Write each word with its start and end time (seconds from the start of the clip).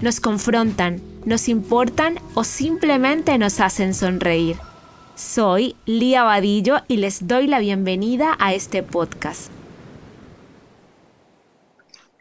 nos 0.00 0.20
confrontan, 0.20 1.00
nos 1.26 1.48
importan 1.48 2.18
o 2.34 2.44
simplemente 2.44 3.36
nos 3.38 3.60
hacen 3.60 3.94
sonreír. 3.94 4.56
Soy 5.14 5.76
Lía 5.84 6.22
Vadillo 6.22 6.78
y 6.88 6.96
les 6.96 7.26
doy 7.26 7.46
la 7.46 7.58
bienvenida 7.58 8.36
a 8.38 8.54
este 8.54 8.82
podcast. 8.82 9.50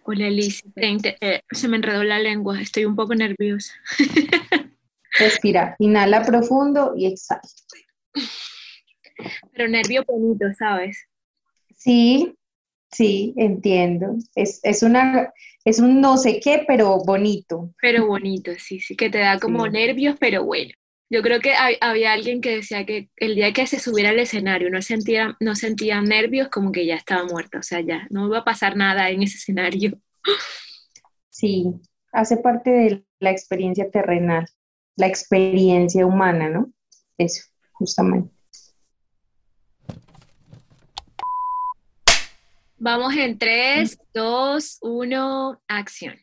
Hola 0.04 0.30
Liz, 0.30 0.64
eh, 0.76 1.42
se 1.52 1.68
me 1.68 1.78
enredó 1.78 2.04
la 2.04 2.20
lengua, 2.20 2.60
estoy 2.60 2.86
un 2.86 2.96
poco 2.96 3.16
nerviosa. 3.16 3.74
Respira, 5.20 5.76
inhala 5.80 6.24
profundo 6.24 6.94
y 6.98 7.06
exhala. 7.06 7.42
Pero 9.54 9.70
nervio 9.70 10.04
bonito, 10.06 10.46
¿sabes? 10.58 11.08
Sí, 11.78 12.36
sí, 12.92 13.34
entiendo. 13.38 14.16
Es, 14.36 14.84
una, 14.84 15.32
es 15.66 15.80
un 15.80 16.02
no 16.02 16.18
sé 16.18 16.40
qué, 16.40 16.64
pero 16.68 16.98
bonito. 17.06 17.74
Pero 17.82 18.08
bonito, 18.08 18.52
sí, 18.58 18.80
sí, 18.80 18.96
que 18.96 19.10
te 19.10 19.20
da 19.20 19.40
como 19.40 19.68
nervios, 19.68 20.16
pero 20.20 20.44
bueno. 20.44 20.72
Yo 21.12 21.24
creo 21.24 21.40
que 21.40 21.54
había 21.82 22.14
alguien 22.14 22.40
que 22.40 22.58
decía 22.58 22.86
que 22.86 23.10
el 23.16 23.34
día 23.34 23.52
que 23.52 23.66
se 23.66 23.80
subiera 23.80 24.12
al 24.12 24.20
escenario 24.20 24.70
no 24.70 24.82
sentía, 24.84 25.36
no 25.40 25.56
sentía 25.56 26.02
nervios, 26.02 26.50
como 26.50 26.72
que 26.72 26.86
ya 26.86 26.96
estaba 26.96 27.26
muerta, 27.26 27.60
o 27.60 27.64
sea, 27.64 27.82
ya 27.82 28.06
no 28.12 28.28
iba 28.28 28.40
a 28.40 28.46
pasar 28.46 28.78
nada 28.78 29.10
en 29.10 29.24
ese 29.24 29.38
escenario. 29.38 30.00
Sí, 31.30 31.66
hace 32.12 32.38
parte 32.38 32.70
de 32.70 33.06
la 33.20 33.32
experiencia 33.32 33.90
terrenal, 33.90 34.46
la 34.98 35.08
experiencia 35.08 36.06
humana, 36.06 36.50
¿no? 36.50 36.72
Eso, 37.18 37.44
justamente. 37.72 38.39
Vamos 42.82 43.14
en 43.18 43.38
3, 43.38 44.00
2, 44.14 44.78
1, 44.82 45.62
acción. 45.68 46.16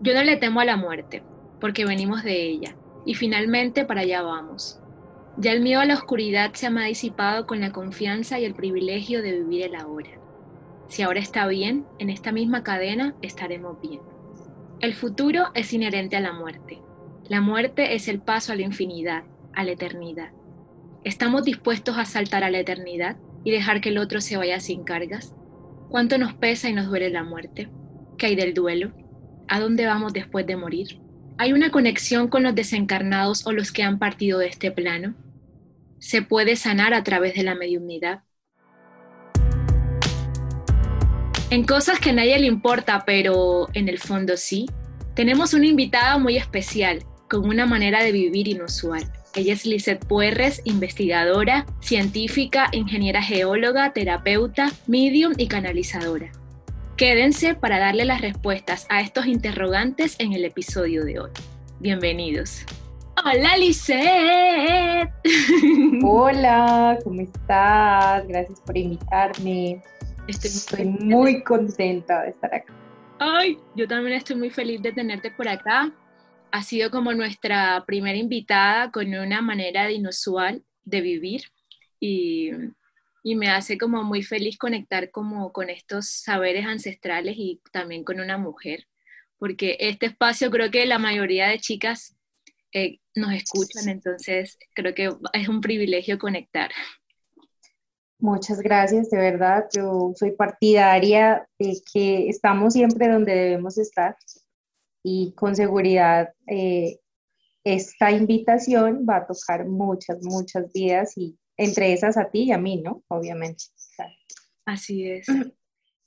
Yo 0.00 0.14
no 0.14 0.22
le 0.22 0.36
temo 0.36 0.60
a 0.60 0.64
la 0.64 0.76
muerte, 0.76 1.24
porque 1.60 1.84
venimos 1.84 2.22
de 2.22 2.46
ella, 2.46 2.76
y 3.04 3.16
finalmente 3.16 3.84
para 3.84 4.02
allá 4.02 4.22
vamos. 4.22 4.80
Ya 5.36 5.50
el 5.50 5.62
miedo 5.62 5.80
a 5.80 5.84
la 5.84 5.94
oscuridad 5.94 6.54
se 6.54 6.68
ha 6.68 6.70
disipado 6.70 7.48
con 7.48 7.60
la 7.60 7.72
confianza 7.72 8.38
y 8.38 8.44
el 8.44 8.54
privilegio 8.54 9.20
de 9.20 9.40
vivir 9.40 9.62
el 9.62 9.74
ahora. 9.74 10.10
Si 10.86 11.02
ahora 11.02 11.18
está 11.18 11.48
bien, 11.48 11.86
en 11.98 12.08
esta 12.08 12.30
misma 12.30 12.62
cadena 12.62 13.16
estaremos 13.20 13.80
bien. 13.80 14.00
El 14.78 14.94
futuro 14.94 15.46
es 15.54 15.72
inherente 15.72 16.16
a 16.16 16.20
la 16.20 16.32
muerte. 16.32 16.80
La 17.28 17.40
muerte 17.40 17.96
es 17.96 18.06
el 18.06 18.20
paso 18.20 18.52
a 18.52 18.56
la 18.56 18.62
infinidad, 18.62 19.24
a 19.54 19.64
la 19.64 19.72
eternidad. 19.72 20.30
¿Estamos 21.02 21.42
dispuestos 21.42 21.98
a 21.98 22.04
saltar 22.04 22.44
a 22.44 22.50
la 22.50 22.60
eternidad? 22.60 23.16
Y 23.44 23.50
dejar 23.50 23.80
que 23.80 23.90
el 23.90 23.98
otro 23.98 24.20
se 24.20 24.36
vaya 24.36 24.60
sin 24.60 24.84
cargas? 24.84 25.34
¿Cuánto 25.88 26.18
nos 26.18 26.34
pesa 26.34 26.68
y 26.68 26.72
nos 26.72 26.86
duele 26.86 27.10
la 27.10 27.24
muerte? 27.24 27.68
¿Qué 28.16 28.26
hay 28.26 28.36
del 28.36 28.54
duelo? 28.54 28.92
¿A 29.48 29.58
dónde 29.60 29.86
vamos 29.86 30.12
después 30.12 30.46
de 30.46 30.56
morir? 30.56 31.00
¿Hay 31.38 31.52
una 31.52 31.70
conexión 31.70 32.28
con 32.28 32.42
los 32.42 32.54
desencarnados 32.54 33.46
o 33.46 33.52
los 33.52 33.72
que 33.72 33.82
han 33.82 33.98
partido 33.98 34.38
de 34.38 34.46
este 34.46 34.70
plano? 34.70 35.14
¿Se 35.98 36.22
puede 36.22 36.56
sanar 36.56 36.94
a 36.94 37.02
través 37.02 37.34
de 37.34 37.42
la 37.42 37.54
mediunidad? 37.54 38.22
En 41.50 41.64
cosas 41.64 41.98
que 41.98 42.10
a 42.10 42.12
nadie 42.12 42.38
le 42.38 42.46
importa, 42.46 43.02
pero 43.04 43.68
en 43.72 43.88
el 43.88 43.98
fondo 43.98 44.36
sí, 44.36 44.66
tenemos 45.14 45.52
una 45.52 45.66
invitada 45.66 46.16
muy 46.18 46.36
especial, 46.36 47.04
con 47.28 47.48
una 47.48 47.66
manera 47.66 48.04
de 48.04 48.12
vivir 48.12 48.46
inusual. 48.46 49.10
Ella 49.34 49.52
es 49.52 49.64
Lizeth 49.64 50.04
Puerres, 50.06 50.60
investigadora, 50.64 51.64
científica, 51.80 52.68
ingeniera 52.72 53.22
geóloga, 53.22 53.92
terapeuta, 53.92 54.72
medium 54.88 55.34
y 55.36 55.46
canalizadora. 55.46 56.32
Quédense 56.96 57.54
para 57.54 57.78
darle 57.78 58.04
las 58.04 58.22
respuestas 58.22 58.86
a 58.90 59.00
estos 59.00 59.26
interrogantes 59.26 60.16
en 60.18 60.32
el 60.32 60.44
episodio 60.44 61.04
de 61.04 61.20
hoy. 61.20 61.30
Bienvenidos. 61.78 62.66
Hola 63.24 63.56
Lizeth. 63.56 65.10
Hola, 66.02 66.98
¿cómo 67.04 67.20
estás? 67.20 68.26
Gracias 68.26 68.60
por 68.62 68.76
invitarme. 68.76 69.80
Estoy, 70.26 70.86
muy 70.86 71.44
contenta 71.44 72.22
de 72.22 72.30
estar 72.30 72.52
acá. 72.52 72.74
Ay, 73.20 73.58
yo 73.76 73.86
también 73.86 74.16
estoy 74.16 74.34
muy 74.34 74.50
feliz 74.50 74.82
de 74.82 74.92
tenerte 74.92 75.30
por 75.30 75.48
acá 75.48 75.92
ha 76.52 76.62
sido 76.62 76.90
como 76.90 77.12
nuestra 77.12 77.84
primera 77.86 78.16
invitada 78.16 78.90
con 78.90 79.12
una 79.14 79.40
manera 79.40 79.90
inusual 79.90 80.64
de 80.84 81.00
vivir 81.00 81.42
y, 81.98 82.50
me 83.22 83.50
hace 83.50 83.76
como 83.76 84.02
muy 84.02 84.22
feliz 84.22 84.56
conectar 84.56 85.10
como 85.10 85.52
con 85.52 85.68
estos 85.68 86.08
saberes 86.08 86.64
ancestrales 86.64 87.34
y 87.36 87.60
también 87.70 88.02
con 88.02 88.18
una 88.18 88.38
mujer, 88.38 88.86
porque 89.38 89.76
este 89.78 90.06
espacio 90.06 90.50
creo 90.50 90.70
que 90.70 90.86
la 90.86 90.98
mayoría 90.98 91.48
de 91.48 91.58
chicas 91.58 92.16
eh, 92.72 92.98
nos 93.14 93.32
escuchan, 93.34 93.90
entonces 93.90 94.58
creo 94.74 94.94
que 94.94 95.10
es 95.34 95.48
un 95.48 95.60
privilegio 95.60 96.18
conectar. 96.18 96.70
Muchas 98.18 98.60
gracias, 98.60 99.10
de 99.10 99.18
verdad. 99.18 99.66
Yo 99.74 100.12
soy 100.14 100.32
partidaria 100.32 101.46
de 101.58 101.80
que 101.92 102.28
estamos 102.28 102.74
siempre 102.74 103.08
donde 103.08 103.34
debemos 103.34 103.78
estar 103.78 104.16
y 105.02 105.32
con 105.32 105.56
seguridad 105.56 106.32
eh, 106.46 107.00
esta 107.64 108.10
invitación 108.10 109.06
va 109.08 109.16
a 109.16 109.26
tocar 109.26 109.66
muchas, 109.66 110.22
muchas 110.22 110.72
vidas 110.72 111.16
y 111.16 111.36
entre 111.56 111.92
esas 111.92 112.16
a 112.16 112.30
ti 112.30 112.44
y 112.44 112.52
a 112.52 112.58
mí, 112.58 112.80
¿no? 112.80 113.04
Obviamente. 113.08 113.64
Así 114.64 115.10
es. 115.10 115.26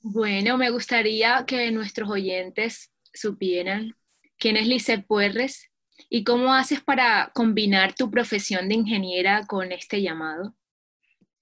Bueno, 0.00 0.58
me 0.58 0.70
gustaría 0.70 1.44
que 1.46 1.70
nuestros 1.70 2.10
oyentes 2.10 2.92
supieran 3.12 3.94
quién 4.36 4.56
es 4.56 4.66
Lice 4.66 4.98
Puerres 4.98 5.70
y 6.10 6.24
cómo 6.24 6.52
haces 6.52 6.82
para 6.82 7.30
combinar 7.34 7.94
tu 7.94 8.10
profesión 8.10 8.68
de 8.68 8.74
ingeniera 8.74 9.46
con 9.46 9.72
este 9.72 10.02
llamado. 10.02 10.54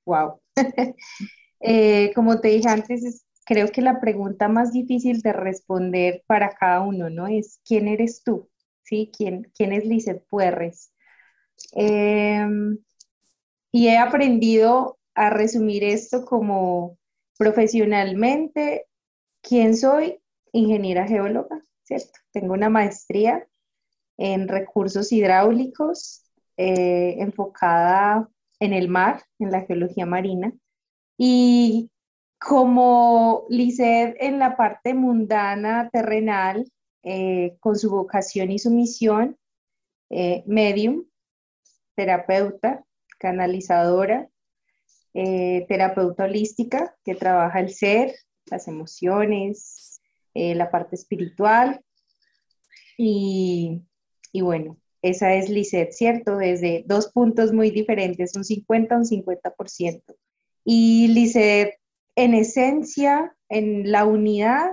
Wow. 0.07 0.41
Eh, 1.65 2.11
como 2.17 2.41
te 2.41 2.49
dije 2.49 2.69
antes, 2.69 3.05
es 3.05 3.25
creo 3.45 3.69
que 3.69 3.83
la 3.83 4.01
pregunta 4.01 4.49
más 4.49 4.73
difícil 4.73 5.21
de 5.23 5.33
responder 5.33 6.23
para 6.27 6.51
cada 6.51 6.81
uno, 6.81 7.11
¿no? 7.11 7.27
Es 7.27 7.61
¿quién 7.65 7.89
eres 7.89 8.23
tú? 8.23 8.49
¿Sí? 8.83 9.11
¿Quién, 9.17 9.51
quién 9.55 9.73
es 9.73 9.85
Lizeth 9.85 10.27
Puerres? 10.29 10.93
Em, 11.73 12.79
y 13.71 13.89
he 13.89 13.99
aprendido 13.99 14.99
a 15.15 15.31
resumir 15.31 15.85
esto 15.85 16.25
como 16.25 16.99
profesionalmente, 17.39 18.87
¿quién 19.41 19.77
soy? 19.77 20.21
Ingeniera 20.53 21.07
geóloga, 21.07 21.63
¿cierto? 21.83 22.21
Tengo 22.33 22.55
una 22.55 22.69
maestría 22.69 23.47
en 24.19 24.49
recursos 24.49 25.13
hidráulicos 25.13 26.25
eh, 26.57 27.17
enfocada 27.19 28.29
en 28.61 28.73
el 28.73 28.89
mar, 28.89 29.25
en 29.39 29.51
la 29.51 29.63
geología 29.63 30.07
marina. 30.07 30.53
Y 31.19 31.91
como 32.47 33.47
Lisset 33.49 34.17
en 34.21 34.39
la 34.39 34.57
parte 34.57 34.95
mundana, 34.95 35.89
terrenal, 35.91 36.71
eh, 37.03 37.57
con 37.61 37.77
su 37.77 37.91
vocación 37.91 38.51
y 38.51 38.59
su 38.59 38.71
misión, 38.71 39.37
eh, 40.11 40.43
medium, 40.47 41.05
terapeuta, 41.95 42.85
canalizadora, 43.19 44.29
eh, 45.15 45.67
terapeuta 45.69 46.25
holística 46.25 46.97
que 47.05 47.15
trabaja 47.15 47.61
el 47.61 47.71
ser, 47.71 48.15
las 48.47 48.67
emociones, 48.69 50.01
la 50.35 50.71
parte 50.71 50.97
espiritual. 50.97 51.85
Y, 52.97 53.83
y, 54.33 54.41
bueno, 54.41 54.79
esa 55.03 55.35
es 55.35 55.51
Lisette, 55.51 55.93
¿cierto? 55.93 56.37
Desde 56.39 56.85
dos 56.87 57.13
puntos 57.13 57.53
muy 57.53 57.71
diferentes, 57.71 58.35
un 58.35 58.45
50, 58.45 58.97
un 58.97 59.05
50%. 59.05 60.17
Y 60.65 61.09
Lisette 61.09 61.82
en 62.17 62.35
esencia, 62.35 63.35
en 63.49 63.91
la 63.91 64.05
unidad, 64.05 64.71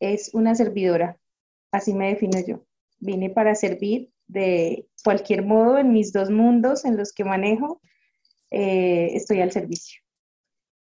es 0.00 0.30
una 0.34 0.54
servidora. 0.54 1.18
Así 1.70 1.94
me 1.94 2.08
defino 2.08 2.38
yo. 2.46 2.64
Vine 2.98 3.30
para 3.30 3.54
servir 3.54 4.10
de 4.26 4.86
cualquier 5.04 5.44
modo 5.44 5.78
en 5.78 5.92
mis 5.92 6.12
dos 6.12 6.30
mundos 6.30 6.84
en 6.84 6.96
los 6.96 7.12
que 7.12 7.24
manejo. 7.24 7.80
Eh, 8.50 9.10
estoy 9.12 9.40
al 9.40 9.52
servicio. 9.52 10.00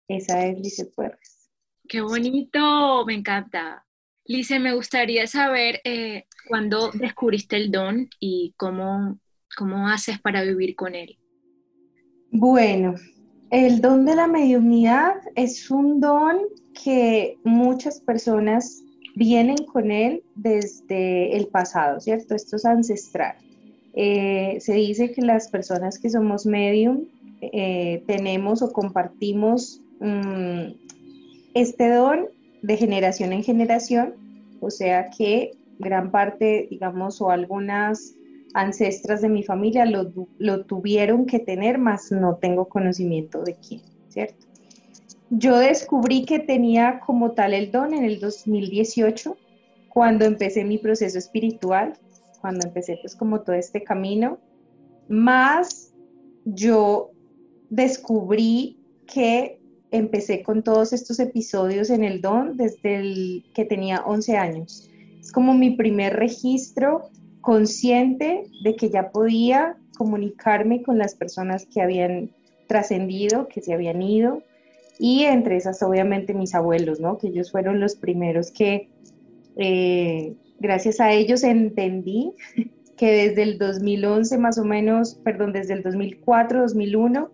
Esa 0.07 0.45
es 0.45 0.59
Lice 0.59 0.85
Puerres. 0.85 1.49
Qué 1.87 2.01
bonito, 2.01 3.05
me 3.05 3.13
encanta. 3.13 3.85
Lice, 4.25 4.59
me 4.59 4.73
gustaría 4.73 5.25
saber 5.27 5.79
eh, 5.83 6.25
cuándo 6.47 6.91
descubriste 6.91 7.55
el 7.55 7.71
don 7.71 8.09
y 8.19 8.53
cómo, 8.57 9.19
cómo 9.55 9.87
haces 9.87 10.19
para 10.19 10.43
vivir 10.43 10.75
con 10.75 10.95
él. 10.95 11.17
Bueno, 12.31 12.95
el 13.49 13.81
don 13.81 14.05
de 14.05 14.15
la 14.15 14.27
mediunidad 14.27 15.15
es 15.35 15.71
un 15.71 15.99
don 15.99 16.37
que 16.83 17.37
muchas 17.43 17.99
personas 18.01 18.83
vienen 19.15 19.57
con 19.57 19.91
él 19.91 20.23
desde 20.35 21.35
el 21.35 21.47
pasado, 21.47 21.99
¿cierto? 21.99 22.35
Esto 22.35 22.57
es 22.57 22.65
ancestral. 22.65 23.35
Eh, 23.93 24.57
se 24.59 24.73
dice 24.73 25.11
que 25.11 25.21
las 25.21 25.47
personas 25.47 25.97
que 25.97 26.09
somos 26.09 26.45
medium 26.45 27.05
eh, 27.41 28.03
tenemos 28.05 28.61
o 28.61 28.71
compartimos 28.71 29.81
mm, 29.99 30.73
este 31.55 31.89
don 31.89 32.27
de 32.61 32.77
generación 32.77 33.33
en 33.33 33.43
generación, 33.43 34.13
o 34.59 34.69
sea 34.69 35.09
que 35.09 35.53
gran 35.79 36.11
parte, 36.11 36.67
digamos, 36.69 37.21
o 37.21 37.31
algunas 37.31 38.13
ancestras 38.53 39.21
de 39.21 39.29
mi 39.29 39.43
familia 39.43 39.85
lo, 39.85 40.11
lo 40.37 40.65
tuvieron 40.65 41.25
que 41.25 41.39
tener, 41.39 41.77
más 41.77 42.11
no 42.11 42.35
tengo 42.35 42.67
conocimiento 42.67 43.43
de 43.43 43.55
quién, 43.55 43.81
¿cierto? 44.09 44.45
Yo 45.29 45.57
descubrí 45.57 46.25
que 46.25 46.39
tenía 46.39 47.01
como 47.05 47.31
tal 47.31 47.53
el 47.53 47.71
don 47.71 47.93
en 47.93 48.05
el 48.05 48.19
2018, 48.19 49.37
cuando 49.89 50.25
empecé 50.25 50.63
mi 50.63 50.77
proceso 50.77 51.17
espiritual, 51.17 51.93
cuando 52.41 52.65
empecé 52.65 52.97
pues 53.01 53.15
como 53.15 53.41
todo 53.41 53.55
este 53.55 53.83
camino, 53.83 54.37
más 55.09 55.93
yo 56.45 57.11
descubrí 57.69 58.77
que 59.05 59.59
empecé 59.91 60.43
con 60.43 60.63
todos 60.63 60.93
estos 60.93 61.19
episodios 61.19 61.89
en 61.89 62.03
el 62.03 62.21
don 62.21 62.57
desde 62.57 62.97
el 62.97 63.45
que 63.53 63.65
tenía 63.65 64.03
11 64.05 64.37
años. 64.37 64.89
Es 65.19 65.31
como 65.31 65.53
mi 65.53 65.71
primer 65.71 66.15
registro 66.15 67.09
consciente 67.47 68.43
de 68.61 68.75
que 68.75 68.89
ya 68.89 69.09
podía 69.09 69.77
comunicarme 69.97 70.83
con 70.83 70.97
las 70.97 71.15
personas 71.15 71.65
que 71.65 71.81
habían 71.81 72.31
trascendido, 72.67 73.47
que 73.47 73.61
se 73.61 73.73
habían 73.73 74.01
ido, 74.01 74.43
y 74.99 75.23
entre 75.23 75.55
esas 75.55 75.81
obviamente 75.81 76.33
mis 76.33 76.53
abuelos, 76.53 76.99
¿no? 76.99 77.17
Que 77.17 77.27
ellos 77.27 77.53
fueron 77.53 77.79
los 77.79 77.95
primeros 77.95 78.51
que, 78.51 78.89
eh, 79.55 80.35
gracias 80.59 80.99
a 80.99 81.13
ellos 81.13 81.45
entendí 81.45 82.33
que 82.97 83.11
desde 83.13 83.43
el 83.43 83.57
2011 83.57 84.37
más 84.39 84.57
o 84.57 84.65
menos, 84.65 85.15
perdón, 85.23 85.53
desde 85.53 85.73
el 85.73 85.83
2004, 85.83 86.63
2001, 86.63 87.31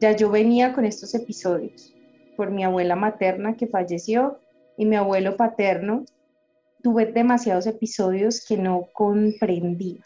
ya 0.00 0.16
yo 0.16 0.28
venía 0.28 0.72
con 0.72 0.84
estos 0.84 1.14
episodios 1.14 1.94
por 2.36 2.50
mi 2.50 2.64
abuela 2.64 2.96
materna 2.96 3.56
que 3.56 3.68
falleció 3.68 4.40
y 4.76 4.86
mi 4.86 4.96
abuelo 4.96 5.36
paterno. 5.36 6.04
Tuve 6.82 7.06
demasiados 7.06 7.66
episodios 7.66 8.44
que 8.46 8.56
no 8.56 8.88
comprendía. 8.92 10.00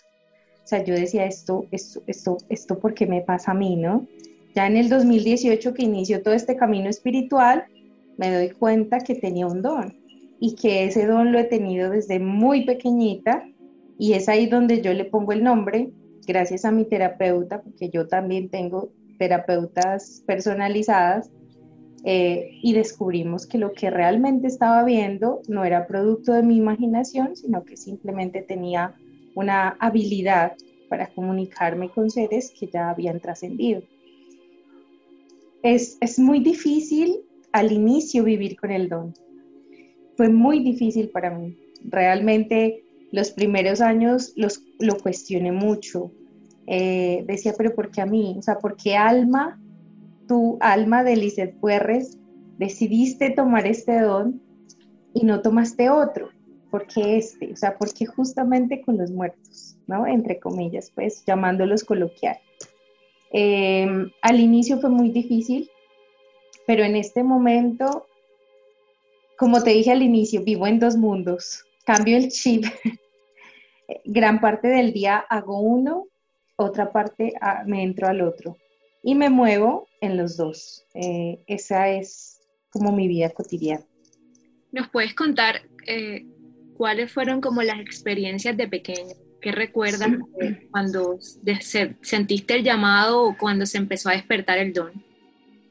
O 0.65 0.69
sea, 0.69 0.85
yo 0.85 0.95
decía 0.95 1.27
esto, 1.27 1.67
esto, 1.71 2.03
esto, 2.07 2.39
esto, 2.49 2.79
¿por 2.79 2.95
qué 2.95 3.07
me 3.07 3.23
pasa 3.23 3.53
a 3.53 3.55
mí, 3.55 3.77
no? 3.77 4.07
Ya 4.55 4.67
en 4.67 4.77
el 4.77 4.89
2018 4.89 5.75
que 5.75 5.85
inició 5.85 6.23
todo 6.23 6.35
este 6.35 6.57
camino 6.57 6.89
espiritual, 6.89 7.65
me 8.17 8.33
doy 8.33 8.51
cuenta 8.51 9.01
que 9.01 9.15
tenía 9.15 9.47
un 9.47 9.63
don 9.63 9.95
y 10.41 10.55
que 10.55 10.85
ese 10.85 11.07
don 11.07 11.33
lo 11.33 11.39
he 11.39 11.45
tenido 11.45 11.91
desde 11.91 12.19
muy 12.19 12.65
pequeñita 12.65 13.45
y 13.99 14.15
es 14.15 14.29
ahí 14.29 14.47
donde 14.47 14.83
yo 14.83 14.93
le 14.93 15.05
pongo 15.05 15.33
el 15.33 15.43
nombre, 15.43 15.91
gracias 16.27 16.65
a 16.65 16.73
mi 16.73 16.85
terapeuta, 16.85 17.63
porque 17.63 17.89
yo 17.89 18.09
también 18.09 18.49
tengo 18.51 18.91
terapeutas 19.19 20.23
personalizadas, 20.27 21.31
eh, 22.05 22.59
y 22.63 22.73
descubrimos 22.73 23.47
que 23.47 23.59
lo 23.59 23.73
que 23.73 23.91
realmente 23.91 24.47
estaba 24.47 24.85
viendo 24.85 25.43
no 25.49 25.65
era 25.65 25.87
producto 25.87 26.33
de 26.33 26.43
mi 26.43 26.57
imaginación, 26.57 27.37
sino 27.37 27.65
que 27.65 27.77
simplemente 27.77 28.43
tenía 28.43 28.95
una 29.35 29.77
habilidad 29.81 30.55
para 30.89 31.09
comunicarme 31.09 31.91
con 31.91 32.11
seres 32.11 32.53
que 32.59 32.69
ya 32.69 32.91
habían 32.91 33.21
trascendido 33.21 33.83
es, 35.75 36.19
muy 36.19 36.41
difícil 36.41 37.21
al 37.53 37.73
inicio 37.73 38.25
vivir 38.25 38.57
con 38.57 38.71
el 38.71 38.89
don. 38.89 39.15
Fue 40.17 40.29
muy 40.29 40.61
difícil 40.61 41.11
para 41.11 41.31
mí. 41.31 41.57
Realmente 41.85 42.85
los 43.13 43.31
primeros 43.31 43.81
años 43.81 44.33
los, 44.37 44.63
lo 44.79 44.97
cuestioné 44.99 45.53
mucho. 45.53 46.13
Eh, 46.67 47.25
decía, 47.27 47.55
pero 47.57 47.75
¿por 47.75 47.91
qué 47.91 48.01
a 48.01 48.07
mí? 48.07 48.37
O 48.39 48.43
sea, 48.43 48.59
¿por 48.59 48.77
qué 48.77 48.97
alma, 48.97 49.61
tu 50.27 50.59
alma 50.61 51.05
de 51.05 51.17
Lizeth 51.17 51.59
Puerres, 51.61 52.19
decidiste 52.59 53.31
tomar 53.31 53.67
este 53.67 54.01
don 54.01 54.43
y 55.15 55.25
no 55.25 55.43
tomaste 55.43 55.91
otro? 55.91 56.31
¿Por 56.71 56.87
qué 56.87 57.17
este? 57.17 57.53
O 57.53 57.57
sea, 57.57 57.79
¿por 57.79 57.93
qué 57.95 58.07
justamente 58.07 58.83
con 58.83 58.99
los 58.99 59.11
muertos? 59.11 59.79
¿No? 59.87 60.07
Entre 60.07 60.39
comillas, 60.41 60.91
pues, 60.95 61.25
llamándolos 61.25 61.85
coloquial. 61.85 62.39
Em, 63.31 64.11
al 64.23 64.41
inicio 64.41 64.81
fue 64.81 64.91
muy 64.91 65.11
difícil, 65.11 65.71
pero 66.67 66.85
en 66.85 66.97
este 66.97 67.23
momento, 67.23 68.07
como 69.39 69.63
te 69.63 69.71
dije 69.71 69.93
al 69.93 70.03
inicio, 70.03 70.43
vivo 70.43 70.67
en 70.67 70.79
dos 70.79 70.97
mundos. 70.97 71.65
Cambio 71.85 72.17
el 72.17 72.29
chip. 72.29 72.65
Gran 74.05 74.41
parte 74.41 74.69
del 74.69 74.93
día 74.93 75.19
hago 75.19 75.61
uno, 75.61 76.07
otra 76.57 76.91
parte 76.91 77.35
ah, 77.41 77.63
me 77.67 77.83
entro 77.83 78.09
al 78.09 78.21
otro. 78.23 78.57
Y 79.07 79.15
me 79.15 79.31
muevo 79.31 79.87
en 80.01 80.17
los 80.17 80.37
dos. 80.37 80.85
Eh, 80.93 81.39
esa 81.47 81.89
es 81.91 82.41
como 82.71 82.91
mi 82.91 83.07
vida 83.07 83.31
cotidiana. 83.31 83.85
¿Nos 84.73 84.89
puedes 84.89 85.15
contar 85.15 85.63
eh, 85.87 86.27
cuáles 86.77 87.13
fueron 87.13 87.41
como 87.41 87.63
las 87.63 87.79
experiencias 87.79 88.57
de 88.57 88.67
pequeño 88.67 89.15
¿Qué 89.41 89.53
recuerdas 89.53 90.09
cuando 90.73 91.21
sentiste 92.01 92.55
el 92.55 92.65
llamado 92.65 93.23
o 93.23 93.37
cuando 93.39 93.65
se 93.65 93.79
empezó 93.79 94.09
a 94.09 94.15
despertar 94.15 94.59
el 94.59 94.73
don? 94.73 94.91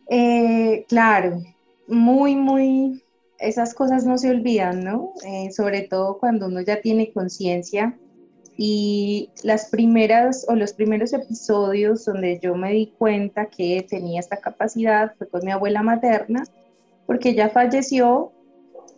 Eh, 0.10 0.86
claro, 0.88 1.44
muy, 1.90 2.38
muy, 2.38 3.04
esas 3.38 3.74
cosas 3.74 4.06
no 4.06 4.18
se 4.18 4.30
olvidan, 4.30 4.82
¿no? 4.82 5.12
Sobre 5.52 5.82
todo 5.82 6.20
cuando 6.20 6.46
uno 6.46 6.62
ya 6.62 6.80
tiene 6.80 7.12
conciencia 7.12 7.98
y 8.58 9.30
las 9.44 9.70
primeras 9.70 10.46
o 10.48 10.56
los 10.56 10.74
primeros 10.74 11.14
episodios 11.14 12.06
donde 12.06 12.40
yo 12.40 12.56
me 12.56 12.72
di 12.72 12.94
cuenta 12.98 13.48
que 13.48 13.86
tenía 13.88 14.20
esta 14.20 14.38
capacidad 14.38 15.14
fue 15.18 15.28
con 15.28 15.44
mi 15.44 15.52
abuela 15.52 15.84
materna, 15.84 16.46
porque 17.06 17.30
ella 17.30 17.50
falleció 17.50 18.32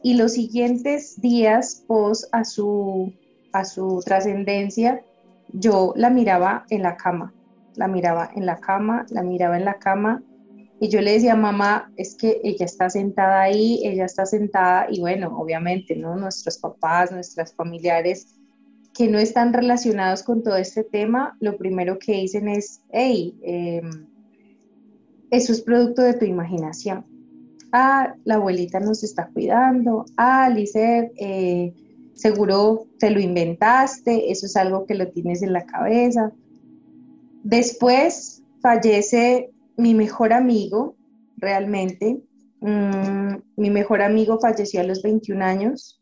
y 0.03 0.13
los 0.13 0.33
siguientes 0.33 1.19
días 1.19 1.83
pos 1.87 2.29
a 2.31 2.43
su 2.43 3.13
a 3.53 3.65
su 3.65 4.01
trascendencia, 4.05 5.01
yo 5.51 5.93
la 5.95 6.09
miraba 6.09 6.65
en 6.69 6.83
la 6.83 6.95
cama, 6.95 7.33
la 7.75 7.87
miraba 7.87 8.29
en 8.35 8.45
la 8.45 8.57
cama, 8.57 9.05
la 9.09 9.23
miraba 9.23 9.57
en 9.57 9.65
la 9.65 9.75
cama 9.75 10.21
y 10.79 10.89
yo 10.89 11.01
le 11.01 11.13
decía, 11.13 11.35
mamá, 11.35 11.91
es 11.97 12.15
que 12.15 12.39
ella 12.43 12.65
está 12.65 12.89
sentada 12.89 13.41
ahí, 13.41 13.81
ella 13.83 14.05
está 14.05 14.27
sentada 14.27 14.85
y 14.89 14.99
bueno, 14.99 15.35
obviamente, 15.39 15.95
¿no? 15.95 16.15
Nuestros 16.15 16.59
papás, 16.59 17.11
nuestras 17.11 17.55
familiares 17.55 18.36
que 18.97 19.07
no 19.07 19.19
están 19.19 19.53
relacionados 19.53 20.23
con 20.23 20.41
todo 20.41 20.57
este 20.57 20.83
tema, 20.83 21.37
lo 21.39 21.55
primero 21.55 21.99
que 21.99 22.13
dicen 22.13 22.47
es, 22.47 22.81
hey, 22.91 23.37
em, 23.43 24.07
eso 25.29 25.51
es 25.51 25.61
producto 25.61 26.01
de 26.01 26.15
tu 26.15 26.25
imaginación. 26.25 27.05
Ah, 27.71 28.15
la 28.23 28.35
abuelita 28.35 28.79
nos 28.79 29.03
está 29.03 29.27
cuidando. 29.27 30.05
Ah, 30.15 30.49
Lizeth, 30.49 31.11
eh, 31.17 31.73
seguro 32.15 32.87
te 32.97 33.11
lo 33.11 33.19
inventaste, 33.19 34.31
eso 34.31 34.47
es 34.47 34.55
algo 34.55 34.87
que 34.87 34.95
lo 34.95 35.11
tienes 35.11 35.43
en 35.43 35.53
la 35.53 35.65
cabeza. 35.67 36.31
Después 37.43 38.41
fallece 38.61 39.51
mi 39.75 39.93
mejor 39.93 40.33
amigo, 40.33 40.95
realmente. 41.35 42.19
Mm, 42.61 43.35
mi 43.57 43.69
mejor 43.69 44.01
amigo 44.01 44.39
falleció 44.39 44.79
a 44.79 44.85
los 44.85 45.03
21 45.03 45.43
años 45.43 46.01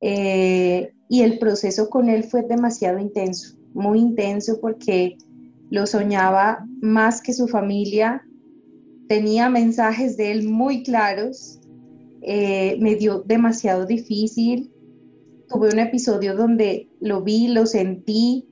eh, 0.00 0.92
y 1.08 1.22
el 1.22 1.38
proceso 1.38 1.88
con 1.88 2.08
él 2.08 2.24
fue 2.24 2.42
demasiado 2.42 2.98
intenso, 2.98 3.56
muy 3.74 4.00
intenso 4.00 4.60
porque 4.60 5.16
lo 5.70 5.86
soñaba 5.86 6.66
más 6.80 7.22
que 7.22 7.32
su 7.32 7.48
familia, 7.48 8.24
tenía 9.08 9.48
mensajes 9.48 10.16
de 10.16 10.32
él 10.32 10.48
muy 10.48 10.82
claros, 10.82 11.60
eh, 12.22 12.76
me 12.80 12.96
dio 12.96 13.20
demasiado 13.20 13.86
difícil, 13.86 14.70
tuve 15.48 15.68
un 15.68 15.78
episodio 15.78 16.34
donde 16.34 16.88
lo 17.00 17.22
vi, 17.22 17.48
lo 17.48 17.66
sentí, 17.66 18.46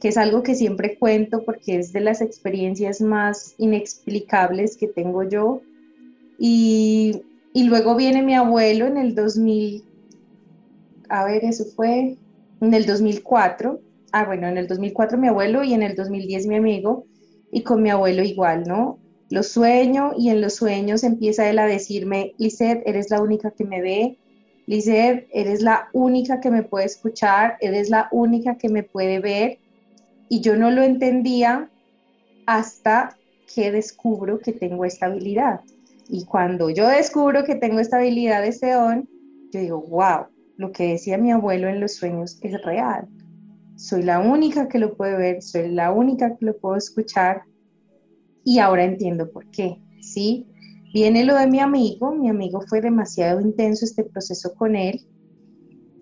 que 0.00 0.08
es 0.08 0.16
algo 0.16 0.42
que 0.42 0.54
siempre 0.54 0.96
cuento 0.96 1.44
porque 1.44 1.78
es 1.78 1.92
de 1.92 2.00
las 2.00 2.20
experiencias 2.20 3.00
más 3.00 3.54
inexplicables 3.58 4.76
que 4.76 4.86
tengo 4.86 5.24
yo. 5.24 5.60
Y, 6.38 7.22
luego 7.54 7.96
viene 7.96 8.22
mi 8.22 8.34
abuelo 8.34 8.86
en 8.86 8.96
el 8.96 9.16
2000, 9.16 9.82
a 11.08 11.24
ver, 11.24 11.44
eso 11.44 11.64
fue 11.76 12.16
en 12.60 12.74
el 12.74 12.86
2004. 12.86 13.80
Ah, 14.12 14.24
bueno, 14.24 14.48
en 14.48 14.58
el 14.58 14.66
2004 14.66 15.18
mi 15.18 15.28
abuelo 15.28 15.62
y 15.64 15.74
en 15.74 15.82
el 15.82 15.94
2010 15.94 16.46
mi 16.46 16.56
amigo. 16.56 17.04
Y 17.50 17.62
con 17.62 17.82
mi 17.82 17.90
abuelo 17.90 18.22
igual, 18.22 18.64
¿no? 18.66 18.98
Lo 19.30 19.42
sueño 19.42 20.12
y 20.16 20.30
en 20.30 20.40
los 20.40 20.54
sueños 20.54 21.04
empieza 21.04 21.48
él 21.48 21.58
a 21.58 21.66
decirme, 21.66 22.34
Lisette, 22.38 22.82
eres 22.86 23.10
la 23.10 23.20
única 23.20 23.50
que 23.50 23.64
me 23.64 23.80
ve, 23.80 24.18
Lizeth, 24.68 25.26
eres 25.32 25.62
la 25.62 25.88
única 25.94 26.40
que 26.40 26.50
me 26.50 26.62
puede 26.62 26.84
escuchar, 26.84 27.56
eres 27.62 27.88
la 27.88 28.08
única 28.12 28.58
que 28.58 28.68
me 28.68 28.82
puede 28.82 29.18
ver. 29.18 29.60
Y 30.28 30.42
yo 30.42 30.56
no 30.56 30.70
lo 30.70 30.82
entendía 30.82 31.70
hasta 32.44 33.16
que 33.54 33.72
descubro 33.72 34.40
que 34.40 34.52
tengo 34.52 34.84
esta 34.84 35.06
habilidad. 35.06 35.60
Y 36.10 36.26
cuando 36.26 36.68
yo 36.68 36.86
descubro 36.86 37.44
que 37.44 37.54
tengo 37.54 37.80
esta 37.80 37.96
habilidad, 37.96 38.44
este 38.44 38.72
don, 38.72 39.08
yo 39.52 39.60
digo, 39.60 39.80
wow, 39.88 40.26
lo 40.58 40.72
que 40.72 40.88
decía 40.88 41.16
mi 41.16 41.30
abuelo 41.30 41.68
en 41.68 41.80
los 41.80 41.94
sueños 41.94 42.38
es 42.42 42.60
real. 42.62 43.08
Soy 43.76 44.02
la 44.02 44.18
única 44.18 44.68
que 44.68 44.80
lo 44.80 44.94
puede 44.96 45.16
ver, 45.16 45.40
soy 45.40 45.68
la 45.70 45.92
única 45.92 46.36
que 46.36 46.44
lo 46.44 46.58
puedo 46.58 46.76
escuchar 46.76 47.42
y 48.44 48.58
ahora 48.58 48.84
entiendo 48.84 49.30
por 49.30 49.48
qué, 49.50 49.78
¿sí? 50.02 50.46
Viene 50.92 51.24
lo 51.24 51.36
de 51.36 51.46
mi 51.46 51.60
amigo, 51.60 52.12
mi 52.12 52.28
amigo 52.28 52.60
fue 52.68 52.80
demasiado 52.80 53.40
intenso 53.40 53.84
este 53.84 54.02
proceso 54.02 54.52
con 54.54 54.74
él 54.74 55.06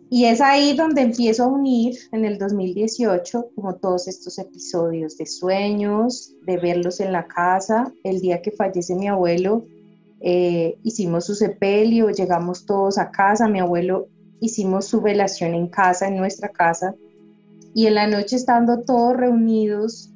y 0.08 0.24
es 0.24 0.40
ahí 0.40 0.74
donde 0.74 1.02
empiezo 1.02 1.44
a 1.44 1.48
unir 1.48 1.94
en 2.12 2.24
el 2.24 2.38
2018 2.38 3.50
como 3.54 3.74
todos 3.74 4.08
estos 4.08 4.38
episodios 4.38 5.18
de 5.18 5.26
sueños, 5.26 6.32
de 6.46 6.56
verlos 6.56 7.00
en 7.00 7.12
la 7.12 7.26
casa. 7.26 7.92
El 8.04 8.20
día 8.20 8.40
que 8.40 8.52
fallece 8.52 8.94
mi 8.94 9.08
abuelo, 9.08 9.66
eh, 10.20 10.78
hicimos 10.82 11.26
su 11.26 11.34
sepelio, 11.34 12.08
llegamos 12.08 12.64
todos 12.64 12.96
a 12.96 13.10
casa, 13.10 13.48
mi 13.48 13.58
abuelo 13.58 14.08
hicimos 14.40 14.86
su 14.86 15.00
velación 15.00 15.54
en 15.54 15.68
casa, 15.68 16.08
en 16.08 16.16
nuestra 16.16 16.48
casa, 16.48 16.94
y 17.74 17.86
en 17.86 17.94
la 17.94 18.06
noche 18.06 18.36
estando 18.36 18.82
todos 18.82 19.16
reunidos, 19.16 20.10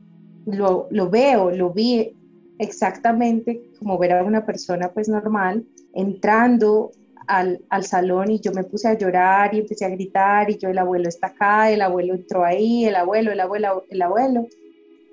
lo, 0.47 0.89
lo 0.91 1.11
veo, 1.11 1.51
lo 1.51 1.71
vi 1.71 2.17
exactamente 2.59 3.63
como 3.79 3.99
ver 3.99 4.13
a 4.13 4.25
una 4.25 4.45
persona 4.45 4.91
pues 4.93 5.09
normal 5.09 5.65
entrando 5.95 6.93
al, 7.27 7.61
al, 7.69 7.85
salón 7.85 8.31
y 8.31 8.41
yo 8.41 8.53
me 8.53 8.65
puse 8.65 8.89
a 8.89 8.99
llorar 8.99 9.55
y 9.55 9.61
empecé 9.61 9.85
a 9.85 9.91
gritar 9.91 10.51
y 10.51 10.59
yo 10.59 10.69
el 10.69 10.79
abuelo 10.79 11.09
está 11.09 11.29
acá, 11.29 11.71
el 11.71 11.81
abuelo 11.83 12.15
entró 12.15 12.45
ahí, 12.45 12.85
el 12.85 12.97
abuelo, 12.97 13.33
el 13.33 13.41
abuelo, 13.41 13.85
el 13.89 14.03
abuelo. 14.03 14.47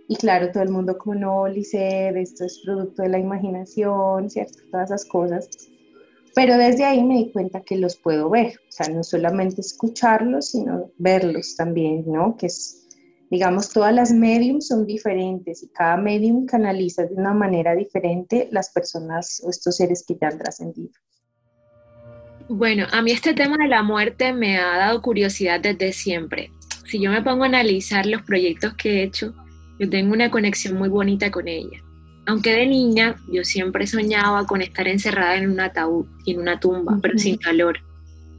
Y 0.07 0.15
claro, 0.15 0.51
todo 0.51 0.63
el 0.63 0.69
mundo 0.69 0.97
como 0.97 1.15
no, 1.15 1.47
Lice, 1.47 2.09
esto 2.19 2.45
es 2.45 2.61
producto 2.63 3.01
de 3.01 3.09
la 3.09 3.19
imaginación, 3.19 4.29
¿cierto? 4.29 4.59
Todas 4.71 4.89
esas 4.89 5.05
cosas. 5.05 5.49
Pero 6.37 6.55
desde 6.55 6.85
ahí 6.85 7.03
me 7.03 7.15
di 7.15 7.31
cuenta 7.31 7.61
que 7.61 7.77
los 7.77 7.95
puedo 7.95 8.29
ver, 8.29 8.59
o 8.69 8.71
sea, 8.71 8.93
no 8.93 9.03
solamente 9.03 9.61
escucharlos, 9.61 10.51
sino 10.51 10.91
verlos 10.99 11.55
también, 11.57 12.03
¿no? 12.05 12.37
Que 12.37 12.45
es 12.45 12.87
Digamos, 13.29 13.73
todas 13.73 13.93
las 13.93 14.11
mediums 14.11 14.67
son 14.67 14.85
diferentes 14.85 15.63
y 15.63 15.67
cada 15.69 15.97
medium 15.97 16.45
canaliza 16.45 17.05
de 17.05 17.15
una 17.15 17.33
manera 17.33 17.75
diferente 17.75 18.47
las 18.51 18.69
personas 18.69 19.41
o 19.43 19.49
estos 19.49 19.77
seres 19.77 20.05
que 20.07 20.15
ya 20.21 20.29
han 20.29 20.37
trascendido. 20.37 20.91
Bueno, 22.47 22.85
a 22.91 23.01
mí 23.01 23.11
este 23.11 23.33
tema 23.33 23.57
de 23.57 23.67
la 23.67 23.83
muerte 23.83 24.31
me 24.31 24.57
ha 24.59 24.77
dado 24.77 25.01
curiosidad 25.01 25.59
desde 25.59 25.91
siempre. 25.91 26.51
Si 26.85 27.01
yo 27.01 27.11
me 27.11 27.21
pongo 27.21 27.43
a 27.43 27.47
analizar 27.47 28.05
los 28.05 28.21
proyectos 28.21 28.75
que 28.75 28.99
he 28.99 29.03
hecho, 29.03 29.33
yo 29.77 29.89
tengo 29.89 30.13
una 30.13 30.31
conexión 30.31 30.77
muy 30.77 30.87
bonita 30.87 31.29
con 31.29 31.49
ella. 31.49 31.83
Aunque 32.27 32.51
de 32.51 32.67
niña 32.67 33.15
yo 33.31 33.45
siempre 33.45 33.87
soñaba 33.87 34.45
con 34.45 34.61
estar 34.61 34.85
encerrada 34.87 35.37
en 35.37 35.49
un 35.49 35.61
ataúd 35.61 36.05
y 36.25 36.33
en 36.33 36.41
una 36.41 36.59
tumba, 36.59 36.99
pero 37.01 37.17
sin 37.17 37.37
calor. 37.37 37.79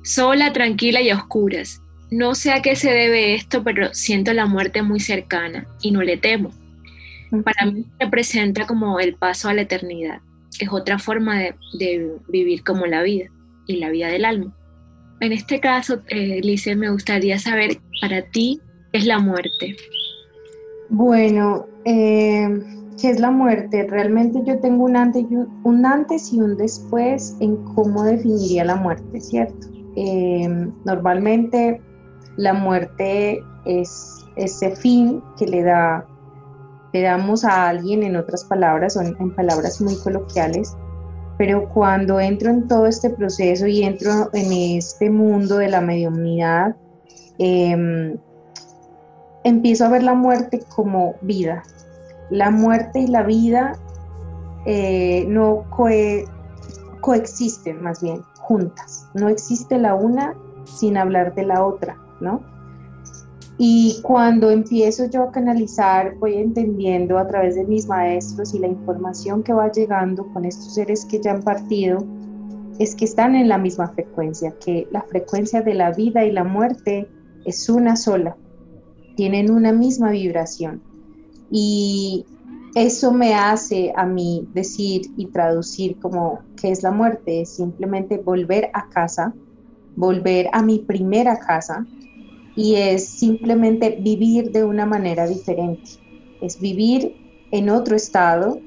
Sola, 0.05 0.53
tranquila 0.53 1.01
y 1.01 1.09
a 1.09 1.17
oscuras. 1.17 1.81
No 2.11 2.35
sé 2.35 2.53
a 2.53 2.61
qué 2.61 2.77
se 2.77 2.91
debe 2.91 3.35
esto, 3.35 3.65
pero 3.65 3.93
siento 3.95 4.35
la 4.35 4.45
muerte 4.45 4.83
muy 4.83 5.01
cercana 5.01 5.67
y 5.81 5.91
no 5.91 6.03
le 6.03 6.19
temo. 6.19 6.53
Para 7.45 7.71
mí 7.71 7.87
representa 7.99 8.67
como 8.67 9.01
el 9.01 9.15
paso 9.15 9.49
a 9.49 9.55
la 9.55 9.63
eternidad. 9.63 10.21
Es 10.61 10.69
otra 10.71 10.99
forma 10.99 11.39
de, 11.39 12.11
vivir 12.29 12.65
como 12.65 12.87
la 12.87 13.03
vida 13.03 13.31
y 13.67 13.77
la 13.77 13.89
vida 13.89 14.09
del 14.09 14.27
alma. 14.27 14.55
En 15.21 15.33
este 15.33 15.61
caso, 15.61 16.03
eh, 16.09 16.41
Lice, 16.43 16.77
me 16.77 16.91
gustaría 16.91 17.39
saber 17.39 17.79
para 18.03 18.23
ti 18.23 18.61
qué 18.93 18.99
es 18.99 19.07
la 19.07 19.19
muerte. 19.19 19.77
Bueno, 20.91 21.67
eh, 21.85 22.49
¿qué 22.99 23.11
es 23.11 23.21
la 23.21 23.31
muerte? 23.31 23.87
Realmente 23.89 24.43
yo 24.45 24.59
tengo 24.59 24.85
un 24.85 24.97
antes, 24.97 25.25
y 25.31 25.37
un, 25.37 25.87
antes 25.87 26.33
y 26.33 26.41
un 26.41 26.57
después 26.57 27.37
en 27.41 27.57
cómo 27.75 28.03
definiría 28.03 28.65
la 28.65 28.77
muerte, 28.77 29.21
¿cierto? 29.21 29.69
Eh, 29.97 30.49
normalmente 30.85 31.81
la 32.37 32.53
muerte 32.53 33.41
es 33.65 34.25
ese 34.37 34.75
fin 34.77 35.23
que 35.37 35.47
le, 35.47 35.63
da, 35.63 36.07
le 36.93 37.03
damos 37.03 37.45
a 37.45 37.69
alguien, 37.69 38.03
en 38.03 38.17
otras 38.17 38.45
palabras, 38.45 38.95
son 38.95 39.17
en 39.19 39.35
palabras 39.35 39.81
muy 39.81 39.97
coloquiales, 39.97 40.77
pero 41.37 41.69
cuando 41.69 42.19
entro 42.19 42.51
en 42.51 42.67
todo 42.67 42.87
este 42.87 43.11
proceso 43.11 43.67
y 43.67 43.83
entro 43.83 44.31
en 44.33 44.53
este 44.77 45.09
mundo 45.09 45.59
de 45.59 45.69
la 45.69 45.81
mediunidad, 45.81 46.77
em, 47.39 48.17
empiezo 49.45 49.85
a 49.85 49.89
ver 49.89 50.03
la 50.03 50.15
muerte 50.15 50.61
como 50.75 51.15
vida. 51.23 51.63
La 52.31 52.51
muerte 52.51 53.01
y 53.01 53.07
la 53.07 53.23
vida 53.23 53.73
eh, 54.67 55.25
no 55.29 55.65
coexisten, 57.01 57.83
más 57.83 58.03
bien, 58.03 58.23
juntas. 58.39 59.09
No 59.15 59.29
existe 59.29 59.79
la 59.79 59.95
una 59.95 60.35
sin 60.65 60.97
hablar 60.97 61.35
de 61.35 61.45
la 61.45 61.65
otra. 61.65 61.97
¿no? 62.21 62.43
Y 63.59 64.01
cuando 64.03 64.51
empiezo 64.51 65.07
yo 65.07 65.25
a 65.25 65.33
canalizar, 65.33 66.15
voy 66.19 66.37
entendiendo 66.37 67.19
a 67.19 67.27
través 67.27 67.57
de 67.57 67.65
mis 67.65 67.89
maestros 67.89 68.55
y 68.55 68.61
la 68.61 68.69
información 68.69 69.43
que 69.43 69.53
va 69.53 69.71
llegando 69.73 70.27
con 70.33 70.45
estos 70.45 70.75
seres 70.75 71.05
que 71.05 71.21
ya 71.21 71.33
han 71.33 71.43
partido, 71.43 72.05
es 72.79 72.95
que 72.95 73.05
están 73.05 73.35
en 73.35 73.49
la 73.49 73.59
misma 73.59 73.89
frecuencia, 73.89 74.55
que 74.65 74.87
la 74.93 75.03
frecuencia 75.03 75.63
de 75.63 75.75
la 75.75 75.91
vida 75.91 76.25
y 76.25 76.31
la 76.31 76.45
muerte 76.45 77.09
es 77.45 77.69
una 77.69 77.97
sola, 77.97 78.37
tienen 79.17 79.51
una 79.51 79.73
misma 79.73 80.11
vibración. 80.11 80.81
Y 81.51 82.27
eso 82.75 83.13
me 83.13 83.35
hace 83.35 83.93
a 83.97 84.05
mí 84.05 84.47
decir 84.53 85.03
y 85.17 85.27
traducir 85.27 85.99
como 85.99 86.41
que 86.61 86.71
es 86.71 86.83
la 86.83 86.91
muerte, 86.91 87.43
es 87.43 87.57
simplemente 87.57 88.19
volver 88.19 88.71
a 88.75 88.89
casa, 88.89 89.33
volver 89.97 90.49
a 90.53 90.63
mi 90.63 90.79
primera 90.79 91.39
casa, 91.39 91.87
y 92.55 92.75
es 92.75 93.07
simplemente 93.09 93.99
vivir 94.01 94.51
de 94.51 94.65
una 94.65 94.85
manera 94.85 95.29
diferente, 95.29 95.91
es 96.41 96.61
vivir 96.61 97.15
en 97.53 97.71
otro 97.71 97.95
estado 97.95 98.59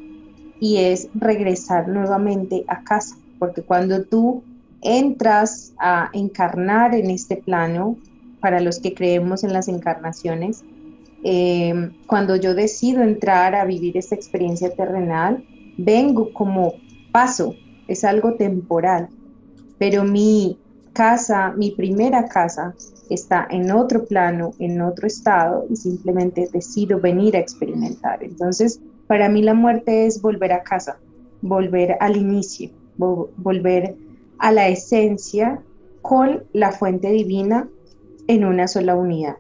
y 0.62 0.78
es 0.78 1.10
regresar 1.14 1.90
nuevamente 1.90 2.64
a 2.68 2.84
casa, 2.84 3.18
porque 3.38 3.64
cuando 3.64 4.04
tú 4.04 4.44
entras 4.82 5.74
a 5.78 6.10
encarnar 6.14 6.96
en 6.96 7.10
este 7.10 7.38
plano, 7.38 7.98
para 8.40 8.60
los 8.60 8.80
que 8.80 8.94
creemos 8.94 9.44
en 9.44 9.54
las 9.54 9.68
encarnaciones, 9.68 10.64
eh, 11.24 11.92
cuando 12.08 12.36
yo 12.36 12.54
decido 12.54 13.04
entrar 13.04 13.56
a 13.56 13.66
vivir 13.66 13.98
esta 13.98 14.16
experiencia 14.16 14.74
terrenal, 14.74 15.44
vengo 15.78 16.34
como 16.34 16.74
paso, 17.12 17.56
es 17.88 18.04
algo 18.04 18.36
temporal, 18.36 19.10
pero 19.78 20.04
mi 20.04 20.58
casa, 20.94 21.54
mi 21.56 21.72
primera 21.72 22.28
casa, 22.28 22.74
está 23.10 23.48
en 23.50 23.72
otro 23.72 24.06
plano, 24.06 24.54
en 24.60 24.82
otro 24.82 25.08
estado 25.08 25.66
y 25.70 25.76
simplemente 25.76 26.48
decido 26.52 27.00
venir 27.00 27.36
a 27.36 27.40
experimentar. 27.40 28.24
Entonces, 28.24 28.80
para 29.08 29.28
mí 29.30 29.44
la 29.44 29.54
muerte 29.54 30.06
es 30.06 30.22
volver 30.22 30.54
a 30.54 30.64
casa, 30.64 30.98
volver 31.42 31.98
al 32.00 32.16
inicio, 32.16 32.70
volver 32.98 33.96
a 34.40 34.52
la 34.52 34.70
esencia 34.70 35.62
con 36.02 36.44
la 36.54 36.72
fuente 36.72 37.10
divina 37.10 37.68
en 38.28 38.46
una 38.46 38.68
sola 38.68 38.96
unidad. 38.96 39.36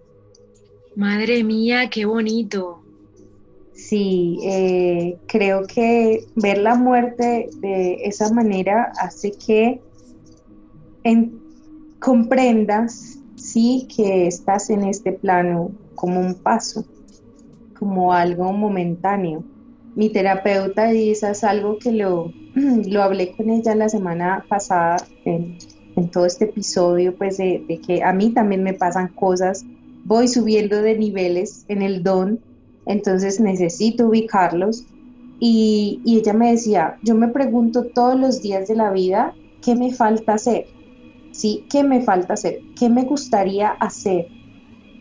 Madre 0.95 1.43
mía, 1.43 1.89
qué 1.89 2.05
bonito. 2.05 2.81
Sí, 3.73 4.39
eh, 4.43 5.17
creo 5.27 5.65
que 5.65 6.25
ver 6.35 6.59
la 6.59 6.75
muerte 6.75 7.49
de 7.61 7.93
esa 8.03 8.31
manera 8.31 8.91
hace 8.99 9.31
que 9.31 9.81
en, 11.03 11.41
comprendas, 11.99 13.19
sí, 13.35 13.87
que 13.95 14.27
estás 14.27 14.69
en 14.69 14.83
este 14.83 15.13
plano 15.13 15.71
como 15.95 16.19
un 16.19 16.35
paso, 16.35 16.85
como 17.77 18.13
algo 18.13 18.51
momentáneo. 18.53 19.43
Mi 19.95 20.09
terapeuta 20.09 20.87
dice, 20.87 21.31
es 21.31 21.43
algo 21.43 21.77
que 21.77 21.91
lo, 21.91 22.31
lo 22.55 23.03
hablé 23.03 23.31
con 23.31 23.49
ella 23.49 23.75
la 23.75 23.89
semana 23.89 24.45
pasada 24.47 24.97
en, 25.25 25.57
todo 26.11 26.25
este 26.25 26.45
episodio, 26.45 27.15
pues 27.15 27.37
de, 27.37 27.79
que 27.85 28.03
a 28.03 28.11
mí 28.13 28.31
también 28.31 28.63
me 28.63 28.73
pasan 28.73 29.09
cosas, 29.09 29.65
voy 30.05 30.27
subiendo 30.27 30.81
de 30.81 30.97
niveles 30.97 31.65
en 31.67 31.81
el 31.81 32.03
don, 32.03 32.39
entonces 32.85 33.39
necesito 33.39 34.07
ubicarlos. 34.07 34.85
Y, 35.39 36.01
y 36.05 36.19
ella 36.19 36.33
me 36.33 36.51
decía, 36.51 36.97
yo 37.03 37.15
me 37.15 37.27
pregunto 37.27 37.85
todos 37.85 38.19
los 38.19 38.41
días 38.41 38.67
de 38.67 38.75
la 38.75 38.91
vida, 38.91 39.33
¿qué 39.61 39.75
me 39.75 39.91
falta 39.93 40.35
hacer? 40.35 40.67
¿sí? 41.31 41.65
¿Qué 41.69 41.83
me 41.83 42.01
falta 42.01 42.33
hacer? 42.33 42.59
¿Qué 42.77 42.89
me 42.89 43.03
gustaría 43.03 43.69
hacer? 43.69 44.27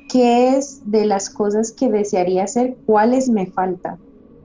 ¿Qué 0.09 0.57
es 0.57 0.83
de 0.90 1.07
las 1.07 1.30
cosas 1.30 1.73
que 1.73 1.90
desearía 1.90 2.45
hacer? 2.45 2.76
¿Cuáles 2.87 3.28
me 3.28 3.47
faltan? 3.47 3.99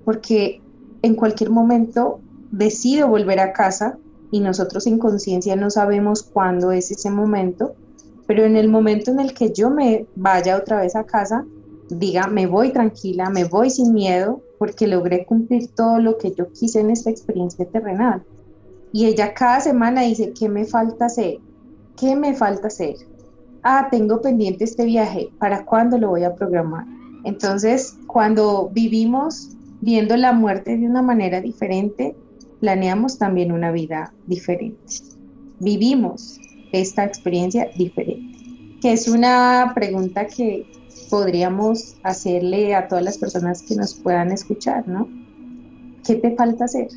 Porque 0.03 0.61
en 1.01 1.15
cualquier 1.15 1.49
momento 1.49 2.19
decido 2.51 3.07
volver 3.07 3.39
a 3.39 3.53
casa 3.53 3.97
y 4.31 4.39
nosotros 4.39 4.85
en 4.87 4.99
conciencia 4.99 5.55
no 5.55 5.69
sabemos 5.69 6.23
cuándo 6.23 6.71
es 6.71 6.91
ese 6.91 7.09
momento, 7.09 7.75
pero 8.27 8.43
en 8.43 8.55
el 8.55 8.67
momento 8.67 9.11
en 9.11 9.19
el 9.19 9.33
que 9.33 9.51
yo 9.51 9.69
me 9.69 10.05
vaya 10.15 10.57
otra 10.57 10.81
vez 10.81 10.95
a 10.95 11.05
casa, 11.05 11.45
diga, 11.89 12.27
me 12.27 12.47
voy 12.47 12.71
tranquila, 12.71 13.29
me 13.29 13.45
voy 13.45 13.69
sin 13.69 13.93
miedo, 13.93 14.41
porque 14.57 14.87
logré 14.87 15.25
cumplir 15.25 15.67
todo 15.75 15.99
lo 15.99 16.17
que 16.17 16.31
yo 16.31 16.51
quise 16.51 16.79
en 16.79 16.89
esta 16.89 17.09
experiencia 17.09 17.65
terrenal. 17.65 18.23
Y 18.91 19.05
ella 19.05 19.33
cada 19.33 19.59
semana 19.59 20.01
dice, 20.01 20.33
¿qué 20.37 20.49
me 20.49 20.65
falta 20.65 21.05
hacer? 21.05 21.37
¿Qué 21.97 22.15
me 22.15 22.33
falta 22.33 22.67
hacer? 22.67 22.95
Ah, 23.63 23.87
tengo 23.91 24.21
pendiente 24.21 24.63
este 24.63 24.85
viaje, 24.85 25.29
¿para 25.39 25.65
cuándo 25.65 25.97
lo 25.97 26.09
voy 26.09 26.23
a 26.23 26.35
programar? 26.35 26.85
Entonces, 27.23 27.97
cuando 28.07 28.69
vivimos 28.71 29.49
viendo 29.81 30.15
la 30.15 30.31
muerte 30.33 30.77
de 30.77 30.85
una 30.85 31.01
manera 31.01 31.41
diferente, 31.41 32.15
planeamos 32.59 33.17
también 33.17 33.51
una 33.51 33.71
vida 33.71 34.13
diferente. 34.27 34.77
Vivimos 35.59 36.39
esta 36.81 37.05
experiencia 37.05 37.69
diferente, 37.75 38.37
que 38.81 38.93
es 38.93 39.07
una 39.07 39.71
pregunta 39.75 40.27
que 40.27 40.65
podríamos 41.09 41.95
hacerle 42.03 42.75
a 42.75 42.87
todas 42.87 43.03
las 43.03 43.17
personas 43.17 43.61
que 43.61 43.75
nos 43.75 43.93
puedan 43.93 44.31
escuchar, 44.31 44.87
¿no? 44.87 45.07
¿Qué 46.05 46.15
te 46.15 46.35
falta 46.35 46.65
hacer 46.65 46.87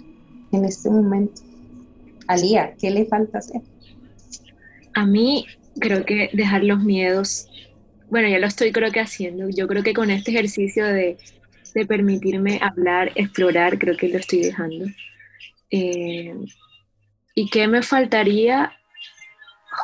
en 0.52 0.64
este 0.64 0.90
momento? 0.90 1.42
Alía, 2.26 2.74
¿qué 2.78 2.90
le 2.90 3.06
falta 3.06 3.38
hacer? 3.38 3.62
A 4.94 5.06
mí 5.06 5.46
creo 5.80 6.04
que 6.04 6.30
dejar 6.32 6.64
los 6.64 6.82
miedos, 6.82 7.48
bueno, 8.10 8.28
ya 8.28 8.38
lo 8.38 8.46
estoy 8.46 8.72
creo 8.72 8.90
que 8.90 9.00
haciendo, 9.00 9.48
yo 9.48 9.66
creo 9.68 9.82
que 9.82 9.94
con 9.94 10.10
este 10.10 10.30
ejercicio 10.30 10.86
de, 10.86 11.16
permitirme 11.86 12.58
hablar, 12.60 13.12
explorar, 13.14 13.78
creo 13.78 13.96
que 13.96 14.08
lo 14.08 14.18
estoy 14.18 14.40
dejando. 14.40 14.86
Eh, 15.70 16.34
¿Y 17.36 17.48
qué 17.50 17.68
me 17.68 17.82
faltaría? 17.82 18.72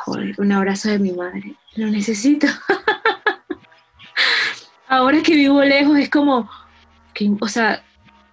Joder, 0.03 0.35
un 0.37 0.51
abrazo 0.51 0.89
de 0.89 0.99
mi 0.99 1.11
madre, 1.11 1.55
lo 1.75 1.87
necesito. 1.87 2.47
Ahora 4.87 5.21
que 5.23 5.33
vivo 5.33 5.63
lejos 5.63 5.97
es 5.97 6.09
como, 6.09 6.49
que, 7.13 7.31
o 7.39 7.47
sea, 7.47 7.83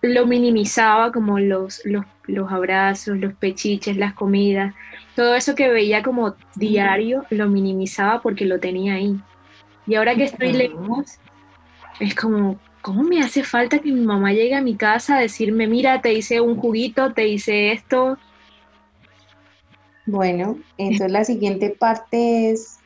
lo 0.02 0.26
minimizaba 0.26 1.12
como 1.12 1.38
los, 1.38 1.81
los, 1.85 2.04
los, 2.26 2.52
abrazos, 2.52 3.19
los 3.19 3.33
pechiches, 3.35 3.97
las 3.97 4.14
comidas, 4.14 4.75
todo 5.14 5.35
eso 5.35 5.54
que 5.54 5.69
veía 5.69 6.02
como 6.02 6.35
diario, 6.57 7.25
lo 7.31 7.49
minimizaba 7.49 8.21
porque 8.21 8.45
lo 8.45 8.59
tenía 8.59 8.95
ahí. 8.95 9.19
Y 9.87 9.95
ahora 9.95 10.14
que 10.14 10.25
estoy 10.25 10.52
lejos, 10.52 11.19
es 12.00 12.14
como, 12.14 12.59
¿cómo 12.81 13.02
me 13.02 13.21
hace 13.21 13.45
falta 13.45 13.78
que 13.78 13.92
mi 13.92 14.00
mamá 14.00 14.33
llegue 14.33 14.54
a 14.54 14.61
mi 14.61 14.76
casa 14.76 15.16
a 15.16 15.21
decirme, 15.21 15.66
mira, 15.66 16.02
te 16.02 16.12
hice 16.12 16.40
un 16.40 16.57
juguito, 16.57 17.12
te 17.12 17.28
hice 17.28 17.73
esto? 17.73 18.19
Bueno, 20.12 20.59
entonces 20.76 21.11
la 21.11 21.25
siguiente 21.25 21.71
parte 21.71 22.50
es, 22.50 22.76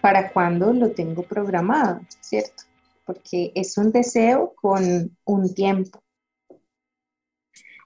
¿para 0.00 0.32
cuándo 0.32 0.72
lo 0.72 0.90
tengo 0.90 1.22
programado? 1.22 2.00
¿Cierto? 2.18 2.64
Porque 3.06 3.52
es 3.54 3.78
un 3.78 3.92
deseo 3.92 4.52
con 4.60 5.16
un 5.24 5.54
tiempo. 5.54 6.02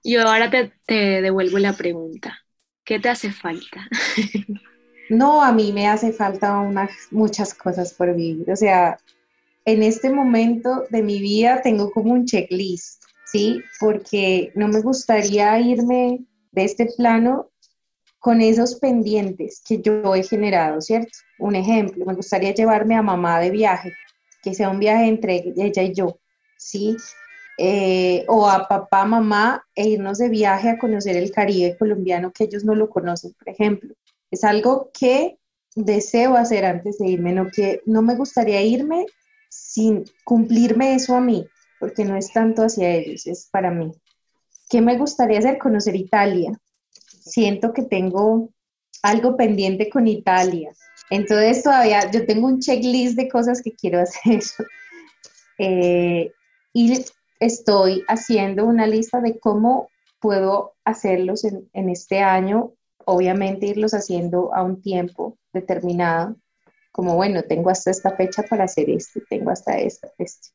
Yo 0.03 0.23
ahora 0.23 0.51
te, 0.51 0.73
devuelvo 1.21 1.59
la 1.59 1.75
pregunta. 1.75 2.39
¿Qué 2.85 2.99
te 2.99 3.11
hace 3.11 3.33
falta? 3.33 3.87
no, 5.11 5.43
a 5.43 5.53
mí 5.53 5.71
me 5.71 5.87
hace 5.87 6.15
falta 6.15 6.59
muchas 7.11 7.53
cosas 7.53 7.93
por 7.93 8.17
vivir. 8.17 8.51
O 8.51 8.57
sea, 8.57 8.97
en 9.67 9.83
este 9.83 10.09
momento 10.09 10.85
de 10.89 11.03
mi 11.03 11.21
vida 11.21 11.61
tengo 11.61 11.91
como 11.91 12.15
un 12.15 12.25
checklist, 12.25 13.05
¿sí? 13.27 13.61
Porque 13.79 14.53
no 14.55 14.69
me 14.69 14.81
gustaría 14.81 15.61
irme 15.61 16.21
de 16.53 16.65
este 16.65 16.87
plano 16.97 17.51
con 18.25 18.41
esos 18.41 18.77
pendientes 18.77 19.61
que 19.69 19.83
yo 19.83 20.15
he 20.15 20.23
generado, 20.23 20.81
¿cierto? 20.81 21.19
Un 21.39 21.57
ejemplo, 21.57 22.07
me 22.07 22.15
gustaría 22.15 22.55
llevarme 22.55 22.95
a 22.97 23.03
mamá 23.03 23.39
de 23.39 23.51
viaje, 23.51 23.93
que 24.43 24.55
sea 24.55 24.71
un 24.71 24.79
viaje 24.79 25.09
entre 25.09 25.53
ella 25.59 25.83
y 25.83 25.93
yo, 25.93 26.19
¿sí? 26.57 26.97
Eh, 27.59 28.25
o 28.27 28.49
a 28.49 28.67
papá, 28.67 29.05
mamá, 29.05 29.67
e 29.75 29.91
irnos 29.91 30.17
de 30.17 30.31
viaje 30.31 30.71
a 30.71 30.79
conocer 30.79 31.19
el 31.19 31.31
Caribe 31.33 31.77
colombiano, 31.77 32.33
que 32.33 32.45
ellos 32.45 32.65
no 32.65 32.75
lo 32.75 32.89
conocen, 32.89 33.35
por 33.35 33.51
ejemplo. 33.51 33.95
Es 34.31 34.43
algo 34.43 34.91
que 34.99 35.37
deseo 35.77 36.35
hacer 36.35 36.65
antes 36.65 36.97
de 36.97 37.09
irme, 37.09 37.35
no, 37.35 37.51
que, 37.51 37.83
no 37.85 38.01
me 38.01 38.17
gustaría 38.17 38.63
irme 38.63 39.05
sin 39.51 40.03
cumplirme 40.25 40.95
eso 40.95 41.15
a 41.15 41.21
mí, 41.21 41.47
porque 41.79 42.07
no 42.07 42.17
es 42.17 42.33
tanto 42.33 42.63
hacia 42.63 42.89
ellos, 42.89 43.27
es 43.27 43.51
para 43.53 43.71
mí. 43.71 43.93
¿Qué 44.71 44.81
me 44.81 44.97
gustaría 44.97 45.41
hacer? 45.41 45.59
Conocer 45.59 45.95
Italia. 45.95 46.59
Siento 47.25 47.73
que 47.73 47.83
tengo 47.83 48.51
algo 49.03 49.37
pendiente 49.37 49.89
con 49.89 50.07
Italia. 50.07 50.73
Entonces 51.11 51.63
todavía 51.63 52.11
yo 52.11 52.27
tengo 52.27 52.47
un 52.47 52.61
checklist 52.61 53.17
de 53.17 53.29
cosas 53.29 53.63
que 53.63 53.73
quiero 53.73 54.01
hacer. 54.03 54.43
Eh, 55.59 56.33
y 56.73 57.05
estoy 57.41 58.03
haciendo 58.09 58.65
una 58.65 58.87
lista 58.87 59.21
de 59.21 59.39
cómo 59.39 59.89
puedo 60.21 60.75
hacerlos 60.85 61.45
en, 61.45 61.89
este 61.91 62.21
año, 62.21 62.73
obviamente 63.05 63.67
irlos 63.67 63.93
haciendo 63.93 64.55
a 64.55 64.63
un 64.63 64.81
tiempo 64.81 65.39
determinado, 65.53 66.37
como 66.93 67.15
bueno, 67.15 67.43
tengo 67.43 67.71
hasta 67.71 67.91
esta 67.91 68.17
fecha 68.17 68.43
para 68.43 68.65
hacer 68.65 68.89
esto, 68.89 69.21
tengo 69.29 69.51
hasta 69.51 69.79
esta 69.79 70.09
fecha. 70.17 70.51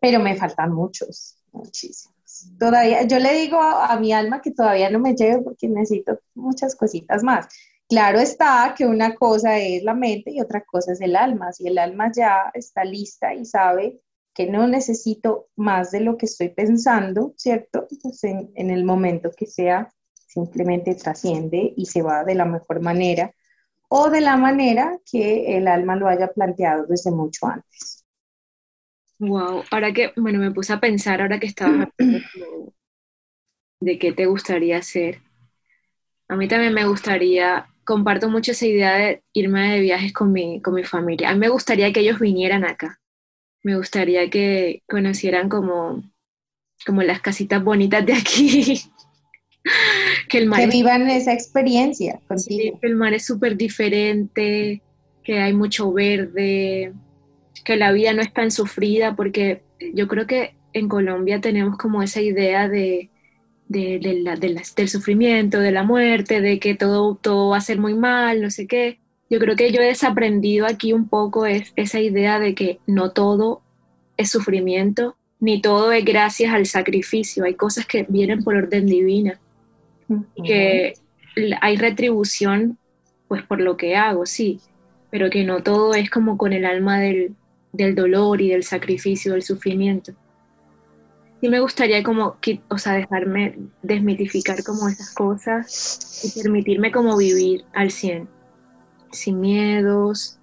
Pero 0.00 0.20
me 0.20 0.36
faltan 0.36 0.72
muchos, 0.72 1.38
muchísimos. 1.52 2.15
Todavía, 2.58 3.02
yo 3.02 3.18
le 3.18 3.34
digo 3.34 3.58
a, 3.60 3.98
mi 3.98 4.12
alma 4.12 4.40
que 4.40 4.50
todavía 4.50 4.90
no 4.90 4.98
me 4.98 5.14
lleve 5.14 5.42
porque 5.42 5.68
necesito 5.68 6.18
muchas 6.34 6.74
cositas 6.74 7.22
más. 7.22 7.46
Claro 7.88 8.18
está 8.18 8.74
que 8.76 8.84
una 8.86 9.14
cosa 9.14 9.58
es 9.58 9.82
la 9.84 9.94
mente 9.94 10.32
y 10.32 10.40
otra 10.40 10.64
cosa 10.64 10.92
es 10.92 11.00
el 11.00 11.14
alma. 11.14 11.52
Si 11.52 11.66
el 11.66 11.78
alma 11.78 12.10
ya 12.14 12.50
está 12.52 12.84
lista 12.84 13.32
y 13.34 13.44
sabe 13.44 14.00
que 14.34 14.50
no 14.50 14.66
necesito 14.66 15.48
más 15.56 15.92
de 15.92 16.00
lo 16.00 16.18
que 16.18 16.26
estoy 16.26 16.50
pensando, 16.50 17.32
¿cierto? 17.36 17.86
Pues 18.02 18.22
en, 18.24 18.50
el 18.54 18.84
momento 18.84 19.30
que 19.30 19.46
sea, 19.46 19.90
simplemente 20.14 20.94
trasciende 20.94 21.72
y 21.76 21.86
se 21.86 22.02
va 22.02 22.24
de 22.24 22.34
la 22.34 22.44
mejor 22.44 22.80
manera 22.80 23.32
o 23.88 24.10
de 24.10 24.20
la 24.20 24.36
manera 24.36 24.98
que 25.10 25.56
el 25.56 25.68
alma 25.68 25.96
lo 25.96 26.08
haya 26.08 26.32
planteado 26.32 26.86
desde 26.86 27.12
mucho 27.12 27.46
antes. 27.46 28.05
Wow, 29.18 29.64
ahora 29.70 29.92
que, 29.92 30.12
bueno, 30.16 30.38
me 30.38 30.50
puse 30.50 30.72
a 30.72 30.80
pensar, 30.80 31.20
ahora 31.20 31.40
que 31.40 31.46
estaba 31.46 31.90
de 33.80 33.98
qué 33.98 34.12
te 34.12 34.26
gustaría 34.26 34.78
hacer. 34.78 35.20
A 36.28 36.36
mí 36.36 36.48
también 36.48 36.74
me 36.74 36.86
gustaría, 36.86 37.66
comparto 37.84 38.28
mucho 38.28 38.52
esa 38.52 38.66
idea 38.66 38.96
de 38.96 39.22
irme 39.32 39.72
de 39.72 39.80
viajes 39.80 40.12
con 40.12 40.32
mi, 40.32 40.60
con 40.60 40.74
mi 40.74 40.84
familia. 40.84 41.30
A 41.30 41.32
mí 41.34 41.38
me 41.38 41.48
gustaría 41.48 41.92
que 41.92 42.00
ellos 42.00 42.18
vinieran 42.18 42.64
acá 42.64 43.00
me 43.66 43.76
gustaría 43.76 44.30
que 44.30 44.84
conocieran 44.88 45.48
como, 45.48 46.04
como 46.86 47.02
las 47.02 47.20
casitas 47.20 47.64
bonitas 47.64 48.06
de 48.06 48.14
aquí. 48.14 48.80
que 50.28 50.38
el 50.38 50.46
mar 50.46 50.60
que 50.60 50.68
vivan 50.68 51.10
esa 51.10 51.32
experiencia 51.32 52.20
contigo. 52.28 52.78
que 52.80 52.86
el 52.86 52.94
mar 52.94 53.12
es 53.12 53.26
súper 53.26 53.56
diferente, 53.56 54.82
que 55.24 55.40
hay 55.40 55.52
mucho 55.52 55.92
verde, 55.92 56.92
que 57.66 57.76
la 57.76 57.90
vida 57.90 58.12
no 58.12 58.22
es 58.22 58.32
tan 58.32 58.52
sufrida, 58.52 59.16
porque 59.16 59.64
yo 59.92 60.06
creo 60.06 60.26
que 60.28 60.54
en 60.72 60.88
Colombia 60.88 61.40
tenemos 61.40 61.76
como 61.76 62.00
esa 62.00 62.20
idea 62.20 62.68
de, 62.68 63.10
del 63.66 64.88
sufrimiento, 64.88 65.58
de 65.58 65.72
la 65.72 65.82
muerte, 65.82 66.40
de 66.40 66.60
que 66.60 66.76
todo, 66.76 67.16
todo 67.16 67.50
va 67.50 67.56
a 67.56 67.60
ser 67.60 67.80
muy 67.80 67.94
mal, 67.94 68.40
no 68.40 68.50
sé 68.50 68.68
qué. 68.68 69.00
Yo 69.28 69.40
creo 69.40 69.56
que 69.56 69.72
yo 69.72 69.80
he 69.80 69.86
desaprendido 69.86 70.64
aquí 70.64 70.92
un 70.92 71.08
poco 71.08 71.44
es 71.44 71.72
esa 71.74 71.98
idea 71.98 72.38
de 72.38 72.54
que 72.54 72.78
no 72.86 73.10
todo 73.10 73.62
es 74.16 74.30
sufrimiento, 74.30 75.16
ni 75.40 75.60
todo 75.60 75.90
es 75.90 76.04
gracias 76.04 76.54
al 76.54 76.66
sacrificio. 76.66 77.44
Hay 77.44 77.54
cosas 77.54 77.84
que 77.84 78.06
vienen 78.08 78.44
por 78.44 78.54
orden 78.54 78.86
divina, 78.86 79.40
que 80.44 80.94
hay 81.60 81.76
retribución 81.76 82.78
pues 83.26 83.42
por 83.42 83.60
lo 83.60 83.76
que 83.76 83.96
hago, 83.96 84.24
sí, 84.24 84.60
pero 85.10 85.30
que 85.30 85.42
no 85.42 85.64
todo 85.64 85.94
es 85.94 86.08
como 86.10 86.38
con 86.38 86.52
el 86.52 86.64
alma 86.64 87.00
del, 87.00 87.34
del 87.76 87.94
dolor 87.94 88.40
y 88.40 88.50
del 88.50 88.62
sacrificio, 88.62 89.32
del 89.32 89.42
sufrimiento. 89.42 90.12
Sí 91.40 91.48
me 91.48 91.60
gustaría 91.60 92.02
como, 92.02 92.36
o 92.68 92.78
sea, 92.78 92.94
dejarme 92.94 93.58
desmitificar 93.82 94.64
como 94.64 94.88
esas 94.88 95.12
cosas 95.14 96.24
y 96.24 96.42
permitirme 96.42 96.90
como 96.90 97.16
vivir 97.16 97.64
al 97.74 97.90
100 97.90 98.36
sin 99.12 99.40
miedos, 99.40 100.38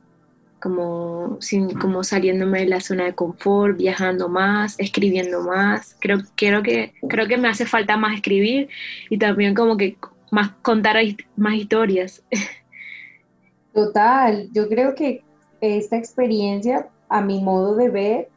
como, 0.60 1.38
sin, 1.42 1.74
como 1.74 2.04
saliéndome 2.04 2.62
de 2.62 2.68
la 2.68 2.80
zona 2.80 3.06
de 3.06 3.16
confort, 3.16 3.78
viajando 3.78 4.30
más, 4.30 4.76
escribiendo 4.80 5.42
más. 5.42 5.96
Creo, 6.00 6.20
creo, 6.36 6.64
que, 6.64 6.94
creo 7.10 7.28
que 7.28 7.38
me 7.38 7.50
hace 7.50 7.66
falta 7.66 7.98
más 7.98 8.16
escribir 8.16 8.70
y 9.10 9.18
también 9.18 9.54
como 9.54 9.78
que 9.78 9.98
más 10.32 10.52
contar 10.62 10.98
más 11.36 11.56
historias. 11.56 12.24
Total, 13.74 14.50
yo 14.54 14.70
creo 14.70 14.96
que 14.96 15.24
esta 15.60 15.98
experiencia, 15.98 16.88
a 17.14 17.22
mi 17.22 17.44
modo 17.44 17.76
de 17.76 17.90
ver, 17.92 18.30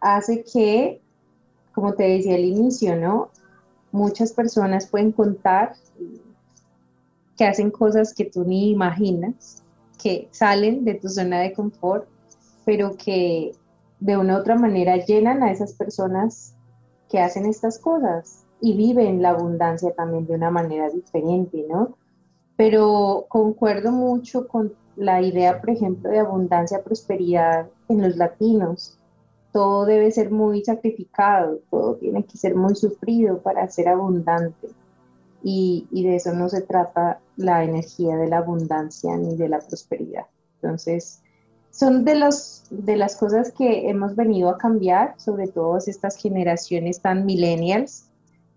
hace 0.00 0.42
que, 0.42 0.98
como 1.74 1.92
te 1.92 2.04
decía 2.04 2.36
al 2.36 2.44
inicio, 2.44 2.96
¿no? 2.96 3.28
Muchas 3.92 4.32
personas 4.32 4.86
pueden 4.86 5.12
contar 5.12 5.74
que 7.36 7.44
hacen 7.44 7.70
cosas 7.70 8.14
que 8.14 8.24
tú 8.24 8.44
ni 8.44 8.70
imaginas, 8.70 9.62
que 10.02 10.26
salen 10.30 10.86
de 10.86 10.94
tu 10.94 11.10
zona 11.10 11.40
de 11.40 11.52
confort, 11.52 12.08
pero 12.64 12.96
que 12.96 13.52
de 14.00 14.16
una 14.16 14.36
u 14.36 14.40
otra 14.40 14.54
manera 14.54 14.96
llenan 14.96 15.42
a 15.42 15.52
esas 15.52 15.74
personas 15.74 16.54
que 17.10 17.20
hacen 17.20 17.44
estas 17.44 17.78
cosas 17.78 18.46
y 18.58 18.74
viven 18.74 19.20
la 19.20 19.30
abundancia 19.30 19.92
también 19.92 20.26
de 20.26 20.34
una 20.34 20.50
manera 20.50 20.88
diferente, 20.88 21.66
¿no? 21.68 21.98
Pero 22.56 23.26
concuerdo 23.28 23.92
mucho 23.92 24.48
con 24.48 24.72
la 24.98 25.22
idea, 25.22 25.60
por 25.60 25.70
ejemplo, 25.70 26.10
de 26.10 26.18
abundancia, 26.18 26.82
prosperidad 26.82 27.68
en 27.88 28.02
los 28.02 28.16
latinos. 28.16 28.98
Todo 29.52 29.86
debe 29.86 30.10
ser 30.10 30.30
muy 30.30 30.64
sacrificado, 30.64 31.60
todo 31.70 31.94
tiene 31.96 32.24
que 32.24 32.36
ser 32.36 32.54
muy 32.54 32.74
sufrido 32.74 33.38
para 33.38 33.68
ser 33.68 33.88
abundante. 33.88 34.68
Y, 35.42 35.86
y 35.92 36.04
de 36.04 36.16
eso 36.16 36.34
no 36.34 36.48
se 36.48 36.62
trata 36.62 37.20
la 37.36 37.62
energía 37.64 38.16
de 38.16 38.28
la 38.28 38.38
abundancia 38.38 39.16
ni 39.16 39.36
de 39.36 39.48
la 39.48 39.60
prosperidad. 39.60 40.26
Entonces, 40.60 41.22
son 41.70 42.04
de, 42.04 42.16
los, 42.16 42.64
de 42.70 42.96
las 42.96 43.16
cosas 43.16 43.52
que 43.52 43.88
hemos 43.88 44.16
venido 44.16 44.48
a 44.50 44.58
cambiar, 44.58 45.14
sobre 45.16 45.46
todo 45.46 45.78
estas 45.78 46.16
generaciones 46.16 47.00
tan 47.00 47.24
millennials, 47.24 48.06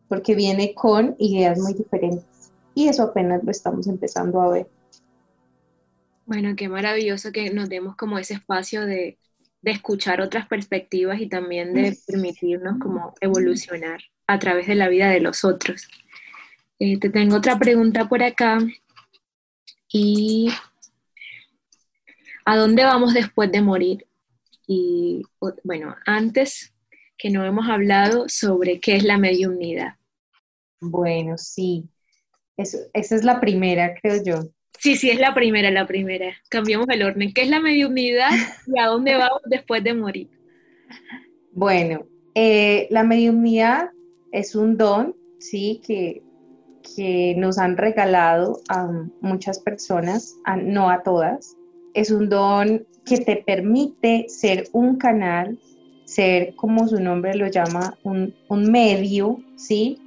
porque 0.10 0.34
viene 0.34 0.74
con 0.74 1.16
ideas 1.20 1.60
muy 1.60 1.74
diferentes. 1.74 2.52
Y 2.74 2.88
eso 2.88 3.04
apenas 3.04 3.44
lo 3.44 3.52
estamos 3.52 3.86
empezando 3.86 4.42
a 4.42 4.50
ver. 4.50 4.68
Bueno, 6.32 6.56
qué 6.56 6.70
maravilloso 6.70 7.34
que 7.34 7.50
nos 7.50 7.68
demos 7.68 7.98
como 7.98 8.18
ese 8.18 8.36
espacio 8.36 8.86
de, 8.86 9.18
de 9.62 9.72
escuchar 9.72 10.22
otras 10.22 10.48
perspectivas 10.48 11.20
y 11.20 11.28
también 11.28 11.74
de 11.74 11.98
permitirnos 12.08 12.80
como 12.80 13.14
evolucionar 13.20 14.00
a 14.28 14.40
través 14.40 14.68
de 14.68 14.76
la 14.76 14.88
vida 14.88 15.10
de 15.10 15.20
los 15.20 15.44
otros. 15.44 15.90
Eh, 16.80 16.98
te 17.00 17.10
tengo 17.10 17.36
otra 17.36 17.60
pregunta 17.60 18.08
por 18.08 18.24
acá 18.24 18.60
y 19.92 20.50
¿a 22.46 22.56
dónde 22.56 22.86
vamos 22.86 23.14
después 23.14 23.52
de 23.52 23.62
morir? 23.62 24.08
Y 24.66 25.24
bueno, 25.66 25.98
antes 26.06 26.74
que 27.18 27.30
no 27.30 27.44
hemos 27.44 27.68
hablado 27.68 28.30
sobre 28.30 28.80
qué 28.80 28.96
es 28.96 29.04
la 29.04 29.18
mediunidad. 29.18 29.96
Bueno, 30.80 31.38
sí, 31.38 31.90
esa 32.56 32.88
es 32.94 33.26
la 33.26 33.42
primera, 33.42 33.96
creo 34.02 34.24
yo. 34.24 34.50
Sí, 34.80 34.96
sí, 34.96 35.10
es 35.10 35.20
la 35.20 35.34
primera, 35.34 35.70
la 35.70 35.86
primera. 35.86 36.34
Cambiamos 36.50 36.88
el 36.90 37.04
orden. 37.04 37.34
¿Qué 37.34 37.44
es 37.44 37.50
la 37.50 37.60
mediunidad 37.60 38.30
y 38.68 38.80
a 38.80 38.88
dónde 38.88 39.16
vamos 39.16 39.42
después 39.46 39.84
de 39.84 39.94
morir? 39.94 40.30
Bueno, 41.54 42.06
eh, 42.34 42.88
la 42.90 43.04
mediunidad 43.04 43.90
es 44.32 44.56
un 44.56 44.78
don, 44.78 45.16
sí, 45.40 45.82
que, 45.86 46.24
que 46.96 47.36
nos 47.38 47.58
han 47.58 47.78
regalado 47.78 48.62
a 48.70 48.90
muchas 49.22 49.60
personas, 49.60 50.36
no 50.64 50.90
a 50.90 51.04
todas. 51.04 51.56
Es 51.94 52.10
un 52.10 52.30
don 52.30 52.88
que 53.06 53.18
te 53.18 53.36
permite 53.36 54.26
ser 54.30 54.68
un 54.72 54.98
canal, 54.98 55.60
ser, 56.06 56.56
como 56.56 56.88
su 56.88 57.00
nombre 57.00 57.36
lo 57.36 57.48
llama, 57.48 57.98
un, 58.04 58.34
un 58.48 58.72
medio, 58.72 59.40
¿sí? 59.58 59.98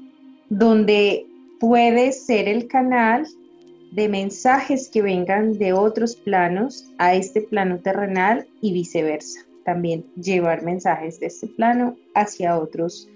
Donde 0.48 1.26
puedes 1.60 2.26
ser 2.26 2.48
el 2.48 2.66
canal 2.66 3.26
de 3.94 4.08
mensajes 4.08 4.90
que 4.92 5.02
vengan 5.02 5.56
de 5.56 5.72
otros 5.72 6.16
planos 6.16 6.90
a 6.98 7.14
este 7.14 7.42
plano 7.42 7.78
terrenal 7.78 8.48
y 8.60 8.72
viceversa. 8.72 9.46
También 9.64 10.04
llevar 10.16 10.64
mensajes 10.64 11.20
de 11.20 11.26
este 11.26 11.46
plano 11.46 11.96
hacia 12.12 12.58
otros, 12.58 13.08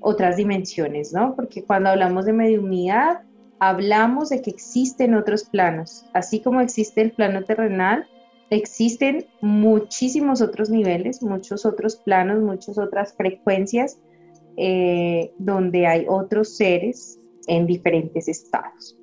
otras 0.00 0.38
dimensiones, 0.38 1.12
¿no? 1.12 1.36
Porque 1.36 1.62
cuando 1.62 1.90
hablamos 1.90 2.24
de 2.24 2.32
mediunidad, 2.32 3.20
hablamos 3.58 4.30
de 4.30 4.40
que 4.40 4.48
existen 4.48 5.14
otros 5.14 5.44
planos. 5.44 6.06
Así 6.14 6.40
como 6.40 6.62
existe 6.62 7.02
el 7.02 7.12
plano 7.12 7.44
terrenal, 7.44 8.08
existen 8.48 9.26
muchísimos 9.42 10.40
otros 10.40 10.70
niveles, 10.70 11.22
muchos 11.22 11.66
otros 11.66 11.96
planos, 11.96 12.40
muchas 12.40 12.78
otras 12.78 13.12
frecuencias 13.12 13.98
eh, 14.56 15.30
donde 15.36 15.86
hay 15.86 16.06
otros 16.08 16.56
seres 16.56 17.20
en 17.48 17.66
diferentes 17.66 18.28
estados. 18.28 18.96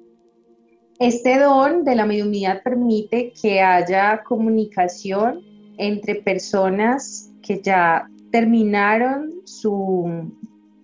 Este 1.00 1.40
don 1.40 1.86
de 1.86 1.96
la 1.96 2.06
mediunidad 2.06 2.62
permite 2.62 3.32
que 3.42 3.62
haya 3.62 4.22
comunicación 4.22 5.42
entre 5.78 6.16
personas 6.16 7.32
que 7.42 7.62
ya 7.62 8.10
terminaron 8.32 9.34
su, 9.46 10.30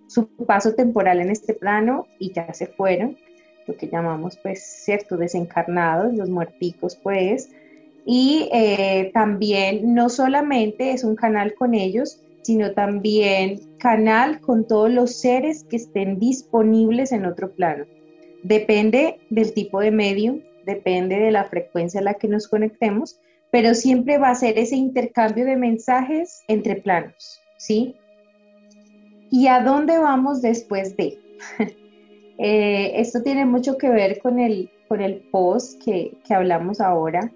su 0.06 0.26
paso 0.46 0.74
temporal 0.74 1.20
en 1.20 1.28
este 1.28 1.52
plano 1.52 2.06
y 2.18 2.32
ya 2.32 2.50
se 2.54 2.66
fueron, 2.66 3.18
lo 3.66 3.76
que 3.76 3.88
llamamos, 3.88 4.38
pues, 4.42 4.64
cierto, 4.64 5.18
desencarnados, 5.18 6.14
los 6.14 6.30
muerticos, 6.30 6.96
pues, 6.96 7.50
y 8.06 8.48
eh, 8.54 9.10
también 9.12 9.94
no 9.94 10.08
solamente 10.08 10.92
es 10.92 11.04
un 11.04 11.14
canal 11.14 11.54
con 11.54 11.74
ellos, 11.74 12.22
sino 12.40 12.72
también 12.72 13.60
canal 13.78 14.40
con 14.40 14.66
todos 14.66 14.90
los 14.90 15.20
seres 15.20 15.64
que 15.64 15.76
estén 15.76 16.18
disponibles 16.18 17.12
en 17.12 17.26
otro 17.26 17.52
plano. 17.52 17.84
Depende 18.42 19.18
del 19.30 19.52
tipo 19.52 19.80
de 19.80 19.90
medio, 19.90 20.40
depende 20.64 21.18
de 21.18 21.30
la 21.30 21.44
frecuencia 21.44 22.00
a 22.00 22.04
la 22.04 22.14
que 22.14 22.28
nos 22.28 22.48
conectemos, 22.48 23.20
pero 23.50 23.74
siempre 23.74 24.18
va 24.18 24.30
a 24.30 24.34
ser 24.34 24.58
ese 24.58 24.76
intercambio 24.76 25.44
de 25.46 25.56
mensajes 25.56 26.42
entre 26.48 26.76
planos, 26.76 27.40
¿sí? 27.56 27.94
¿Y 29.30 29.46
a 29.46 29.60
dónde 29.60 29.98
vamos 29.98 30.42
después 30.42 30.96
de? 30.96 31.18
Eh, 32.38 33.00
esto 33.00 33.22
tiene 33.22 33.46
mucho 33.46 33.78
que 33.78 33.88
ver 33.88 34.18
con 34.18 34.38
el, 34.38 34.68
con 34.88 35.00
el 35.00 35.22
post 35.30 35.82
que, 35.82 36.18
hablamos 36.28 36.82
ahora 36.82 37.32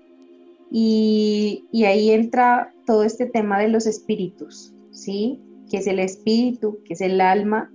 y, 0.70 1.64
y, 1.72 1.84
ahí 1.84 2.10
entra 2.10 2.74
todo 2.84 3.04
este 3.04 3.24
tema 3.24 3.58
de 3.58 3.68
los 3.68 3.86
espíritus, 3.86 4.74
¿sí? 4.92 5.40
Que 5.70 5.78
es 5.78 5.86
el 5.86 6.00
espíritu, 6.00 6.80
que 6.84 6.92
es 6.92 7.00
el 7.00 7.22
alma 7.22 7.72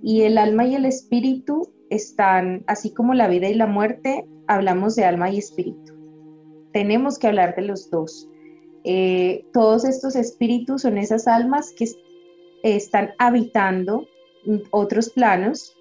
y 0.00 0.22
el 0.22 0.38
alma 0.38 0.64
y 0.64 0.76
el 0.76 0.84
espíritu 0.84 1.68
están, 1.90 2.64
así 2.66 2.94
como 2.94 3.14
la 3.14 3.28
vida 3.28 3.48
y 3.48 3.54
la 3.54 3.66
muerte, 3.66 4.24
hablamos 4.46 4.96
de 4.96 5.04
alma 5.04 5.30
y 5.30 5.38
espíritu. 5.38 5.94
Tenemos 6.72 7.18
que 7.18 7.26
hablar 7.26 7.54
de 7.56 7.62
los 7.62 7.90
dos. 7.90 8.28
Eh, 8.84 9.44
todos 9.52 9.84
estos 9.84 10.16
espíritus 10.16 10.82
son 10.82 10.96
esas 10.96 11.26
almas 11.26 11.72
que 11.76 11.86
están 12.62 13.10
habitando 13.18 14.06
otros 14.70 15.10
planos, 15.10 15.76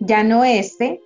ya 0.00 0.22
no 0.24 0.44
este, 0.44 1.00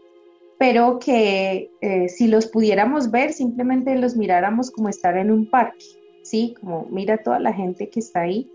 pero 0.59 0.99
que 0.99 1.71
eh, 1.81 2.09
si 2.09 2.27
los 2.27 2.47
pudiéramos 2.47 3.11
ver, 3.11 3.33
simplemente 3.33 3.97
los 3.97 4.17
miráramos 4.17 4.71
como 4.71 4.89
estar 4.89 5.17
en 5.17 5.31
un 5.31 5.49
parque, 5.49 5.85
¿sí? 6.23 6.55
Como 6.61 6.87
mira 6.91 7.19
toda 7.19 7.39
la 7.39 7.53
gente 7.53 7.89
que 7.89 8.01
está 8.01 8.23
ahí, 8.23 8.51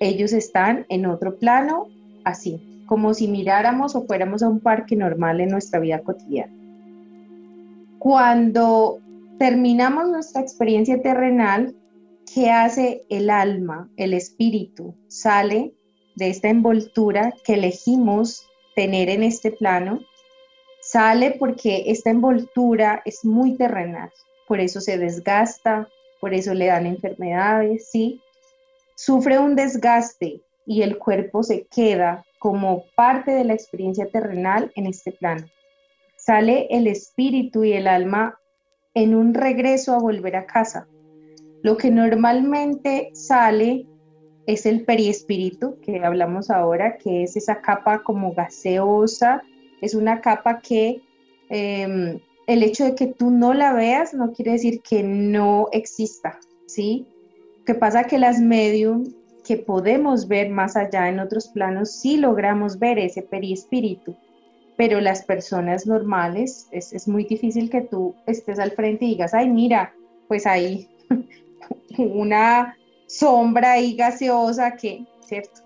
ellos 0.00 0.32
están 0.32 0.86
en 0.88 1.06
otro 1.06 1.36
plano, 1.36 1.88
así, 2.24 2.60
como 2.86 3.14
si 3.14 3.28
miráramos 3.28 3.94
o 3.94 4.06
fuéramos 4.06 4.42
a 4.42 4.48
un 4.48 4.60
parque 4.60 4.96
normal 4.96 5.40
en 5.40 5.50
nuestra 5.50 5.80
vida 5.80 6.00
cotidiana. 6.00 6.52
Cuando 7.98 9.00
terminamos 9.38 10.08
nuestra 10.08 10.40
experiencia 10.40 11.02
terrenal, 11.02 11.74
¿qué 12.32 12.50
hace 12.50 13.04
el 13.08 13.30
alma, 13.30 13.90
el 13.96 14.14
espíritu? 14.14 14.94
Sale 15.08 15.74
de 16.14 16.30
esta 16.30 16.48
envoltura 16.48 17.34
que 17.44 17.54
elegimos 17.54 18.46
tener 18.74 19.08
en 19.08 19.22
este 19.22 19.50
plano, 19.50 20.00
sale 20.80 21.32
porque 21.38 21.84
esta 21.86 22.10
envoltura 22.10 23.02
es 23.04 23.24
muy 23.24 23.56
terrenal, 23.56 24.10
por 24.46 24.60
eso 24.60 24.80
se 24.80 24.98
desgasta, 24.98 25.88
por 26.20 26.34
eso 26.34 26.54
le 26.54 26.66
dan 26.66 26.86
enfermedades, 26.86 27.88
¿sí? 27.90 28.20
Sufre 28.94 29.38
un 29.38 29.56
desgaste 29.56 30.40
y 30.64 30.82
el 30.82 30.98
cuerpo 30.98 31.42
se 31.42 31.66
queda 31.66 32.24
como 32.46 32.84
parte 32.94 33.32
de 33.32 33.42
la 33.42 33.54
experiencia 33.54 34.06
terrenal 34.06 34.70
en 34.76 34.86
este 34.86 35.10
plano. 35.10 35.46
Sale 36.14 36.68
el 36.70 36.86
espíritu 36.86 37.64
y 37.64 37.72
el 37.72 37.88
alma 37.88 38.38
en 38.94 39.16
un 39.16 39.34
regreso 39.34 39.92
a 39.92 39.98
volver 39.98 40.36
a 40.36 40.46
casa. 40.46 40.86
Lo 41.64 41.76
que 41.76 41.90
normalmente 41.90 43.10
sale 43.14 43.84
es 44.46 44.64
el 44.64 44.84
periespíritu, 44.84 45.80
que 45.80 46.04
hablamos 46.04 46.48
ahora, 46.48 46.98
que 46.98 47.24
es 47.24 47.36
esa 47.36 47.60
capa 47.60 48.04
como 48.04 48.32
gaseosa, 48.32 49.42
es 49.82 49.96
una 49.96 50.20
capa 50.20 50.60
que 50.60 51.02
em, 51.48 52.20
el 52.46 52.62
hecho 52.62 52.84
de 52.84 52.94
que 52.94 53.08
tú 53.08 53.32
no 53.32 53.54
la 53.54 53.72
veas 53.72 54.14
no 54.14 54.32
quiere 54.32 54.52
decir 54.52 54.82
que 54.82 55.02
no 55.02 55.66
exista, 55.72 56.38
¿sí? 56.66 57.08
que 57.64 57.74
pasa 57.74 58.04
que 58.04 58.18
las 58.18 58.38
medium 58.38 59.15
que 59.46 59.56
podemos 59.56 60.26
ver 60.26 60.50
más 60.50 60.76
allá 60.76 61.08
en 61.08 61.20
otros 61.20 61.48
planos, 61.48 61.92
sí 61.92 62.16
logramos 62.16 62.78
ver 62.78 62.98
ese 62.98 63.22
perispíritu, 63.22 64.16
pero 64.76 65.00
las 65.00 65.24
personas 65.24 65.86
normales 65.86 66.68
es, 66.72 66.92
es 66.92 67.06
muy 67.06 67.24
difícil 67.24 67.70
que 67.70 67.82
tú 67.82 68.14
estés 68.26 68.58
al 68.58 68.72
frente 68.72 69.04
y 69.04 69.10
digas, 69.10 69.34
ay, 69.34 69.48
mira, 69.48 69.94
pues 70.26 70.46
hay 70.46 70.88
una 71.98 72.76
sombra 73.06 73.72
ahí 73.72 73.94
gaseosa 73.94 74.76
que, 74.76 75.06
¿cierto? 75.20 75.60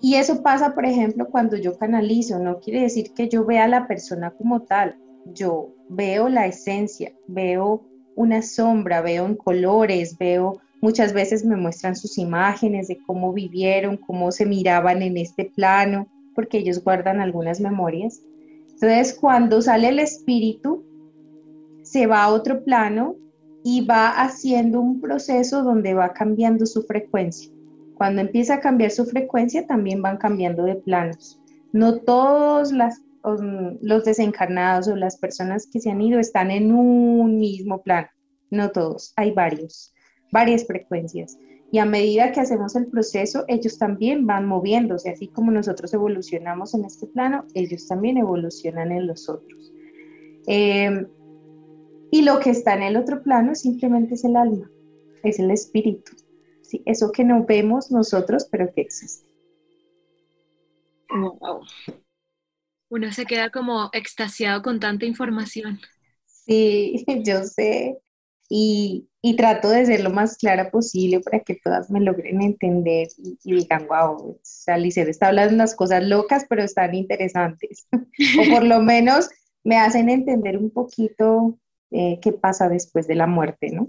Y 0.00 0.16
eso 0.16 0.42
pasa, 0.42 0.74
por 0.74 0.84
ejemplo, 0.84 1.28
cuando 1.30 1.56
yo 1.56 1.78
canalizo, 1.78 2.40
no 2.40 2.58
quiere 2.58 2.82
decir 2.82 3.14
que 3.14 3.28
yo 3.28 3.44
vea 3.44 3.64
a 3.64 3.68
la 3.68 3.86
persona 3.86 4.32
como 4.32 4.62
tal, 4.62 4.96
yo 5.26 5.68
veo 5.88 6.28
la 6.28 6.46
esencia, 6.46 7.12
veo 7.28 7.84
una 8.16 8.42
sombra, 8.42 9.00
veo 9.00 9.26
en 9.26 9.36
colores, 9.36 10.18
veo 10.18 10.60
muchas 10.82 11.14
veces 11.14 11.44
me 11.44 11.56
muestran 11.56 11.96
sus 11.96 12.18
imágenes 12.18 12.88
de 12.88 12.98
cómo 13.06 13.32
vivieron, 13.32 13.96
cómo 13.96 14.30
se 14.32 14.44
miraban 14.44 15.00
en 15.00 15.16
este 15.16 15.46
plano, 15.46 16.08
porque 16.34 16.58
ellos 16.58 16.82
guardan 16.82 17.20
algunas 17.20 17.60
memorias. 17.60 18.20
Entonces, 18.74 19.16
cuando 19.18 19.62
sale 19.62 19.88
el 19.88 20.00
espíritu, 20.00 20.84
se 21.82 22.06
va 22.06 22.24
a 22.24 22.30
otro 22.30 22.64
plano 22.64 23.16
y 23.64 23.86
va 23.86 24.08
haciendo 24.08 24.80
un 24.80 25.00
proceso 25.00 25.62
donde 25.62 25.94
va 25.94 26.12
cambiando 26.12 26.66
su 26.66 26.82
frecuencia. 26.82 27.50
Cuando 27.94 28.20
empieza 28.20 28.54
a 28.54 28.60
cambiar 28.60 28.90
su 28.90 29.04
frecuencia, 29.04 29.66
también 29.66 30.02
van 30.02 30.16
cambiando 30.16 30.64
de 30.64 30.74
planos. 30.74 31.40
No 31.72 32.00
todos 32.00 32.72
los 32.72 34.04
desencarnados 34.04 34.88
o 34.88 34.96
las 34.96 35.16
personas 35.16 35.68
que 35.72 35.78
se 35.78 35.90
han 35.90 36.00
ido 36.00 36.18
están 36.18 36.50
en 36.50 36.72
un 36.72 37.38
mismo 37.38 37.82
plano, 37.82 38.08
no 38.50 38.72
todos, 38.72 39.12
hay 39.14 39.30
varios, 39.30 39.94
varias 40.32 40.66
frecuencias. 40.66 41.38
Y 41.70 41.78
a 41.78 41.84
medida 41.84 42.32
que 42.32 42.40
hacemos 42.40 42.74
el 42.74 42.86
proceso, 42.86 43.44
ellos 43.48 43.78
también 43.78 44.26
van 44.26 44.46
moviéndose, 44.46 45.10
así 45.10 45.28
como 45.28 45.52
nosotros 45.52 45.94
evolucionamos 45.94 46.74
en 46.74 46.84
este 46.84 47.06
plano, 47.06 47.46
ellos 47.54 47.86
también 47.86 48.18
evolucionan 48.18 48.90
en 48.92 49.06
los 49.06 49.28
otros. 49.28 49.72
Eh, 50.48 51.06
y 52.10 52.22
lo 52.22 52.40
que 52.40 52.50
está 52.50 52.74
en 52.74 52.82
el 52.82 52.96
otro 52.96 53.22
plano 53.22 53.54
simplemente 53.54 54.14
es 54.14 54.24
el 54.24 54.36
alma, 54.36 54.70
es 55.22 55.38
el 55.38 55.50
espíritu, 55.50 56.12
¿sí? 56.60 56.82
eso 56.84 57.10
que 57.10 57.24
no 57.24 57.46
vemos 57.46 57.90
nosotros, 57.90 58.46
pero 58.50 58.70
que 58.74 58.82
existe. 58.82 59.32
Wow. 61.08 61.62
Uno 62.90 63.12
se 63.12 63.24
queda 63.24 63.48
como 63.50 63.88
extasiado 63.94 64.60
con 64.60 64.78
tanta 64.78 65.06
información. 65.06 65.80
Sí, 66.26 67.04
yo 67.24 67.44
sé. 67.44 67.98
Y, 68.50 69.08
trato 69.36 69.68
de 69.68 69.86
ser 69.86 70.00
lo 70.00 70.10
más 70.10 70.36
clara 70.36 70.70
posible 70.70 71.20
para 71.20 71.40
que 71.40 71.54
todas 71.54 71.90
me 71.90 72.00
logren 72.00 72.42
entender 72.42 73.08
y, 73.18 73.54
digan, 73.54 73.86
wow, 73.86 74.38
Alicia 74.66 75.04
está 75.04 75.28
hablando 75.28 75.54
unas 75.54 75.76
cosas 75.76 76.02
locas, 76.02 76.44
pero 76.48 76.62
están 76.62 76.94
interesantes. 76.94 77.86
o 77.92 78.50
por 78.50 78.64
lo 78.64 78.80
menos 78.80 79.30
me 79.62 79.78
hacen 79.78 80.10
entender 80.10 80.58
un 80.58 80.70
poquito 80.70 81.58
eh, 81.92 82.18
qué 82.20 82.32
pasa 82.32 82.68
después 82.68 83.06
de 83.06 83.14
la 83.14 83.26
muerte, 83.26 83.70
¿no? 83.70 83.86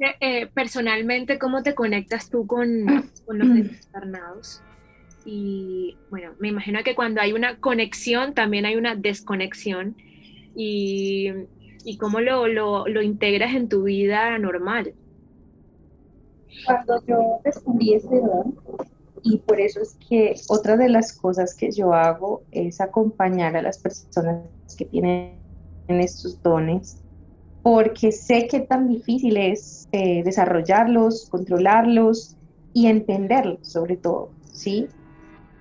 Eh, 0.00 0.14
eh, 0.20 0.46
personalmente, 0.46 1.38
¿cómo 1.38 1.62
te 1.62 1.74
conectas 1.74 2.30
tú 2.30 2.46
con, 2.46 2.86
con 3.26 3.38
los 3.38 3.54
desencarnados? 3.54 4.62
Y 5.24 5.96
bueno, 6.10 6.34
me 6.38 6.48
imagino 6.48 6.82
que 6.84 6.94
cuando 6.94 7.20
hay 7.20 7.32
una 7.32 7.58
conexión, 7.58 8.34
también 8.34 8.66
hay 8.66 8.76
una 8.76 8.94
desconexión. 8.94 9.96
Y, 10.54 11.30
y 11.88 11.96
cómo 11.96 12.20
lo, 12.20 12.46
lo, 12.48 12.86
lo, 12.86 13.00
integras 13.00 13.54
en 13.54 13.66
tu 13.66 13.84
vida 13.84 14.36
normal. 14.38 14.92
Cuando 16.66 17.02
yo 17.06 17.40
descubrí 17.42 17.98
don, 17.98 18.58
y 19.22 19.38
por 19.38 19.58
eso 19.58 19.80
es 19.80 19.96
que 20.06 20.34
otra 20.48 20.76
de 20.76 20.90
las 20.90 21.14
cosas 21.14 21.54
que 21.54 21.70
yo 21.70 21.94
hago 21.94 22.42
es 22.50 22.82
acompañar 22.82 23.56
a 23.56 23.62
las 23.62 23.78
personas 23.78 24.44
que 24.76 24.84
tienen 24.84 25.32
en 25.88 26.00
estos 26.00 26.42
dones, 26.42 26.98
porque 27.62 28.12
sé 28.12 28.48
que 28.48 28.60
tan 28.60 28.88
difícil 28.88 29.38
es 29.38 29.88
eh, 29.92 30.22
desarrollarlos, 30.22 31.30
controlarlos 31.30 32.36
y 32.74 32.88
entenderlos 32.88 33.66
sobre 33.66 33.96
todo, 33.96 34.28
¿sí? 34.52 34.88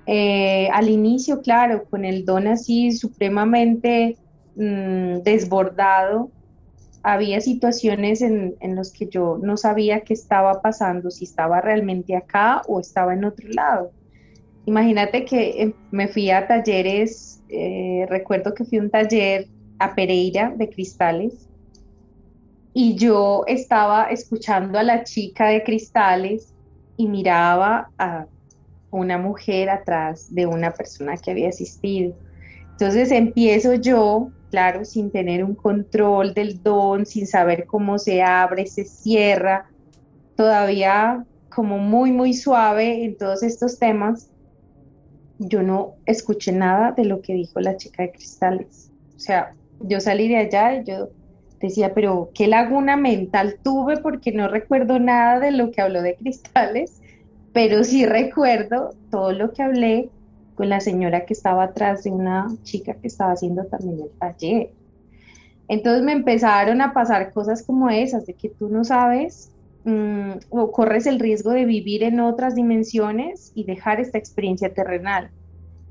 Eh, 0.06 0.68
al 0.74 0.90
inicio, 0.90 1.42
claro, 1.42 1.86
con 1.90 2.04
el 2.04 2.26
don 2.26 2.48
así 2.48 2.92
supremamente 2.92 4.18
mm, 4.58 5.24
desbordado, 5.24 6.30
había 7.04 7.40
situaciones 7.40 8.22
en, 8.22 8.56
en 8.60 8.76
las 8.76 8.92
que 8.92 9.08
yo 9.08 9.40
no 9.42 9.56
sabía 9.56 10.02
qué 10.02 10.14
estaba 10.14 10.62
pasando, 10.62 11.10
si 11.10 11.24
estaba 11.24 11.62
realmente 11.62 12.16
acá 12.16 12.62
o 12.68 12.80
estaba 12.82 13.14
en 13.14 13.24
otro 13.24 13.48
lado. 13.50 13.92
Imagínate 14.66 15.24
que 15.24 15.64
eh, 15.64 15.76
me 15.92 16.10
fui 16.10 16.30
a 16.30 16.46
talleres, 16.46 17.42
recuerdo 18.10 18.54
que 18.54 18.66
fui 18.66 18.80
a 18.80 18.82
un 18.82 18.90
taller 18.90 19.48
a 19.80 19.96
Pereira 19.96 20.54
de 20.58 20.70
cristales 20.70 21.48
y 22.74 22.96
yo 22.96 23.44
estaba 23.48 24.04
escuchando 24.12 24.78
a 24.78 24.84
la 24.84 25.04
chica 25.04 25.48
de 25.48 25.64
cristales 25.64 26.54
y 26.96 27.08
miraba 27.08 27.90
a 27.98 28.28
una 28.92 29.18
mujer 29.18 29.70
atrás 29.70 30.34
de 30.34 30.46
una 30.46 30.72
persona 30.72 31.18
que 31.18 31.32
había 31.32 31.50
asistido. 31.50 32.16
Entonces 32.72 33.12
empiezo 33.12 33.74
yo, 33.74 34.30
claro, 34.50 34.86
sin 34.86 35.12
tener 35.12 35.44
un 35.44 35.56
control 35.56 36.34
del 36.34 36.62
don, 36.62 37.06
sin 37.06 37.28
saber 37.28 37.66
cómo 37.66 38.00
se 38.00 38.22
abre, 38.22 38.66
se 38.68 38.86
cierra, 38.86 39.70
todavía 40.36 41.26
como 41.50 41.80
muy, 41.80 42.12
muy 42.12 42.34
suave 42.34 43.04
en 43.04 43.18
todos 43.18 43.44
estos 43.44 43.80
temas. 43.80 44.30
Yo 45.40 45.64
no 45.64 45.96
escuché 46.06 46.52
nada 46.52 46.92
de 46.92 47.06
lo 47.06 47.22
que 47.22 47.34
dijo 47.34 47.60
la 47.60 47.78
chica 47.78 48.04
de 48.04 48.12
cristales. 48.12 48.92
O 49.16 49.20
sea, 49.20 49.54
yo 49.82 50.00
salí 50.00 50.28
de 50.28 50.38
allá 50.38 50.76
y 50.76 50.84
yo 50.84 51.10
decía, 51.60 51.94
pero 51.94 52.30
qué 52.34 52.48
laguna 52.48 52.96
mental 52.96 53.58
tuve 53.64 53.98
porque 53.98 54.32
no 54.32 54.48
recuerdo 54.48 55.00
nada 55.00 55.40
de 55.40 55.52
lo 55.52 55.72
que 55.72 55.82
habló 55.82 56.02
de 56.02 56.16
cristales, 56.16 57.02
pero 57.54 57.84
sí 57.84 58.06
recuerdo 58.06 58.92
todo 59.10 59.32
lo 59.32 59.52
que 59.52 59.64
hablé 59.64 60.10
con 60.58 60.70
la 60.70 60.80
señora 60.80 61.26
que 61.26 61.34
estaba 61.34 61.64
atrás 61.64 62.04
de 62.04 62.12
una 62.12 62.48
chica 62.64 62.96
que 62.96 63.08
estaba 63.08 63.34
haciendo 63.34 63.66
también 63.66 64.02
el 64.02 64.10
taller. 64.20 64.72
Entonces 65.68 66.04
me 66.04 66.14
empezaron 66.14 66.82
a 66.82 66.94
pasar 66.94 67.32
cosas 67.32 67.64
como 67.64 67.90
esas, 67.90 68.26
de 68.26 68.34
que 68.34 68.50
tú 68.50 68.68
no 68.68 68.84
sabes 68.84 69.52
mm, 69.86 70.32
o 70.50 70.72
corres 70.72 71.06
el 71.06 71.20
riesgo 71.20 71.52
de 71.52 71.66
vivir 71.66 72.04
en 72.04 72.20
otras 72.20 72.56
dimensiones 72.56 73.52
y 73.54 73.66
dejar 73.66 74.00
esta 74.00 74.18
experiencia 74.18 74.74
terrenal 74.74 75.30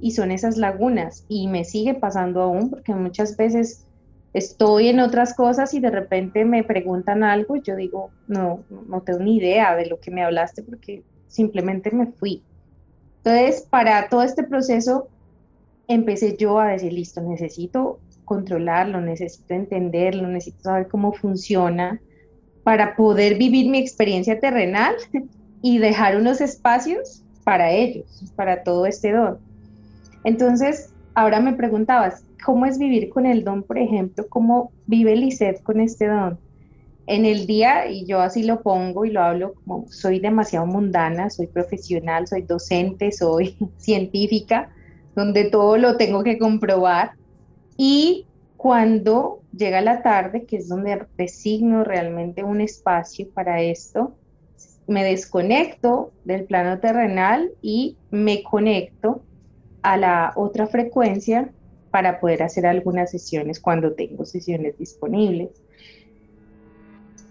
y 0.00 0.10
son 0.10 0.30
esas 0.32 0.56
lagunas 0.56 1.24
y 1.28 1.46
me 1.46 1.64
sigue 1.64 1.94
pasando 1.94 2.42
aún 2.42 2.70
porque 2.70 2.94
muchas 2.94 3.36
veces 3.36 3.86
estoy 4.34 4.88
en 4.88 5.00
otras 5.00 5.34
cosas 5.34 5.72
y 5.74 5.80
de 5.80 5.90
repente 5.90 6.44
me 6.44 6.64
preguntan 6.64 7.22
algo 7.22 7.56
y 7.56 7.62
yo 7.62 7.76
digo, 7.76 8.10
no, 8.26 8.64
no 8.88 9.00
tengo 9.02 9.20
ni 9.20 9.36
idea 9.36 9.76
de 9.76 9.86
lo 9.86 10.00
que 10.00 10.10
me 10.10 10.22
hablaste 10.22 10.62
porque 10.62 11.02
simplemente 11.28 11.90
me 11.90 12.06
fui. 12.08 12.42
Entonces, 13.26 13.66
para 13.68 14.08
todo 14.08 14.22
este 14.22 14.44
proceso, 14.44 15.08
empecé 15.88 16.36
yo 16.36 16.60
a 16.60 16.68
decir, 16.68 16.92
listo, 16.92 17.20
necesito 17.20 17.98
controlarlo, 18.24 19.00
necesito 19.00 19.52
entenderlo, 19.52 20.28
necesito 20.28 20.62
saber 20.62 20.86
cómo 20.86 21.12
funciona 21.12 22.00
para 22.62 22.94
poder 22.94 23.36
vivir 23.36 23.68
mi 23.68 23.78
experiencia 23.78 24.38
terrenal 24.38 24.94
y 25.60 25.78
dejar 25.78 26.16
unos 26.16 26.40
espacios 26.40 27.24
para 27.42 27.72
ellos, 27.72 28.06
para 28.36 28.62
todo 28.62 28.86
este 28.86 29.10
don. 29.10 29.38
Entonces, 30.22 30.94
ahora 31.14 31.40
me 31.40 31.54
preguntabas, 31.54 32.22
¿cómo 32.44 32.64
es 32.64 32.78
vivir 32.78 33.08
con 33.08 33.26
el 33.26 33.42
don, 33.42 33.64
por 33.64 33.78
ejemplo? 33.78 34.24
¿Cómo 34.28 34.70
vive 34.86 35.16
Lisette 35.16 35.64
con 35.64 35.80
este 35.80 36.06
don? 36.06 36.38
En 37.06 37.24
el 37.24 37.46
día, 37.46 37.88
y 37.88 38.04
yo 38.04 38.20
así 38.20 38.42
lo 38.42 38.62
pongo 38.62 39.04
y 39.04 39.10
lo 39.10 39.22
hablo 39.22 39.54
como 39.54 39.86
soy 39.88 40.18
demasiado 40.18 40.66
mundana, 40.66 41.30
soy 41.30 41.46
profesional, 41.46 42.26
soy 42.26 42.42
docente, 42.42 43.12
soy 43.12 43.56
científica, 43.76 44.70
donde 45.14 45.44
todo 45.44 45.76
lo 45.76 45.96
tengo 45.96 46.24
que 46.24 46.38
comprobar. 46.38 47.12
Y 47.76 48.26
cuando 48.56 49.42
llega 49.56 49.80
la 49.80 50.02
tarde, 50.02 50.44
que 50.44 50.56
es 50.56 50.68
donde 50.68 51.06
designo 51.16 51.84
realmente 51.84 52.42
un 52.42 52.60
espacio 52.60 53.28
para 53.30 53.62
esto, 53.62 54.16
me 54.88 55.04
desconecto 55.04 56.12
del 56.24 56.44
plano 56.44 56.78
terrenal 56.80 57.52
y 57.62 57.96
me 58.10 58.42
conecto 58.42 59.22
a 59.82 59.96
la 59.96 60.32
otra 60.36 60.66
frecuencia 60.66 61.50
para 61.90 62.20
poder 62.20 62.42
hacer 62.42 62.66
algunas 62.66 63.10
sesiones 63.10 63.60
cuando 63.60 63.94
tengo 63.94 64.24
sesiones 64.24 64.76
disponibles. 64.78 65.50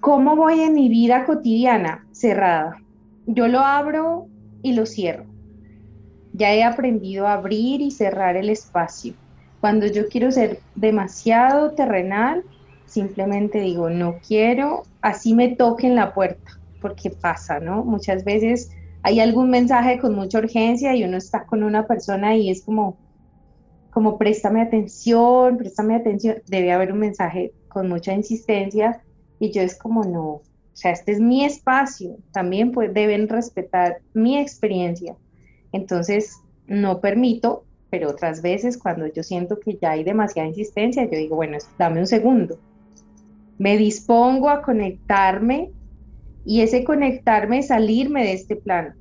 ¿Cómo 0.06 0.36
voy 0.36 0.60
en 0.60 0.76
mi 0.76 0.88
vida 0.88 1.26
cotidiana? 1.26 2.06
Cerrada. 2.12 2.78
Yo 3.26 3.48
lo 3.48 3.62
abro 3.62 4.28
y 4.62 4.74
lo 4.74 4.86
cierro. 4.86 5.26
Ya 6.32 6.54
he 6.54 6.64
aprendido 6.64 7.26
a 7.26 7.34
abrir 7.34 7.82
y 7.82 7.90
cerrar 7.90 8.38
el 8.38 8.52
espacio. 8.52 9.16
Cuando 9.62 9.88
yo 9.88 10.08
quiero 10.08 10.32
ser 10.32 10.60
demasiado 10.76 11.72
terrenal, 11.72 12.44
simplemente 12.86 13.62
digo, 13.62 13.90
no 13.90 14.20
quiero, 14.20 14.84
así 15.02 15.34
me 15.34 15.56
toquen 15.56 15.96
la 15.96 16.14
puerta, 16.14 16.52
porque 16.84 17.10
pasa, 17.10 17.60
¿no? 17.60 17.84
Muchas 17.84 18.24
veces 18.24 18.70
hay 19.02 19.20
algún 19.20 19.50
mensaje 19.50 19.98
con 19.98 20.14
mucha 20.14 20.38
urgencia 20.38 20.96
y 20.96 21.04
uno 21.04 21.18
está 21.18 21.48
con 21.48 21.64
una 21.64 21.88
persona 21.88 22.36
y 22.36 22.52
es 22.52 22.62
como, 22.62 22.96
como 23.90 24.20
préstame 24.20 24.62
atención, 24.62 25.58
préstame 25.58 25.96
atención, 25.96 26.44
debe 26.46 26.72
haber 26.74 26.92
un 26.92 27.00
mensaje 27.00 27.54
con 27.70 27.90
mucha 27.90 28.14
insistencia 28.14 29.02
y 29.46 29.52
yo 29.52 29.62
es 29.62 29.78
como 29.78 30.04
no, 30.04 30.42
o 30.76 30.78
sea, 30.78 30.92
este 30.92 31.14
es 31.14 31.22
mi 31.22 31.46
espacio, 31.46 32.18
también 32.34 32.74
pues, 32.74 32.94
deben 32.94 33.30
respetar 33.30 34.02
mi 34.14 34.38
experiencia. 34.38 35.16
Entonces, 35.72 36.36
no 36.68 37.00
permito, 37.00 37.64
Pero 37.90 38.10
otras 38.10 38.42
veces 38.42 38.78
cuando 38.78 39.08
yo 39.08 39.24
siento 39.24 39.58
que 39.58 39.78
ya 39.78 39.92
hay 39.92 40.04
demasiada 40.04 40.50
insistencia, 40.50 41.06
yo 41.06 41.18
digo, 41.18 41.38
bueno, 41.38 41.58
dame 41.78 42.02
un 42.02 42.08
segundo. 42.08 42.60
Me 43.58 43.78
dispongo 43.78 44.50
a 44.50 44.62
conectarme 44.62 45.72
y 46.44 46.60
ese 46.60 46.84
conectarme 46.84 47.60
es 47.60 47.68
salirme 47.68 48.26
de 48.26 48.34
este 48.34 48.58
plano, 48.58 48.96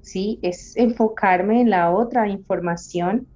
¿sí? 0.00 0.40
Es 0.42 0.76
enfocarme 0.76 1.60
en 1.60 1.70
la 1.70 1.92
otra 1.92 2.26
información. 2.26 3.28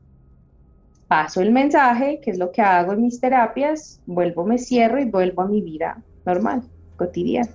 Paso 1.06 1.40
el 1.40 1.52
mensaje, 1.52 2.20
que 2.20 2.32
es 2.32 2.38
lo 2.38 2.50
que 2.50 2.62
hago 2.62 2.94
en 2.94 3.02
mis 3.02 3.20
terapias, 3.20 4.00
vuelvo, 4.06 4.44
me 4.44 4.58
cierro 4.58 5.00
y 5.00 5.04
vuelvo 5.04 5.42
a 5.42 5.46
mi 5.46 5.60
vida 5.60 6.02
normal, 6.26 6.62
cotidiana. 6.96 7.48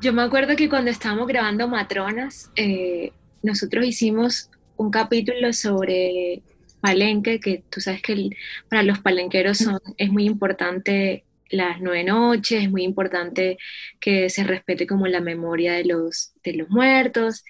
Yo 0.00 0.12
me 0.12 0.22
acuerdo 0.22 0.56
que 0.56 0.68
cuando 0.68 0.90
estábamos 0.90 1.26
grabando 1.26 1.68
Matronas, 1.68 2.50
eh, 2.56 3.12
nosotros 3.42 3.84
hicimos 3.84 4.50
un 4.76 4.90
capítulo 4.90 5.52
sobre 5.52 6.42
palenque, 6.80 7.40
que 7.40 7.64
tú 7.68 7.80
sabes 7.80 8.00
que 8.00 8.30
para 8.68 8.82
los 8.82 9.00
palenqueros 9.00 9.58
son, 9.58 9.78
es 9.98 10.10
muy 10.10 10.24
importante 10.24 11.24
las 11.50 11.80
nueve 11.80 12.04
noches, 12.04 12.62
es 12.62 12.70
muy 12.70 12.84
importante 12.84 13.58
que 13.98 14.30
se 14.30 14.44
respete 14.44 14.86
como 14.86 15.06
la 15.06 15.20
memoria 15.20 15.74
de 15.74 15.84
los, 15.84 16.32
de 16.42 16.54
los 16.54 16.70
muertos. 16.70 17.44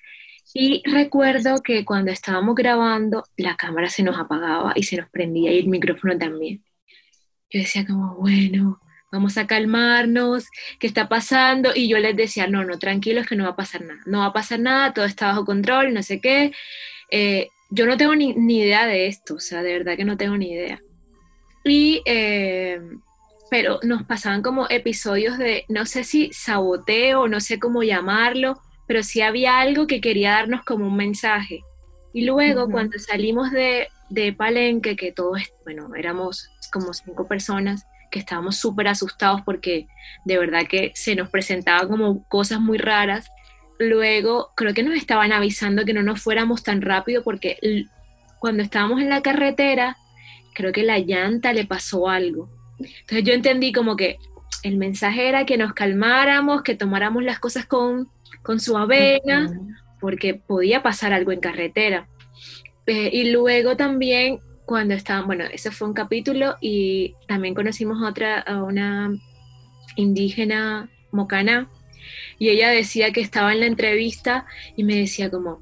Y 0.53 0.83
recuerdo 0.90 1.62
que 1.62 1.85
cuando 1.85 2.11
estábamos 2.11 2.57
grabando, 2.57 3.24
la 3.37 3.57
cámara 3.57 3.88
se 3.88 4.03
nos 4.03 4.18
apagaba 4.18 4.72
y 4.74 4.83
se 4.83 4.96
nos 4.96 5.09
prendía 5.11 5.53
y 5.53 5.59
el 5.61 5.68
micrófono 5.68 6.18
también. 6.18 6.64
Yo 7.50 7.61
decía 7.61 7.87
como, 7.87 8.16
bueno, 8.16 8.81
vamos 9.10 9.36
a 9.38 9.46
calmarnos, 9.46 10.48
¿qué 10.78 10.86
está 10.86 11.08
pasando? 11.08 11.70
Y 11.74 11.88
yo 11.88 11.98
les 11.98 12.16
decía, 12.16 12.46
no, 12.46 12.64
no, 12.64 12.78
tranquilos 12.78 13.26
que 13.26 13.36
no 13.36 13.44
va 13.44 13.50
a 13.50 13.56
pasar 13.56 13.82
nada, 13.82 14.00
no 14.06 14.20
va 14.20 14.26
a 14.26 14.32
pasar 14.32 14.60
nada, 14.60 14.92
todo 14.92 15.04
está 15.04 15.26
bajo 15.26 15.44
control, 15.44 15.92
no 15.92 16.02
sé 16.02 16.20
qué. 16.20 16.52
Eh, 17.10 17.48
yo 17.70 17.86
no 17.86 17.96
tengo 17.96 18.14
ni, 18.14 18.34
idea 18.58 18.86
de 18.86 19.06
esto, 19.06 19.34
o 19.34 19.40
sea, 19.40 19.62
de 19.62 19.72
verdad 19.72 19.96
que 19.96 20.04
no 20.04 20.16
tengo 20.16 20.36
ni 20.36 20.52
idea. 20.52 20.80
Y, 21.64 22.02
eh, 22.06 22.80
pero 23.50 23.80
nos 23.82 24.04
pasaban 24.04 24.42
como 24.42 24.68
episodios 24.70 25.38
de, 25.38 25.64
no 25.68 25.86
sé 25.86 26.04
si 26.04 26.32
saboteo, 26.32 27.28
no 27.28 27.40
sé 27.40 27.58
cómo 27.58 27.82
llamarlo, 27.82 28.60
pero 28.86 29.02
sí 29.02 29.20
había 29.22 29.60
algo 29.60 29.86
que 29.86 30.00
quería 30.00 30.32
darnos 30.32 30.64
como 30.64 30.86
un 30.86 30.96
mensaje. 30.96 31.60
Y 32.12 32.24
luego 32.24 32.68
cuando 32.68 32.98
salimos 32.98 33.52
de, 33.52 33.88
de 34.08 34.32
Palenque, 34.32 34.96
que 34.96 35.12
todos, 35.12 35.40
bueno, 35.64 35.94
éramos 35.94 36.48
como 36.72 36.92
cinco 36.92 37.26
personas, 37.28 37.84
que 38.10 38.18
estábamos 38.18 38.56
súper 38.56 38.88
asustados 38.88 39.42
porque 39.42 39.86
de 40.24 40.38
verdad 40.38 40.66
que 40.68 40.92
se 40.94 41.14
nos 41.14 41.30
presentaban 41.30 41.88
como 41.88 42.24
cosas 42.28 42.60
muy 42.60 42.78
raras. 42.78 43.30
Luego 43.78 44.50
creo 44.56 44.74
que 44.74 44.82
nos 44.82 44.96
estaban 44.96 45.32
avisando 45.32 45.84
que 45.84 45.94
no 45.94 46.02
nos 46.02 46.20
fuéramos 46.20 46.62
tan 46.62 46.82
rápido 46.82 47.22
porque 47.22 47.58
cuando 48.38 48.62
estábamos 48.62 49.00
en 49.00 49.08
la 49.08 49.22
carretera, 49.22 49.96
creo 50.54 50.72
que 50.72 50.82
la 50.82 50.98
llanta 50.98 51.52
le 51.52 51.64
pasó 51.64 52.08
algo. 52.08 52.50
Entonces 52.78 53.24
yo 53.24 53.32
entendí 53.32 53.72
como 53.72 53.96
que 53.96 54.18
el 54.62 54.76
mensaje 54.76 55.28
era 55.28 55.46
que 55.46 55.56
nos 55.56 55.72
calmáramos, 55.72 56.62
que 56.62 56.74
tomáramos 56.74 57.22
las 57.22 57.38
cosas 57.38 57.66
con, 57.66 58.08
con 58.42 58.60
su 58.60 58.76
avena, 58.76 59.50
porque 60.00 60.34
podía 60.34 60.82
pasar 60.82 61.12
algo 61.12 61.32
en 61.32 61.40
carretera. 61.40 62.08
Eh, 62.86 63.10
y 63.12 63.30
luego 63.30 63.76
también 63.76 64.40
cuando 64.70 64.94
estaban, 64.94 65.26
bueno, 65.26 65.42
ese 65.52 65.72
fue 65.72 65.88
un 65.88 65.94
capítulo 65.94 66.56
y 66.61 67.16
también 67.26 67.56
conocimos 67.56 68.00
a 68.00 68.09
otra, 68.09 68.38
a 68.38 68.62
una 68.62 69.12
indígena 69.96 70.88
mocana 71.11 71.68
y 72.38 72.50
ella 72.50 72.70
decía 72.70 73.11
que 73.11 73.20
estaba 73.20 73.52
en 73.52 73.59
la 73.59 73.66
entrevista 73.66 74.46
y 74.76 74.85
me 74.85 74.94
decía 74.94 75.28
como, 75.28 75.61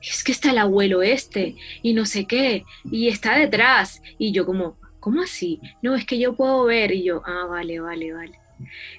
es 0.00 0.24
que 0.24 0.32
está 0.32 0.52
el 0.52 0.58
abuelo 0.58 1.02
este 1.02 1.56
y 1.82 1.92
no 1.92 2.06
sé 2.06 2.24
qué 2.24 2.64
y 2.90 3.08
está 3.08 3.38
detrás 3.38 4.00
y 4.16 4.32
yo 4.32 4.46
como, 4.46 4.78
¿cómo 5.00 5.20
así? 5.20 5.60
No, 5.82 5.94
es 5.94 6.06
que 6.06 6.18
yo 6.18 6.34
puedo 6.34 6.64
ver 6.64 6.92
y 6.92 7.04
yo, 7.04 7.20
ah, 7.26 7.44
vale, 7.50 7.78
vale, 7.80 8.14
vale. 8.14 8.40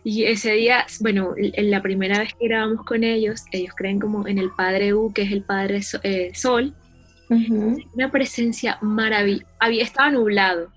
Y 0.03 0.25
ese 0.25 0.51
día, 0.51 0.85
bueno, 0.99 1.33
en 1.35 1.71
la 1.71 1.81
primera 1.81 2.19
vez 2.19 2.35
que 2.35 2.47
grabamos 2.47 2.85
con 2.85 3.03
ellos, 3.03 3.45
ellos 3.51 3.73
creen 3.75 3.99
como 3.99 4.27
en 4.27 4.37
el 4.37 4.51
Padre 4.51 4.93
U, 4.93 5.11
que 5.11 5.23
es 5.23 5.31
el 5.31 5.41
Padre 5.41 5.81
una 7.29 8.11
presencia 8.11 8.77
maravillosa. 8.81 9.47
Estaba 9.61 10.11
nublado 10.11 10.69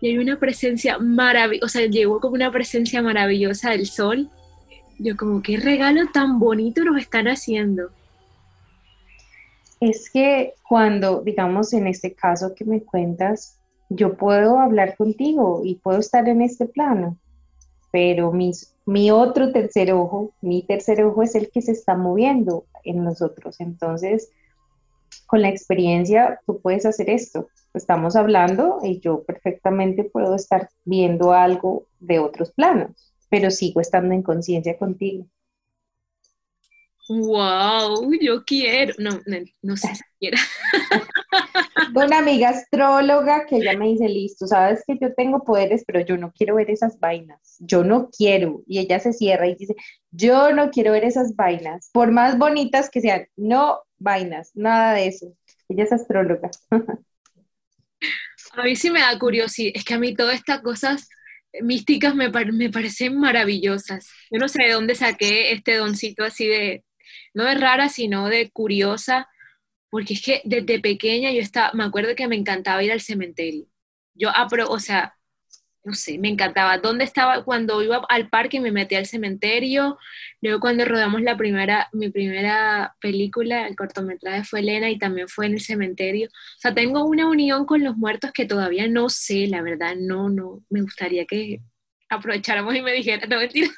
y 0.00 0.08
hay 0.08 0.18
una 0.18 0.38
presencia 0.38 0.98
maravillosa, 0.98 1.66
o 1.66 1.68
sea, 1.68 1.86
llegó 1.86 2.20
como 2.20 2.34
una 2.34 2.50
presencia 2.50 3.02
maravillosa 3.02 3.70
del 3.70 3.86
sol. 3.86 4.30
Yo 4.98 5.16
como, 5.16 5.42
qué 5.42 5.56
regalo 5.58 6.02
tan 6.12 6.38
bonito 6.38 6.84
nos 6.84 7.00
están 7.00 7.28
haciendo. 7.28 7.90
Es 9.80 10.10
que 10.10 10.54
cuando, 10.68 11.22
digamos, 11.22 11.72
en 11.72 11.86
este 11.86 12.12
caso 12.14 12.54
que 12.54 12.64
me 12.64 12.82
cuentas, 12.82 13.58
yo 13.88 14.14
puedo 14.16 14.58
hablar 14.58 14.96
contigo 14.96 15.62
y 15.64 15.76
puedo 15.76 16.00
estar 16.00 16.28
en 16.28 16.42
este 16.42 16.66
plano, 16.66 17.16
pero 17.90 18.32
mis, 18.32 18.74
mi 18.86 19.10
otro 19.10 19.52
tercer 19.52 19.92
ojo, 19.92 20.32
mi 20.40 20.62
tercer 20.62 21.02
ojo 21.02 21.22
es 21.22 21.34
el 21.34 21.50
que 21.50 21.62
se 21.62 21.72
está 21.72 21.94
moviendo 21.96 22.64
en 22.84 23.04
nosotros. 23.04 23.60
Entonces, 23.60 24.30
con 25.28 25.42
la 25.42 25.50
experiencia 25.50 26.40
tú 26.46 26.60
puedes 26.60 26.86
hacer 26.86 27.10
esto. 27.10 27.48
Estamos 27.74 28.16
hablando 28.16 28.78
y 28.82 28.98
yo 28.98 29.24
perfectamente 29.24 30.04
puedo 30.04 30.34
estar 30.34 30.70
viendo 30.84 31.32
algo 31.32 31.86
de 32.00 32.18
otros 32.18 32.50
planos, 32.50 33.12
pero 33.28 33.50
sigo 33.50 33.82
estando 33.82 34.14
en 34.14 34.22
conciencia 34.22 34.78
contigo. 34.78 35.26
Wow, 37.10 38.10
yo 38.20 38.44
quiero, 38.44 38.94
no, 38.98 39.20
no, 39.62 39.76
sé 39.76 39.94
si 39.94 40.02
quiera. 40.18 40.38
Una 41.94 42.18
amiga 42.18 42.50
astróloga 42.50 43.46
que 43.46 43.56
ella 43.56 43.76
me 43.78 43.88
dice, 43.88 44.08
listo, 44.08 44.46
sabes 44.46 44.82
que 44.86 44.98
yo 45.00 45.14
tengo 45.14 45.42
poderes, 45.44 45.84
pero 45.86 46.00
yo 46.00 46.16
no 46.16 46.32
quiero 46.32 46.56
ver 46.56 46.70
esas 46.70 46.98
vainas, 47.00 47.56
yo 47.60 47.84
no 47.84 48.10
quiero. 48.10 48.62
Y 48.66 48.78
ella 48.78 48.98
se 48.98 49.12
cierra 49.12 49.46
y 49.46 49.54
dice, 49.54 49.74
yo 50.10 50.52
no 50.52 50.70
quiero 50.70 50.92
ver 50.92 51.04
esas 51.04 51.34
vainas, 51.36 51.90
por 51.92 52.12
más 52.12 52.38
bonitas 52.38 52.90
que 52.90 53.00
sean, 53.00 53.26
no 53.36 53.80
vainas, 53.98 54.52
nada 54.54 54.94
de 54.94 55.08
eso. 55.08 55.36
Ella 55.68 55.84
es 55.84 55.92
astróloga. 55.92 56.50
A 58.52 58.62
mí 58.62 58.76
sí 58.76 58.90
me 58.90 59.00
da 59.00 59.18
curiosidad, 59.18 59.72
es 59.74 59.84
que 59.84 59.94
a 59.94 59.98
mí 59.98 60.14
todas 60.14 60.36
estas 60.36 60.62
cosas 60.62 61.08
místicas 61.62 62.14
me, 62.14 62.28
me 62.28 62.70
parecen 62.70 63.18
maravillosas. 63.18 64.10
Yo 64.30 64.38
no 64.38 64.48
sé 64.48 64.64
de 64.64 64.72
dónde 64.72 64.94
saqué 64.94 65.52
este 65.52 65.76
doncito 65.76 66.24
así 66.24 66.46
de, 66.46 66.84
no 67.34 67.44
de 67.44 67.54
rara, 67.54 67.88
sino 67.88 68.28
de 68.28 68.50
curiosa, 68.50 69.28
porque 69.90 70.14
es 70.14 70.22
que 70.22 70.42
desde 70.44 70.80
pequeña 70.80 71.32
yo 71.32 71.40
estaba, 71.40 71.72
me 71.72 71.84
acuerdo 71.84 72.14
que 72.14 72.28
me 72.28 72.36
encantaba 72.36 72.82
ir 72.82 72.92
al 72.92 73.00
cementerio. 73.00 73.66
Yo, 74.14 74.30
o 74.68 74.80
sea, 74.80 75.17
no 75.88 75.94
sé, 75.94 76.18
me 76.18 76.28
encantaba. 76.28 76.76
¿Dónde 76.76 77.04
estaba 77.04 77.42
cuando 77.44 77.82
iba 77.82 78.04
al 78.10 78.28
parque? 78.28 78.60
Me 78.60 78.70
metí 78.70 78.94
al 78.94 79.06
cementerio. 79.06 79.98
Luego 80.42 80.60
cuando 80.60 80.84
rodamos 80.84 81.22
la 81.22 81.36
primera, 81.38 81.88
mi 81.92 82.10
primera 82.10 82.94
película, 83.00 83.66
el 83.66 83.74
cortometraje 83.74 84.44
fue 84.44 84.60
Elena 84.60 84.90
y 84.90 84.98
también 84.98 85.28
fue 85.28 85.46
en 85.46 85.54
el 85.54 85.60
cementerio. 85.60 86.28
O 86.28 86.60
sea, 86.60 86.74
tengo 86.74 87.04
una 87.04 87.26
unión 87.26 87.64
con 87.64 87.82
los 87.82 87.96
muertos 87.96 88.32
que 88.32 88.44
todavía 88.44 88.86
no 88.86 89.08
sé, 89.08 89.46
la 89.46 89.62
verdad, 89.62 89.96
no, 89.96 90.28
no. 90.28 90.62
Me 90.68 90.82
gustaría 90.82 91.24
que 91.24 91.60
aprovecháramos 92.10 92.74
y 92.74 92.82
me 92.82 92.92
dijera, 92.92 93.26
no 93.26 93.38
mentira. 93.38 93.68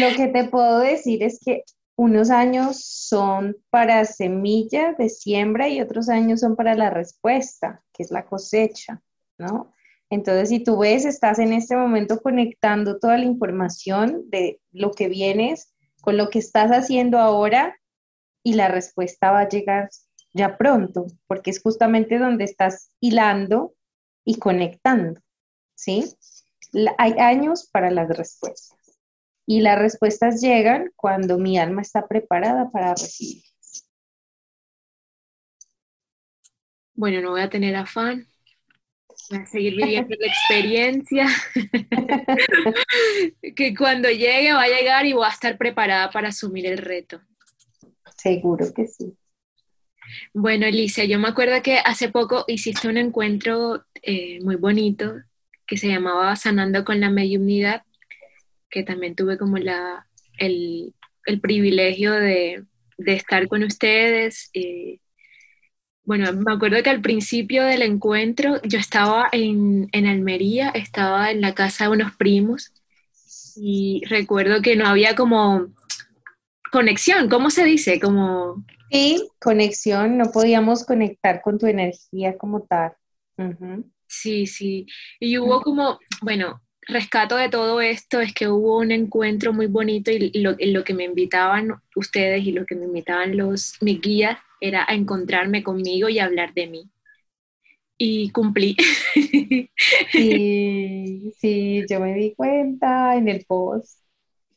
Lo 0.00 0.16
que 0.16 0.26
te 0.26 0.44
puedo 0.44 0.80
decir 0.80 1.22
es 1.22 1.38
que 1.44 1.62
unos 1.96 2.30
años 2.30 2.84
son 2.84 3.56
para 3.70 4.04
semilla 4.04 4.94
de 4.98 5.08
siembra 5.08 5.68
y 5.68 5.80
otros 5.80 6.08
años 6.08 6.40
son 6.40 6.56
para 6.56 6.74
la 6.74 6.90
respuesta, 6.90 7.84
que 7.92 8.02
es 8.02 8.10
la 8.10 8.26
cosecha, 8.26 9.00
¿no? 9.38 9.72
Entonces, 10.10 10.48
si 10.48 10.60
tú 10.60 10.78
ves, 10.78 11.04
estás 11.04 11.38
en 11.38 11.52
este 11.52 11.76
momento 11.76 12.20
conectando 12.20 12.98
toda 12.98 13.18
la 13.18 13.24
información 13.24 14.24
de 14.30 14.60
lo 14.72 14.92
que 14.92 15.08
vienes 15.08 15.74
con 16.00 16.16
lo 16.16 16.30
que 16.30 16.38
estás 16.38 16.70
haciendo 16.70 17.18
ahora 17.18 17.76
y 18.42 18.54
la 18.54 18.68
respuesta 18.68 19.30
va 19.30 19.40
a 19.40 19.48
llegar 19.48 19.90
ya 20.32 20.56
pronto, 20.56 21.06
porque 21.26 21.50
es 21.50 21.60
justamente 21.60 22.18
donde 22.18 22.44
estás 22.44 22.90
hilando 23.00 23.74
y 24.24 24.38
conectando, 24.38 25.20
¿sí? 25.74 26.04
Hay 26.96 27.12
años 27.18 27.68
para 27.70 27.90
las 27.90 28.08
respuestas 28.08 28.78
y 29.46 29.60
las 29.60 29.78
respuestas 29.78 30.40
llegan 30.40 30.92
cuando 30.96 31.38
mi 31.38 31.58
alma 31.58 31.82
está 31.82 32.06
preparada 32.06 32.70
para 32.70 32.90
recibirlas. 32.90 33.88
Bueno, 36.94 37.20
no 37.22 37.30
voy 37.30 37.40
a 37.40 37.50
tener 37.50 37.74
afán 37.76 38.26
a 39.30 39.46
seguir 39.46 39.76
viviendo 39.76 40.14
la 40.18 40.26
experiencia, 40.26 41.26
que 43.56 43.74
cuando 43.74 44.10
llegue 44.10 44.52
va 44.52 44.62
a 44.62 44.68
llegar 44.68 45.06
y 45.06 45.12
voy 45.12 45.26
a 45.26 45.32
estar 45.32 45.56
preparada 45.58 46.10
para 46.10 46.28
asumir 46.28 46.66
el 46.66 46.78
reto. 46.78 47.20
Seguro 48.16 48.72
que 48.74 48.86
sí. 48.86 49.16
Bueno, 50.32 50.66
Alicia, 50.66 51.04
yo 51.04 51.18
me 51.18 51.28
acuerdo 51.28 51.62
que 51.62 51.78
hace 51.78 52.08
poco 52.08 52.44
hiciste 52.48 52.88
un 52.88 52.96
encuentro 52.96 53.84
eh, 54.02 54.40
muy 54.42 54.56
bonito 54.56 55.14
que 55.66 55.76
se 55.76 55.88
llamaba 55.88 56.34
Sanando 56.34 56.84
con 56.84 57.00
la 57.00 57.10
Mediunidad, 57.10 57.82
que 58.70 58.82
también 58.82 59.14
tuve 59.14 59.36
como 59.36 59.58
la, 59.58 60.06
el, 60.38 60.94
privilegio 61.42 62.12
de, 62.12 62.64
estar 63.06 63.48
con 63.48 63.62
ustedes. 63.62 64.50
Eh, 64.54 64.98
Bueno, 66.08 66.32
me 66.32 66.54
acuerdo 66.54 66.82
que 66.82 66.88
al 66.88 67.02
principio 67.02 67.64
del 67.64 67.82
encuentro 67.82 68.62
yo 68.62 68.78
estaba 68.78 69.28
en, 69.30 69.90
en 69.92 70.06
Almería, 70.06 70.70
estaba 70.70 71.30
en 71.30 71.42
la 71.42 71.54
casa 71.54 71.84
de 71.84 71.90
unos 71.90 72.16
primos 72.16 72.72
y 73.56 74.00
recuerdo 74.08 74.62
que 74.62 74.74
no 74.74 74.86
había 74.86 75.14
como 75.14 75.66
conexión, 76.72 77.28
¿cómo 77.28 77.50
se 77.50 77.62
dice? 77.64 78.00
Como... 78.00 78.64
Sí, 78.90 79.28
conexión, 79.38 80.16
no 80.16 80.32
podíamos 80.32 80.86
conectar 80.86 81.42
con 81.42 81.58
tu 81.58 81.66
energía 81.66 82.38
como 82.38 82.62
tal. 82.62 82.94
Sí, 84.06 84.46
sí. 84.46 84.86
Y 85.20 85.36
hubo 85.36 85.60
como, 85.60 85.98
bueno, 86.22 86.62
rescato 86.86 87.36
de 87.36 87.50
todo 87.50 87.82
esto 87.82 88.22
es 88.22 88.32
que 88.32 88.48
hubo 88.48 88.78
un 88.78 88.92
encuentro 88.92 89.52
muy 89.52 89.66
bonito 89.66 90.10
y 90.10 90.30
lo, 90.40 90.56
lo 90.58 90.84
que 90.84 90.94
me 90.94 91.04
invitaban 91.04 91.82
ustedes 91.94 92.46
y 92.46 92.52
lo 92.52 92.64
que 92.64 92.76
me 92.76 92.86
invitaban 92.86 93.36
los 93.36 93.74
mis 93.82 94.00
guías 94.00 94.38
era 94.60 94.84
a 94.88 94.94
encontrarme 94.94 95.62
conmigo 95.62 96.08
y 96.08 96.18
hablar 96.18 96.54
de 96.54 96.66
mí. 96.68 96.90
Y 97.98 98.30
cumplí. 98.30 98.76
Sí, 100.14 101.32
sí, 101.38 101.84
yo 101.88 102.00
me 102.00 102.14
di 102.14 102.34
cuenta 102.34 103.16
en 103.16 103.28
el 103.28 103.44
post. 103.46 104.00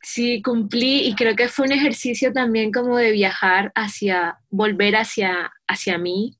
Sí, 0.03 0.41
cumplí 0.41 1.07
y 1.07 1.15
creo 1.15 1.35
que 1.35 1.47
fue 1.47 1.65
un 1.67 1.71
ejercicio 1.73 2.33
también 2.33 2.71
como 2.71 2.97
de 2.97 3.11
viajar 3.11 3.71
hacia, 3.75 4.39
volver 4.49 4.95
hacia, 4.95 5.51
hacia 5.67 5.97
mí 5.99 6.37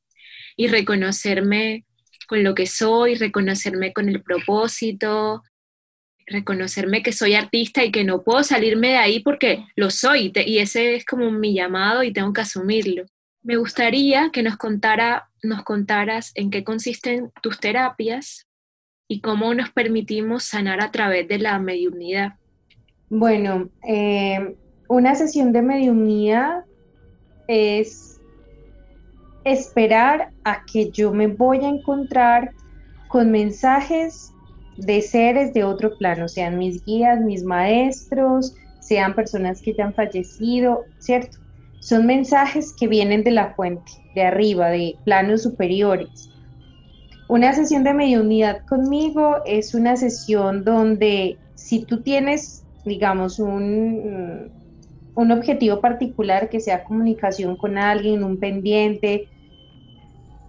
y 0.57 0.67
reconocerme 0.67 1.85
con 2.27 2.43
lo 2.43 2.55
que 2.55 2.65
soy, 2.67 3.15
reconocerme 3.15 3.93
con 3.93 4.09
el 4.09 4.23
propósito, 4.23 5.43
reconocerme 6.25 7.03
que 7.03 7.13
soy 7.13 7.35
artista 7.35 7.83
y 7.85 7.91
que 7.91 8.03
no 8.03 8.23
puedo 8.23 8.43
salirme 8.43 8.89
de 8.89 8.97
ahí 8.97 9.19
porque 9.21 9.65
lo 9.75 9.91
soy 9.91 10.31
y 10.35 10.59
ese 10.59 10.95
es 10.95 11.05
como 11.05 11.31
mi 11.31 11.53
llamado 11.53 12.03
y 12.03 12.13
tengo 12.13 12.33
que 12.33 12.41
asumirlo. 12.41 13.05
Me 13.43 13.55
gustaría 13.55 14.29
que 14.31 14.43
nos, 14.43 14.57
contara, 14.57 15.29
nos 15.41 15.63
contaras 15.63 16.31
en 16.35 16.51
qué 16.51 16.63
consisten 16.63 17.31
tus 17.41 17.59
terapias 17.59 18.47
y 19.07 19.21
cómo 19.21 19.53
nos 19.53 19.71
permitimos 19.71 20.43
sanar 20.43 20.81
a 20.81 20.91
través 20.91 21.27
de 21.27 21.39
la 21.39 21.57
mediunidad. 21.59 22.33
Bueno, 23.09 23.69
eh, 23.87 24.55
una 24.87 25.15
sesión 25.15 25.51
de 25.51 25.61
mediunidad 25.61 26.63
es 27.47 28.21
esperar 29.43 30.31
a 30.43 30.63
que 30.65 30.91
yo 30.91 31.11
me 31.11 31.27
voy 31.27 31.65
a 31.65 31.69
encontrar 31.69 32.51
con 33.07 33.31
mensajes 33.31 34.31
de 34.77 35.01
seres 35.01 35.53
de 35.53 35.63
otro 35.63 35.97
plano, 35.97 36.27
sean 36.27 36.57
mis 36.57 36.83
guías, 36.85 37.19
mis 37.19 37.43
maestros, 37.43 38.55
sean 38.79 39.13
personas 39.13 39.61
que 39.61 39.73
ya 39.73 39.85
han 39.85 39.93
fallecido, 39.93 40.85
¿cierto? 40.99 41.37
Son 41.81 42.05
mensajes 42.05 42.73
que 42.73 42.87
vienen 42.87 43.23
de 43.23 43.31
la 43.31 43.53
fuente, 43.53 43.91
de 44.15 44.21
arriba, 44.21 44.69
de 44.69 44.95
planos 45.03 45.43
superiores. 45.43 46.29
Una 47.27 47.53
sesión 47.53 47.83
de 47.83 47.93
mediunidad 47.93 48.65
conmigo 48.65 49.37
es 49.45 49.73
una 49.73 49.97
sesión 49.97 50.63
donde 50.63 51.37
si 51.55 51.83
tú 51.83 52.01
tienes, 52.01 52.63
digamos, 52.85 53.39
un, 53.39 54.51
un 55.15 55.31
objetivo 55.31 55.81
particular 55.81 56.49
que 56.49 56.59
sea 56.59 56.83
comunicación 56.83 57.57
con 57.57 57.77
alguien, 57.77 58.23
un 58.23 58.37
pendiente, 58.37 59.27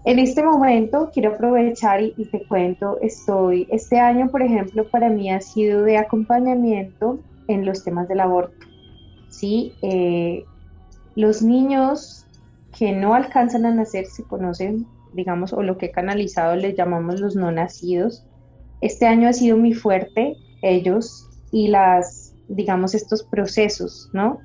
en 0.04 0.18
este 0.18 0.42
momento 0.42 1.10
quiero 1.12 1.34
aprovechar 1.34 2.02
y, 2.02 2.24
te 2.24 2.44
cuento, 2.46 2.98
estoy, 3.00 3.68
este 3.70 4.00
año, 4.00 4.28
por 4.30 4.42
ejemplo, 4.42 4.88
para 4.88 5.08
mí 5.08 5.30
ha 5.30 5.40
sido 5.40 5.82
de 5.82 5.96
acompañamiento 5.96 7.20
en 7.46 7.64
los 7.64 7.84
temas 7.84 8.08
del 8.08 8.20
aborto. 8.20 8.66
Sí, 9.28 9.72
eh, 9.80 10.44
los 11.14 11.42
niños 11.42 12.26
que 12.76 12.92
no 12.92 13.14
alcanzan 13.14 13.66
a 13.66 13.74
nacer 13.74 14.06
se 14.06 14.24
conocen, 14.24 14.86
digamos, 15.12 15.52
o 15.52 15.62
lo 15.62 15.78
que 15.78 15.86
he 15.86 15.90
canalizado 15.90 16.56
les 16.56 16.76
llamamos 16.76 17.20
los 17.20 17.36
no 17.36 17.52
nacidos. 17.52 18.24
Este 18.80 19.06
año 19.06 19.28
ha 19.28 19.32
sido 19.32 19.56
muy 19.56 19.74
fuerte, 19.74 20.36
ellos 20.62 21.28
y 21.50 21.68
las, 21.68 22.34
digamos, 22.48 22.94
estos 22.94 23.22
procesos, 23.22 24.08
¿no? 24.12 24.40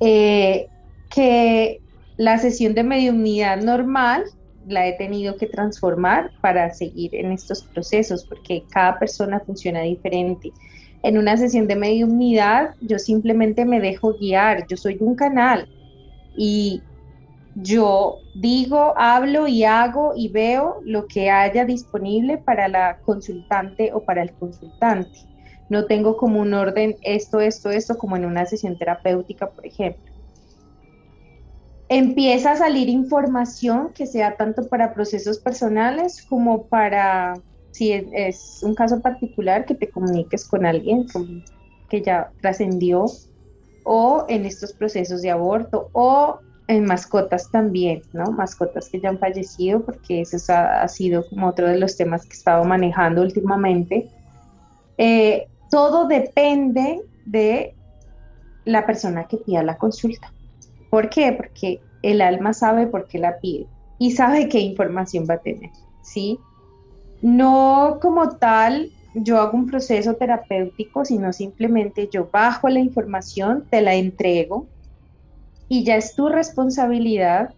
Eh, 0.00 0.68
que 1.14 1.80
la 2.16 2.38
sesión 2.38 2.74
de 2.74 2.82
mediunidad 2.82 3.62
normal 3.62 4.24
la 4.66 4.86
he 4.86 4.94
tenido 4.94 5.36
que 5.36 5.46
transformar 5.46 6.30
para 6.40 6.72
seguir 6.72 7.14
en 7.14 7.32
estos 7.32 7.62
procesos, 7.62 8.24
porque 8.24 8.64
cada 8.70 8.98
persona 8.98 9.40
funciona 9.40 9.82
diferente 9.82 10.52
en 11.04 11.18
una 11.18 11.36
sesión 11.36 11.68
de 11.68 11.76
mediunidad 11.76 12.74
yo 12.80 12.98
simplemente 12.98 13.66
me 13.66 13.78
dejo 13.78 14.14
guiar, 14.14 14.66
yo 14.66 14.76
soy 14.78 14.96
un 15.00 15.14
canal 15.14 15.68
y 16.34 16.82
yo 17.54 18.16
digo, 18.34 18.94
hablo 18.96 19.46
y 19.46 19.64
hago 19.64 20.14
y 20.16 20.28
veo 20.28 20.80
lo 20.82 21.06
que 21.06 21.30
haya 21.30 21.66
disponible 21.66 22.38
para 22.38 22.68
la 22.68 22.98
consultante 23.04 23.92
o 23.92 24.02
para 24.02 24.22
el 24.22 24.32
consultante. 24.32 25.20
No 25.68 25.84
tengo 25.84 26.16
como 26.16 26.40
un 26.40 26.54
orden 26.54 26.96
esto, 27.02 27.38
esto, 27.40 27.70
esto, 27.70 27.96
como 27.96 28.16
en 28.16 28.24
una 28.24 28.46
sesión 28.46 28.76
terapéutica, 28.76 29.50
por 29.50 29.64
ejemplo. 29.66 30.02
Empieza 31.88 32.52
a 32.52 32.56
salir 32.56 32.88
información 32.88 33.92
que 33.94 34.06
sea 34.06 34.36
tanto 34.36 34.68
para 34.68 34.94
procesos 34.94 35.38
personales 35.38 36.24
como 36.28 36.66
para 36.66 37.34
si 37.74 37.90
es, 37.90 38.60
un 38.62 38.76
caso 38.76 39.00
particular, 39.00 39.66
que 39.66 39.74
te 39.74 39.90
comuniques 39.90 40.46
con 40.46 40.64
alguien 40.64 41.06
que 41.90 42.02
ya 42.02 42.30
trascendió 42.40 43.06
o 43.82 44.24
en 44.28 44.46
estos 44.46 44.72
procesos 44.72 45.22
de 45.22 45.32
aborto 45.32 45.88
o 45.92 46.38
en 46.68 46.84
mascotas 46.84 47.50
también, 47.50 48.02
¿no? 48.12 48.30
Mascotas 48.30 48.88
que 48.88 49.00
ya 49.00 49.08
han 49.08 49.18
fallecido, 49.18 49.84
porque 49.84 50.20
eso 50.20 50.36
ha, 50.54 50.86
sido 50.86 51.28
como 51.28 51.48
otro 51.48 51.66
de 51.66 51.76
los 51.76 51.96
temas 51.96 52.22
que 52.22 52.34
he 52.34 52.38
estado 52.38 52.62
manejando 52.62 53.22
últimamente. 53.22 54.08
Eh, 54.96 55.48
todo 55.68 56.06
depende 56.06 57.02
de 57.26 57.74
la 58.64 58.86
persona 58.86 59.24
que 59.24 59.38
pida 59.38 59.64
la 59.64 59.78
consulta. 59.78 60.32
¿Por 60.90 61.10
qué? 61.10 61.32
Porque 61.32 61.80
el 62.02 62.20
alma 62.20 62.52
sabe 62.52 62.86
por 62.86 63.08
qué 63.08 63.18
la 63.18 63.40
pide 63.40 63.66
y 63.98 64.12
sabe 64.12 64.48
qué 64.48 64.60
información 64.60 65.26
va 65.28 65.34
a 65.34 65.38
tener, 65.38 65.70
¿sí? 66.02 66.38
No 67.24 68.00
como 68.02 68.36
tal, 68.36 68.92
yo 69.14 69.38
hago 69.38 69.56
un 69.56 69.64
proceso 69.64 70.14
terapéutico, 70.16 71.06
sino 71.06 71.32
simplemente 71.32 72.10
yo 72.12 72.28
bajo 72.30 72.68
la 72.68 72.80
información, 72.80 73.66
te 73.70 73.80
la 73.80 73.94
entrego 73.94 74.68
y 75.68 75.84
ya 75.84 75.96
es 75.96 76.14
tu 76.14 76.28
responsabilidad 76.28 77.54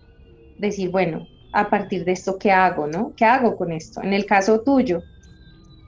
decir, 0.57 0.91
bueno, 0.91 1.29
a 1.53 1.69
partir 1.69 2.05
de 2.05 2.13
esto, 2.13 2.39
¿qué 2.39 2.53
hago? 2.53 2.87
¿No? 2.87 3.13
¿Qué 3.17 3.25
hago 3.25 3.57
con 3.57 3.73
esto? 3.73 4.01
En 4.05 4.13
el 4.13 4.25
caso 4.25 4.63
tuyo, 4.63 5.05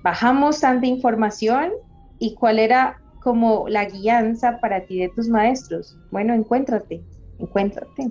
bajamos 0.03 0.61
tanta 0.61 0.89
información 0.89 1.70
y 2.18 2.35
cuál 2.35 2.59
era 2.59 3.01
como 3.20 3.68
la 3.68 3.85
guianza 3.85 4.59
para 4.61 4.87
ti 4.87 4.99
de 4.99 5.11
tus 5.11 5.29
maestros. 5.29 6.01
Bueno, 6.11 6.35
encuéntrate, 6.35 7.07
encuéntrate. 7.39 8.11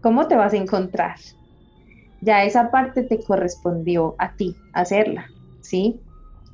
¿Cómo 0.00 0.28
te 0.28 0.36
vas 0.36 0.54
a 0.54 0.56
encontrar? 0.56 1.16
Ya 2.20 2.44
esa 2.44 2.70
parte 2.70 3.02
te 3.02 3.20
correspondió 3.22 4.14
a 4.18 4.34
ti 4.34 4.56
hacerla, 4.72 5.26
¿sí? 5.60 6.00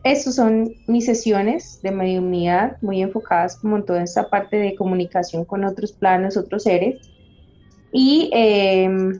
Estas 0.04 0.34
son 0.34 0.74
mis 0.86 1.06
sesiones 1.06 1.80
de 1.82 1.90
mediunidad 1.90 2.76
muy 2.82 3.00
enfocadas 3.00 3.56
como 3.56 3.76
en 3.76 3.86
toda 3.86 4.02
esta 4.02 4.28
parte 4.28 4.58
de 4.58 4.74
comunicación 4.74 5.46
con 5.46 5.64
otros 5.64 5.92
planos, 5.92 6.36
otros 6.36 6.64
seres. 6.64 7.00
Y 7.90 8.28
em, 8.34 9.18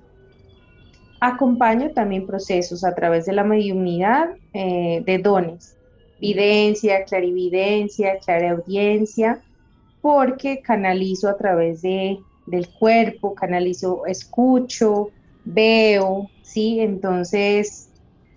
acompaño 1.20 1.92
también 1.92 2.26
procesos 2.26 2.84
a 2.84 2.94
través 2.94 3.24
de 3.24 3.32
la 3.32 3.44
mediunidad 3.44 4.34
eh, 4.52 5.02
de 5.06 5.18
dones, 5.18 5.74
videncia, 6.20 7.04
clarividencia, 7.04 8.18
clareaudiencia, 8.18 9.40
porque 10.02 10.60
canalizo 10.60 11.30
a 11.30 11.38
través 11.38 11.80
de, 11.80 12.18
del 12.46 12.68
cuerpo, 12.68 13.34
canalizo, 13.34 14.04
escucho, 14.04 15.08
veo, 15.46 16.28
¿sí? 16.44 16.78
Entonces, 16.80 17.88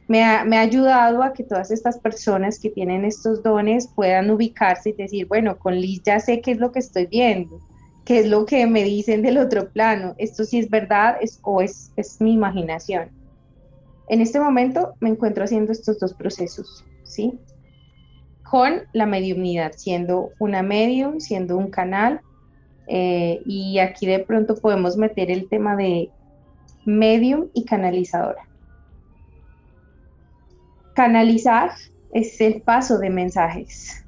me 0.08 0.24
ha, 0.24 0.42
ayudado 0.42 1.22
a 1.22 1.34
que 1.34 1.44
todas 1.44 1.70
estas 1.70 2.00
personas 2.00 2.60
que 2.60 2.70
tienen 2.70 3.06
estos 3.06 3.44
dones 3.44 3.90
puedan 3.94 4.32
ubicarse 4.32 4.90
y 4.90 4.94
decir, 4.94 5.28
bueno, 5.28 5.60
con 5.60 5.76
Liz 5.76 6.02
ya 6.04 6.20
sé 6.20 6.42
qué 6.42 6.52
es 6.52 6.58
lo 6.58 6.72
que 6.72 6.80
estoy 6.80 7.06
viendo, 7.06 7.60
qué 8.06 8.20
es 8.20 8.28
lo 8.28 8.46
que 8.46 8.66
me 8.66 8.84
dicen 8.84 9.22
del 9.22 9.38
otro 9.38 9.70
plano, 9.70 10.16
esto 10.18 10.46
sí 10.46 10.60
es 10.60 10.70
verdad 10.70 11.18
es, 11.22 11.40
o 11.44 11.62
es, 11.62 11.92
es 11.98 12.22
mi 12.22 12.34
imaginación. 12.34 13.10
En 14.08 14.22
este 14.22 14.40
momento 14.40 14.94
me 15.02 15.10
encuentro 15.10 15.44
haciendo 15.44 15.74
estos 15.74 16.00
dos 16.00 16.14
procesos, 16.14 16.86
¿sí? 17.04 17.38
Con 18.50 18.84
la 18.94 19.06
mediumnidad, 19.06 19.74
siendo 19.76 20.32
una 20.40 20.64
medium, 20.64 21.20
siendo 21.20 21.58
un 21.58 21.70
canal, 21.70 22.22
eh, 22.88 23.42
y 23.46 23.80
aquí 23.80 24.08
de 24.08 24.20
pronto 24.20 24.56
podemos 24.56 24.96
meter 24.96 25.30
el 25.30 25.50
tema 25.50 25.76
de 25.76 26.10
medium 26.88 27.50
y 27.54 27.66
canalizadora. 27.66 28.48
Canalizar 30.96 31.72
es 32.14 32.40
el 32.40 32.62
paso 32.62 32.98
de 32.98 33.10
mensajes. 33.10 34.06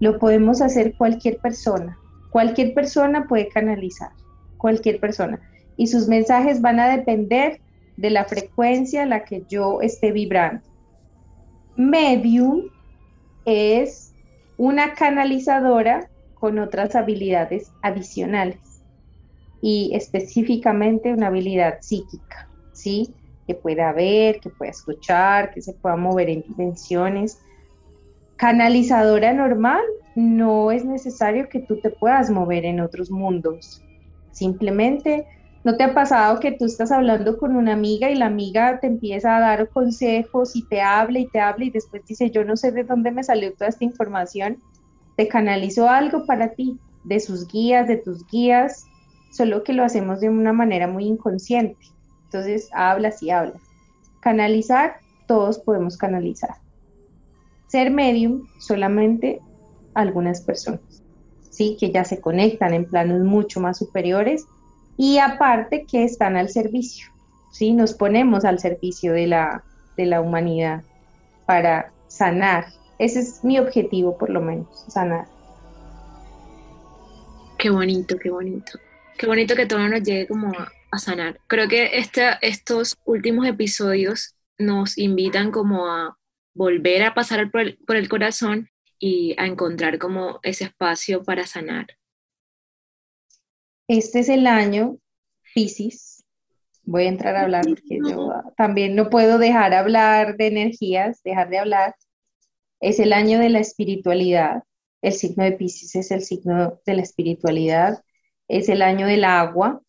Lo 0.00 0.18
podemos 0.18 0.60
hacer 0.60 0.96
cualquier 0.96 1.38
persona. 1.38 1.96
Cualquier 2.30 2.74
persona 2.74 3.28
puede 3.28 3.48
canalizar. 3.48 4.10
Cualquier 4.58 5.00
persona. 5.00 5.40
y 5.78 5.88
sus 5.88 6.08
mensajes 6.08 6.62
van 6.62 6.80
a 6.80 6.88
depender 6.88 7.60
de 7.98 8.08
la 8.08 8.24
frecuencia 8.24 9.02
a 9.02 9.06
la 9.06 9.24
que 9.24 9.44
yo 9.46 9.82
esté 9.82 10.10
vibrando. 10.10 10.62
Medium 11.76 12.70
es 13.44 14.14
una 14.56 14.94
canalizadora 14.94 16.08
con 16.34 16.58
otras 16.58 16.96
habilidades 16.96 17.70
adicionales 17.82 18.75
y 19.68 19.90
específicamente 19.96 21.12
una 21.12 21.26
habilidad 21.26 21.78
psíquica, 21.80 22.48
¿sí? 22.72 23.12
Que 23.48 23.56
pueda 23.56 23.92
ver, 23.92 24.38
que 24.38 24.48
pueda 24.48 24.70
escuchar, 24.70 25.50
que 25.52 25.60
se 25.60 25.72
pueda 25.72 25.96
mover 25.96 26.30
en 26.30 26.42
dimensiones. 26.42 27.40
Canalizadora 28.36 29.32
normal, 29.32 29.82
no 30.14 30.70
es 30.70 30.84
necesario 30.84 31.48
que 31.48 31.58
tú 31.58 31.80
te 31.80 31.90
puedas 31.90 32.30
mover 32.30 32.64
en 32.64 32.78
otros 32.78 33.10
mundos. 33.10 33.82
Simplemente, 34.30 35.26
¿no 35.64 35.76
te 35.76 35.82
ha 35.82 35.92
pasado 35.92 36.38
que 36.38 36.52
tú 36.52 36.66
estás 36.66 36.92
hablando 36.92 37.36
con 37.36 37.56
una 37.56 37.72
amiga 37.72 38.08
y 38.08 38.14
la 38.14 38.26
amiga 38.26 38.78
te 38.78 38.86
empieza 38.86 39.36
a 39.36 39.40
dar 39.40 39.68
consejos 39.70 40.54
y 40.54 40.64
te 40.68 40.80
habla 40.80 41.18
y 41.18 41.26
te 41.26 41.40
habla 41.40 41.64
y 41.64 41.70
después 41.70 42.06
dice, 42.06 42.30
yo 42.30 42.44
no 42.44 42.56
sé 42.56 42.70
de 42.70 42.84
dónde 42.84 43.10
me 43.10 43.24
salió 43.24 43.52
toda 43.52 43.70
esta 43.70 43.84
información? 43.84 44.58
Te 45.16 45.26
canalizó 45.26 45.88
algo 45.88 46.24
para 46.24 46.50
ti, 46.50 46.78
de 47.02 47.18
sus 47.18 47.48
guías, 47.48 47.88
de 47.88 47.96
tus 47.96 48.24
guías, 48.28 48.86
solo 49.36 49.62
que 49.62 49.72
lo 49.72 49.84
hacemos 49.84 50.20
de 50.20 50.28
una 50.28 50.52
manera 50.52 50.88
muy 50.88 51.04
inconsciente. 51.04 51.86
Entonces, 52.24 52.70
hablas 52.72 53.22
y 53.22 53.30
hablas. 53.30 53.60
Canalizar, 54.20 54.96
todos 55.26 55.58
podemos 55.58 55.96
canalizar. 55.96 56.56
Ser 57.68 57.90
medium, 57.90 58.46
solamente 58.58 59.40
algunas 59.94 60.40
personas, 60.40 61.02
¿sí? 61.50 61.76
Que 61.78 61.90
ya 61.90 62.04
se 62.04 62.20
conectan 62.20 62.74
en 62.74 62.86
planos 62.86 63.20
mucho 63.20 63.60
más 63.60 63.78
superiores 63.78 64.46
y 64.96 65.18
aparte 65.18 65.84
que 65.84 66.04
están 66.04 66.36
al 66.36 66.48
servicio, 66.48 67.08
¿sí? 67.50 67.72
Nos 67.72 67.92
ponemos 67.94 68.44
al 68.44 68.58
servicio 68.58 69.12
de 69.12 69.26
la, 69.26 69.64
de 69.96 70.06
la 70.06 70.20
humanidad 70.20 70.82
para 71.44 71.92
sanar. 72.08 72.66
Ese 72.98 73.20
es 73.20 73.44
mi 73.44 73.58
objetivo, 73.58 74.16
por 74.16 74.30
lo 74.30 74.40
menos, 74.40 74.84
sanar. 74.88 75.26
Qué 77.58 77.70
bonito, 77.70 78.16
qué 78.18 78.30
bonito. 78.30 78.78
Qué 79.18 79.26
bonito 79.26 79.54
que 79.54 79.64
todo 79.64 79.88
nos 79.88 80.02
llegue 80.02 80.26
como 80.26 80.52
a, 80.52 80.98
sanar. 80.98 81.40
Creo 81.46 81.68
que 81.68 81.98
este, 81.98 82.22
estos 82.42 82.96
últimos 83.04 83.46
episodios 83.46 84.34
nos 84.58 84.96
invitan 84.96 85.50
como 85.50 85.86
a 85.88 86.18
volver 86.54 87.02
a 87.02 87.14
pasar 87.14 87.50
por 87.50 87.60
el, 87.62 87.78
por 87.86 87.96
el 87.96 88.08
corazón 88.08 88.70
y 88.98 89.34
a 89.38 89.46
encontrar 89.46 89.98
como 89.98 90.38
ese 90.42 90.64
espacio 90.64 91.22
para 91.22 91.46
sanar. 91.46 91.86
Este 93.88 94.20
es 94.20 94.28
el 94.28 94.46
año 94.46 94.98
Pisces. 95.54 96.24
Voy 96.82 97.04
a 97.04 97.08
entrar 97.08 97.36
a 97.36 97.42
hablar 97.42 97.64
porque 97.66 97.98
yo 98.06 98.32
también 98.56 98.94
no 98.94 99.10
puedo 99.10 99.38
dejar 99.38 99.74
hablar 99.74 100.36
de 100.36 100.46
energías, 100.46 101.22
dejar 101.22 101.50
de 101.50 101.58
hablar. 101.58 101.94
Es 102.80 103.00
el 103.00 103.12
año 103.12 103.38
de 103.38 103.48
la 103.50 103.60
espiritualidad. 103.60 104.62
El 105.02 105.12
signo 105.12 105.44
de 105.44 105.52
Pisces 105.52 105.94
es 105.94 106.10
el 106.10 106.22
signo 106.22 106.80
de 106.84 106.94
la 106.94 107.02
espiritualidad 107.02 108.02
es 108.48 108.68
el 108.68 108.82
año 108.82 109.06
del 109.06 109.24
agua 109.24 109.82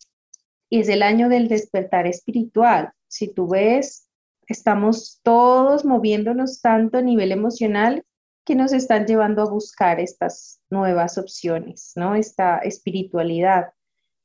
y 0.69 0.81
es 0.81 0.89
el 0.89 1.03
año 1.03 1.29
del 1.29 1.47
despertar 1.47 2.07
espiritual. 2.07 2.91
Si 3.07 3.33
tú 3.33 3.47
ves, 3.47 4.09
estamos 4.47 5.19
todos 5.23 5.85
moviéndonos 5.85 6.61
tanto 6.61 6.97
a 6.97 7.01
nivel 7.01 7.31
emocional 7.31 8.03
que 8.45 8.55
nos 8.55 8.73
están 8.73 9.05
llevando 9.05 9.41
a 9.41 9.49
buscar 9.49 9.99
estas 9.99 10.61
nuevas 10.69 11.17
opciones, 11.17 11.91
¿no? 11.95 12.15
Esta 12.15 12.59
espiritualidad. 12.59 13.73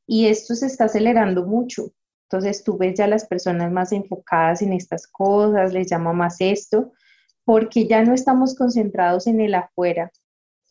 Y 0.07 0.27
esto 0.27 0.55
se 0.55 0.67
está 0.67 0.85
acelerando 0.85 1.45
mucho. 1.45 1.93
Entonces 2.25 2.65
tú 2.65 2.79
ves 2.79 2.95
ya 2.97 3.07
las 3.07 3.27
personas 3.27 3.71
más 3.71 3.93
enfocadas 3.93 4.63
en 4.63 4.73
estas 4.73 5.07
cosas, 5.07 5.73
les 5.73 5.91
llama 5.91 6.13
más 6.13 6.37
esto, 6.41 6.93
porque 7.45 7.87
ya 7.87 8.03
no 8.05 8.15
estamos 8.15 8.55
concentrados 8.55 9.27
en 9.27 9.41
el 9.41 9.55
afuera, 9.55 10.11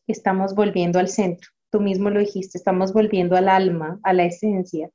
estamos 0.07 0.55
volviendo 0.55 0.97
al 0.97 1.09
centro 1.09 1.49
tú 1.71 1.79
mismo 1.79 2.09
lo 2.09 2.19
dijiste, 2.19 2.57
estamos 2.57 2.93
volviendo 2.93 3.35
al 3.35 3.49
alma, 3.49 3.99
a 4.03 4.13
la 4.13 4.25
esencia. 4.25 4.89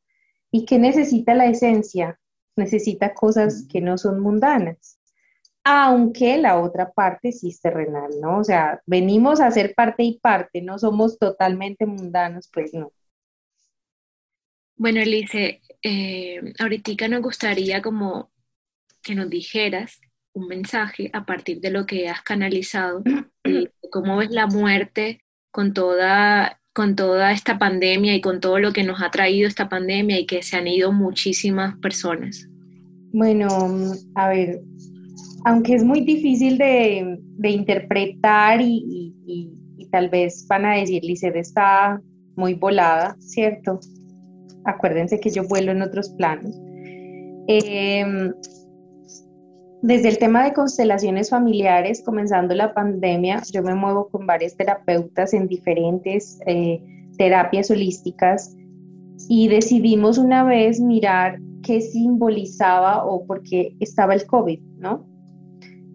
¿Y 0.50 0.64
qué 0.64 0.78
necesita 0.78 1.34
la 1.34 1.46
esencia? 1.46 2.18
Necesita 2.56 3.14
cosas 3.14 3.66
que 3.70 3.80
no 3.80 3.98
son 3.98 4.20
mundanas, 4.20 4.98
aunque 5.64 6.38
la 6.38 6.60
otra 6.60 6.92
parte 6.92 7.32
sí 7.32 7.48
es 7.48 7.60
terrenal, 7.60 8.10
¿no? 8.20 8.38
O 8.38 8.44
sea, 8.44 8.80
venimos 8.86 9.40
a 9.40 9.50
ser 9.50 9.74
parte 9.74 10.04
y 10.04 10.18
parte, 10.18 10.62
no 10.62 10.78
somos 10.78 11.18
totalmente 11.18 11.86
mundanos, 11.86 12.48
pues 12.52 12.72
no. 12.72 12.92
Bueno, 14.76 15.00
Elise, 15.00 15.62
eh, 15.82 16.40
ahorita 16.58 17.08
nos 17.08 17.22
gustaría 17.22 17.82
como 17.82 18.30
que 19.02 19.14
nos 19.14 19.30
dijeras 19.30 20.00
un 20.34 20.48
mensaje 20.48 21.10
a 21.12 21.24
partir 21.24 21.60
de 21.60 21.70
lo 21.70 21.86
que 21.86 22.08
has 22.08 22.22
canalizado 22.22 23.02
y 23.44 23.68
cómo 23.90 24.18
ves 24.18 24.30
la 24.30 24.46
muerte 24.46 25.24
con 25.50 25.72
toda 25.72 26.60
con 26.76 26.94
toda 26.94 27.32
esta 27.32 27.58
pandemia 27.58 28.14
y 28.14 28.20
con 28.20 28.38
todo 28.38 28.58
lo 28.58 28.74
que 28.74 28.84
nos 28.84 29.00
ha 29.00 29.10
traído 29.10 29.48
esta 29.48 29.66
pandemia 29.66 30.20
y 30.20 30.26
que 30.26 30.42
se 30.42 30.58
han 30.58 30.68
ido 30.68 30.92
muchísimas 30.92 31.74
personas? 31.78 32.50
Bueno, 33.14 33.48
a 34.14 34.28
ver, 34.28 34.60
aunque 35.46 35.74
es 35.74 35.82
muy 35.82 36.02
difícil 36.02 36.58
de, 36.58 37.18
interpretar 37.44 38.60
y, 38.60 39.14
tal 39.90 40.10
vez 40.10 40.46
van 40.48 40.66
a 40.66 40.74
decir, 40.74 41.02
Lizeth 41.02 41.36
está 41.36 41.98
muy 42.36 42.52
volada, 42.52 43.16
¿cierto? 43.20 43.80
Acuérdense 44.66 45.18
que 45.18 45.30
yo 45.30 45.48
vuelo 45.48 45.72
en 45.72 45.80
otros 45.80 46.10
planos. 46.10 46.54
Eh, 47.48 48.04
desde 49.82 50.08
el 50.08 50.18
tema 50.18 50.44
de 50.44 50.52
constelaciones 50.52 51.30
familiares, 51.30 52.02
comenzando 52.04 52.54
la 52.54 52.72
pandemia, 52.72 53.42
yo 53.52 53.62
me 53.62 53.74
muevo 53.74 54.08
con 54.08 54.26
varias 54.26 54.56
terapeutas 54.56 55.34
en 55.34 55.46
diferentes 55.46 56.40
eh, 56.46 56.82
terapias 57.18 57.70
holísticas 57.70 58.56
y 59.28 59.48
decidimos 59.48 60.18
una 60.18 60.44
vez 60.44 60.80
mirar 60.80 61.38
qué 61.62 61.80
simbolizaba 61.80 63.04
o 63.04 63.26
por 63.26 63.42
qué 63.42 63.74
estaba 63.80 64.14
el 64.14 64.26
COVID, 64.26 64.60
¿no? 64.78 65.06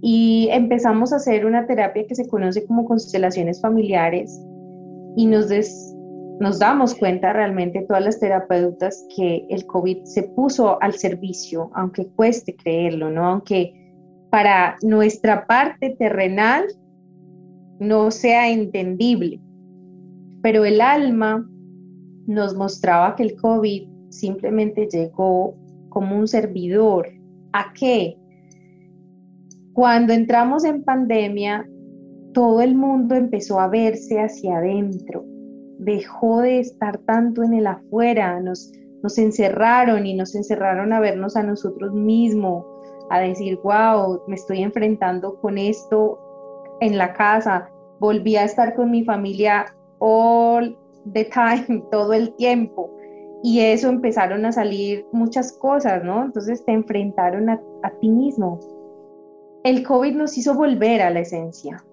Y 0.02 0.50
empezamos 0.52 1.14
a 1.14 1.18
hacer 1.18 1.46
una 1.46 1.68
terapia 1.68 2.06
que 2.08 2.16
se 2.16 2.28
conoce 2.28 2.66
como 2.66 2.86
constelaciones 2.86 3.62
familiares 3.62 4.40
y 5.16 5.28
nos, 5.28 5.50
nos 6.42 6.58
damos 6.58 6.96
cuenta 6.96 7.34
realmente 7.34 7.86
todas 7.88 8.04
las 8.04 8.20
terapeutas 8.20 9.06
que 9.16 9.46
el 9.52 9.64
COVID 9.68 10.06
se 10.06 10.24
puso 10.24 10.82
al 10.82 10.96
servicio, 10.96 11.70
aunque 11.76 12.08
cueste 12.08 12.56
creerlo, 12.56 13.12
¿no? 13.12 13.28
Aunque 13.28 13.76
para 14.32 14.76
nuestra 14.82 15.46
parte 15.46 15.92
terrenal 16.00 16.66
no 17.80 18.10
sea 18.10 18.50
entendible. 18.50 19.40
Pero 20.42 20.66
el 20.66 20.82
alma 20.82 21.48
nos 22.26 22.56
mostraba 22.56 23.16
que 23.16 23.22
el 23.22 23.36
COVID 23.36 23.88
simplemente 24.10 24.88
llegó 24.92 25.56
como 25.90 26.18
un 26.18 26.28
servidor. 26.28 27.08
¿A 27.54 27.72
qué? 27.74 28.18
Cuando 29.74 30.12
entramos 30.12 30.66
en 30.66 30.84
pandemia, 30.84 31.70
todo 32.34 32.62
el 32.62 32.74
mundo 32.74 33.14
empezó 33.14 33.60
a 33.60 33.68
verse 33.68 34.20
hacia 34.20 34.58
adentro 34.58 35.24
dejó 35.82 36.42
de 36.42 36.60
estar 36.60 37.00
tanto 37.00 37.44
en 37.44 37.54
el 37.56 37.68
afuera, 37.68 38.40
nos, 38.40 38.72
nos 39.02 39.18
encerraron 39.18 40.06
y 40.06 40.14
nos 40.14 40.36
encerraron 40.36 40.94
a 40.94 41.00
vernos 41.00 41.36
a 41.36 41.44
nosotros 41.44 41.92
mismos, 41.94 42.66
a 43.10 43.20
decir, 43.20 43.60
wow, 43.64 44.22
me 44.28 44.36
estoy 44.36 44.62
enfrentando 44.62 45.40
con 45.42 45.58
esto 45.58 46.20
en 46.82 46.98
la 46.98 47.14
casa, 47.14 47.70
volví 48.00 48.36
a 48.36 48.46
estar 48.46 48.76
con 48.76 48.92
mi 48.92 49.04
familia 49.04 49.76
all 50.00 50.78
the 51.14 51.26
time, 51.26 51.84
todo 51.92 52.14
el 52.14 52.34
tiempo. 52.36 52.90
Y 53.44 53.62
eso 53.62 53.90
empezaron 53.90 54.46
a 54.46 54.52
salir 54.52 55.04
muchas 55.12 55.52
cosas, 55.54 56.04
¿no? 56.04 56.24
Entonces 56.24 56.64
te 56.64 56.74
enfrentaron 56.74 57.50
a, 57.50 57.60
a 57.82 57.90
ti 58.00 58.10
mismo. 58.10 58.60
El 59.64 59.84
COVID 59.84 60.16
nos 60.16 60.38
hizo 60.38 60.54
volver 60.54 61.02
a 61.02 61.10
la 61.10 61.22
esencia, 61.22 61.84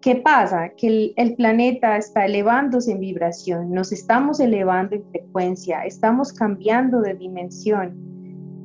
¿Qué 0.00 0.14
pasa? 0.14 0.70
Que 0.76 1.12
el, 1.16 1.34
planeta 1.34 1.96
está 1.96 2.24
elevándose 2.24 2.92
en 2.92 3.00
vibración, 3.00 3.72
nos 3.72 3.90
estamos 3.90 4.38
elevando 4.38 4.94
en 4.94 5.04
frecuencia, 5.10 5.84
estamos 5.84 6.32
cambiando 6.32 7.00
de 7.00 7.14
dimensión 7.14 8.08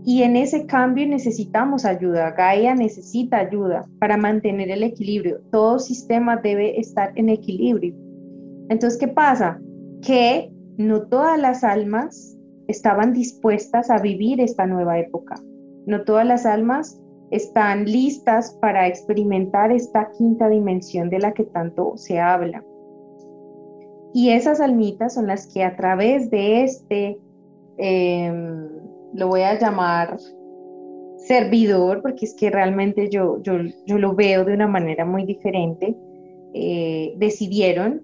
y 0.06 0.22
en 0.22 0.36
ese 0.36 0.68
cambio 0.68 1.08
necesitamos 1.08 1.86
ayuda. 1.86 2.32
Gaia 2.32 2.76
necesita 2.76 3.40
ayuda 3.40 3.88
para 4.00 4.16
mantener 4.16 4.70
el 4.70 4.84
equilibrio. 4.84 5.42
Todo 5.52 5.80
sistema 5.80 6.38
debe 6.38 6.80
estar 6.80 7.12
en 7.16 7.30
equilibrio. 7.30 7.96
Entonces, 8.70 9.00
¿qué 9.00 9.08
pasa? 9.08 9.60
Que 10.02 10.52
no 10.78 11.08
todas 11.08 11.40
las 11.40 11.64
almas 11.64 12.38
estaban 12.68 13.14
dispuestas 13.14 13.90
a 13.90 14.00
vivir 14.00 14.40
esta 14.40 14.68
nueva 14.68 15.00
época. 15.00 15.36
No 15.88 16.04
todas 16.04 16.28
las 16.28 16.46
almas 16.46 17.00
están 17.34 17.86
listas 17.86 18.56
para 18.62 18.88
experimentar 18.88 19.72
esta 19.72 20.12
quinta 20.12 20.48
dimensión 20.50 21.10
de 21.10 21.18
la 21.18 21.34
que 21.34 21.44
tanto 21.44 21.98
se 21.98 22.20
habla. 22.20 22.64
Y 24.14 24.30
esas 24.30 24.62
almitas 24.62 25.16
son 25.16 25.26
las 25.26 25.48
que 25.48 25.64
a 25.64 25.76
través 25.76 26.30
de 26.30 26.64
este 26.64 27.18
em, 27.78 28.70
lo 29.16 29.30
voy 29.30 29.42
a 29.42 29.58
llamar 29.58 30.18
servidor, 31.18 32.04
porque 32.04 32.26
es 32.26 32.36
que 32.36 32.52
realmente 32.52 33.10
yo, 33.10 33.42
yo, 33.42 33.54
yo 33.88 33.98
lo 33.98 34.14
veo 34.14 34.46
de 34.46 34.54
una 34.54 34.68
manera 34.68 35.04
muy 35.04 35.26
diferente, 35.26 35.96
eh, 36.54 37.16
decidieron 37.18 38.04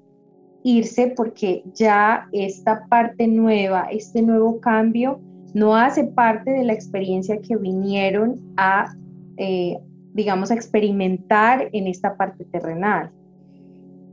irse 0.64 1.14
porque 1.16 1.64
ya 1.76 2.28
esta 2.32 2.88
parte 2.90 3.28
nueva, 3.28 3.90
este 3.92 4.24
nuevo 4.24 4.60
cambio, 4.60 5.20
no 5.54 5.76
hace 5.76 6.06
parte 6.06 6.50
de 6.50 6.64
la 6.64 6.74
experiencia 6.74 7.40
que 7.42 7.56
vinieron 7.58 8.40
a, 8.58 8.92
eh, 9.40 9.80
digamos, 10.14 10.52
a 10.52 10.56
experimentar 10.56 11.70
en 11.72 11.88
esta 11.88 12.18
parte 12.18 12.46
terrenal. 12.46 13.12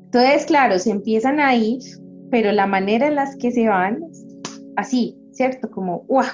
Entonces, 0.04 0.46
claro, 0.46 0.78
se 0.78 0.90
empiezan 0.90 1.40
a 1.40 1.54
ir, 1.54 1.82
pero 2.30 2.52
la 2.52 2.66
manera 2.66 3.08
en 3.08 3.16
las 3.16 3.36
que 3.36 3.50
se 3.50 3.68
van, 3.68 4.00
así, 4.76 5.18
¿cierto? 5.32 5.70
Como, 5.70 6.04
¡guau! 6.06 6.26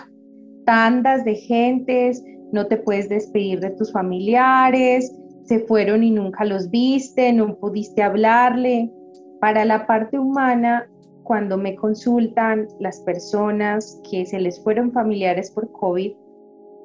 Tandas 0.66 1.24
de 1.24 1.34
gentes, 1.34 2.22
no 2.52 2.66
te 2.66 2.76
puedes 2.76 3.08
despedir 3.08 3.60
de 3.60 3.70
tus 3.70 3.90
familiares, 3.90 5.12
se 5.44 5.60
fueron 5.60 6.04
y 6.04 6.10
nunca 6.10 6.44
los 6.44 6.70
viste, 6.70 7.32
no 7.32 7.56
pudiste 7.56 8.02
hablarle. 8.02 8.92
Para 9.40 9.64
la 9.64 9.86
parte 9.86 10.18
humana, 10.18 10.88
cuando 11.24 11.56
me 11.56 11.74
consultan 11.74 12.68
las 12.78 13.00
personas 13.00 14.00
que 14.08 14.26
se 14.26 14.38
les 14.38 14.62
fueron 14.62 14.92
familiares 14.92 15.50
por 15.50 15.72
COVID, 15.72 16.12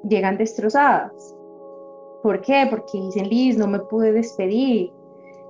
llegan 0.10 0.38
destrozadas. 0.38 1.37
¿Por 2.28 2.42
qué? 2.42 2.68
Porque 2.70 3.00
dicen, 3.00 3.30
Liz, 3.30 3.58
no 3.58 3.68
me 3.68 3.80
pude 3.80 4.12
despedir. 4.12 4.92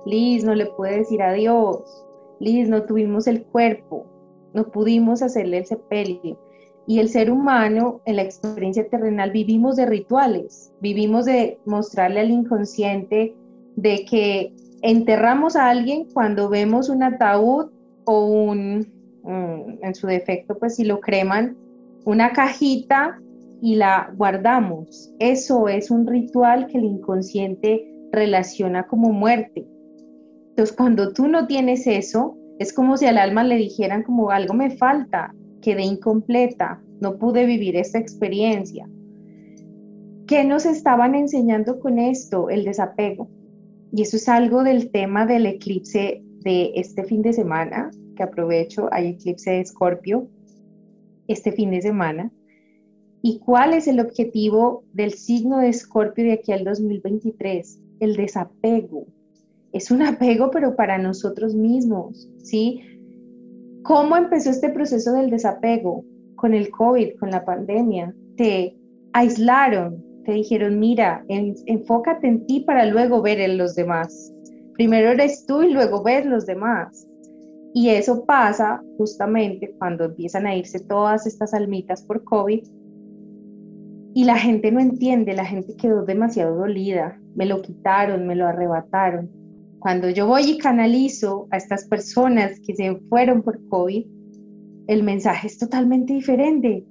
Liz, 0.06 0.44
no 0.44 0.54
le 0.54 0.66
pude 0.66 0.98
decir 0.98 1.20
adiós. 1.20 2.06
Liz, 2.38 2.68
no 2.68 2.84
tuvimos 2.84 3.26
el 3.26 3.42
cuerpo. 3.42 4.06
No 4.54 4.68
pudimos 4.68 5.20
hacerle 5.20 5.58
el 5.58 5.66
sepelio. 5.66 6.38
Y 6.86 7.00
el 7.00 7.08
ser 7.08 7.32
humano 7.32 8.00
en 8.04 8.14
la 8.14 8.22
experiencia 8.22 8.88
terrenal 8.88 9.32
vivimos 9.32 9.74
de 9.74 9.86
rituales, 9.86 10.72
vivimos 10.80 11.24
de 11.24 11.58
mostrarle 11.66 12.20
al 12.20 12.30
inconsciente 12.30 13.34
de 13.74 14.04
que 14.04 14.54
enterramos 14.82 15.56
a 15.56 15.70
alguien 15.70 16.06
cuando 16.14 16.48
vemos 16.48 16.90
un 16.90 17.02
ataúd 17.02 17.72
o 18.04 18.24
un, 18.24 18.86
mm, 19.24 19.82
en 19.84 19.94
su 19.96 20.06
defecto, 20.06 20.56
pues 20.56 20.76
si 20.76 20.84
lo 20.84 21.00
creman, 21.00 21.56
una 22.04 22.32
cajita 22.32 23.20
y 23.60 23.76
la 23.76 24.12
guardamos. 24.16 25.12
Eso 25.18 25.68
es 25.68 25.90
un 25.90 26.06
ritual 26.06 26.66
que 26.66 26.78
el 26.78 26.84
inconsciente 26.84 27.86
relaciona 28.12 28.86
como 28.86 29.12
muerte. 29.12 29.66
Entonces, 30.50 30.76
cuando 30.76 31.12
tú 31.12 31.28
no 31.28 31.46
tienes 31.46 31.86
eso, 31.86 32.36
es 32.58 32.72
como 32.72 32.96
si 32.96 33.06
al 33.06 33.18
alma 33.18 33.44
le 33.44 33.56
dijeran 33.56 34.02
como 34.02 34.30
algo 34.30 34.54
me 34.54 34.70
falta, 34.70 35.34
quedé 35.62 35.82
incompleta, 35.82 36.82
no 37.00 37.18
pude 37.18 37.46
vivir 37.46 37.76
esta 37.76 37.98
experiencia. 37.98 38.88
¿Qué 40.26 40.44
nos 40.44 40.66
estaban 40.66 41.14
enseñando 41.14 41.78
con 41.80 41.98
esto? 41.98 42.50
El 42.50 42.64
desapego. 42.64 43.30
Y 43.92 44.02
eso 44.02 44.16
es 44.16 44.28
algo 44.28 44.62
del 44.62 44.90
tema 44.90 45.24
del 45.24 45.46
eclipse 45.46 46.22
de 46.40 46.72
este 46.74 47.04
fin 47.04 47.22
de 47.22 47.32
semana, 47.32 47.90
que 48.16 48.22
aprovecho, 48.22 48.88
hay 48.92 49.08
eclipse 49.08 49.50
de 49.50 49.60
Escorpio 49.60 50.28
este 51.28 51.52
fin 51.52 51.70
de 51.70 51.82
semana. 51.82 52.32
¿Y 53.22 53.40
cuál 53.40 53.74
es 53.74 53.88
el 53.88 53.98
objetivo 53.98 54.84
del 54.92 55.12
signo 55.12 55.58
de 55.58 55.68
Escorpio 55.68 56.24
de 56.24 56.32
aquí 56.34 56.52
al 56.52 56.64
2023? 56.64 57.80
El 58.00 58.16
desapego. 58.16 59.06
Es 59.72 59.90
un 59.90 60.02
apego, 60.02 60.50
pero 60.50 60.76
para 60.76 60.98
nosotros 60.98 61.54
mismos, 61.54 62.28
¿sí? 62.38 62.80
¿Cómo 63.82 64.16
empezó 64.16 64.50
este 64.50 64.70
proceso 64.70 65.12
del 65.12 65.30
desapego? 65.30 66.04
Con 66.36 66.54
el 66.54 66.70
COVID, 66.70 67.18
con 67.18 67.30
la 67.30 67.44
pandemia. 67.44 68.14
Te 68.36 68.76
aislaron, 69.12 70.04
te 70.24 70.32
dijeron, 70.32 70.78
mira, 70.78 71.24
enfócate 71.28 72.28
en 72.28 72.46
ti 72.46 72.60
para 72.60 72.86
luego 72.86 73.20
ver 73.20 73.40
en 73.40 73.58
los 73.58 73.74
demás. 73.74 74.32
Primero 74.74 75.10
eres 75.10 75.44
tú 75.44 75.62
y 75.62 75.72
luego 75.72 76.04
ves 76.04 76.24
los 76.24 76.46
demás. 76.46 77.08
Y 77.74 77.90
eso 77.90 78.24
pasa 78.24 78.82
justamente 78.96 79.74
cuando 79.78 80.04
empiezan 80.04 80.46
a 80.46 80.54
irse 80.54 80.80
todas 80.80 81.26
estas 81.26 81.52
almitas 81.52 82.02
por 82.02 82.22
COVID 82.24 82.62
y 84.18 84.24
la 84.24 84.36
gente 84.36 84.72
no 84.72 84.80
entiende, 84.80 85.32
la 85.32 85.44
gente 85.44 85.76
quedó 85.76 86.04
demasiado 86.04 86.56
dolida, 86.56 87.20
me 87.36 87.46
lo 87.46 87.62
quitaron, 87.62 88.26
me 88.26 88.34
lo 88.34 88.48
arrebataron. 88.48 89.30
Cuando 89.78 90.10
yo 90.10 90.26
voy 90.26 90.42
y 90.42 90.58
canalizo 90.58 91.46
a 91.52 91.56
estas 91.56 91.84
personas 91.84 92.58
que 92.66 92.74
se 92.74 92.96
fueron 93.08 93.44
por 93.44 93.64
COVID, 93.68 94.04
el 94.88 95.04
mensaje 95.04 95.46
es 95.46 95.56
totalmente 95.56 96.14
diferente. 96.14 96.84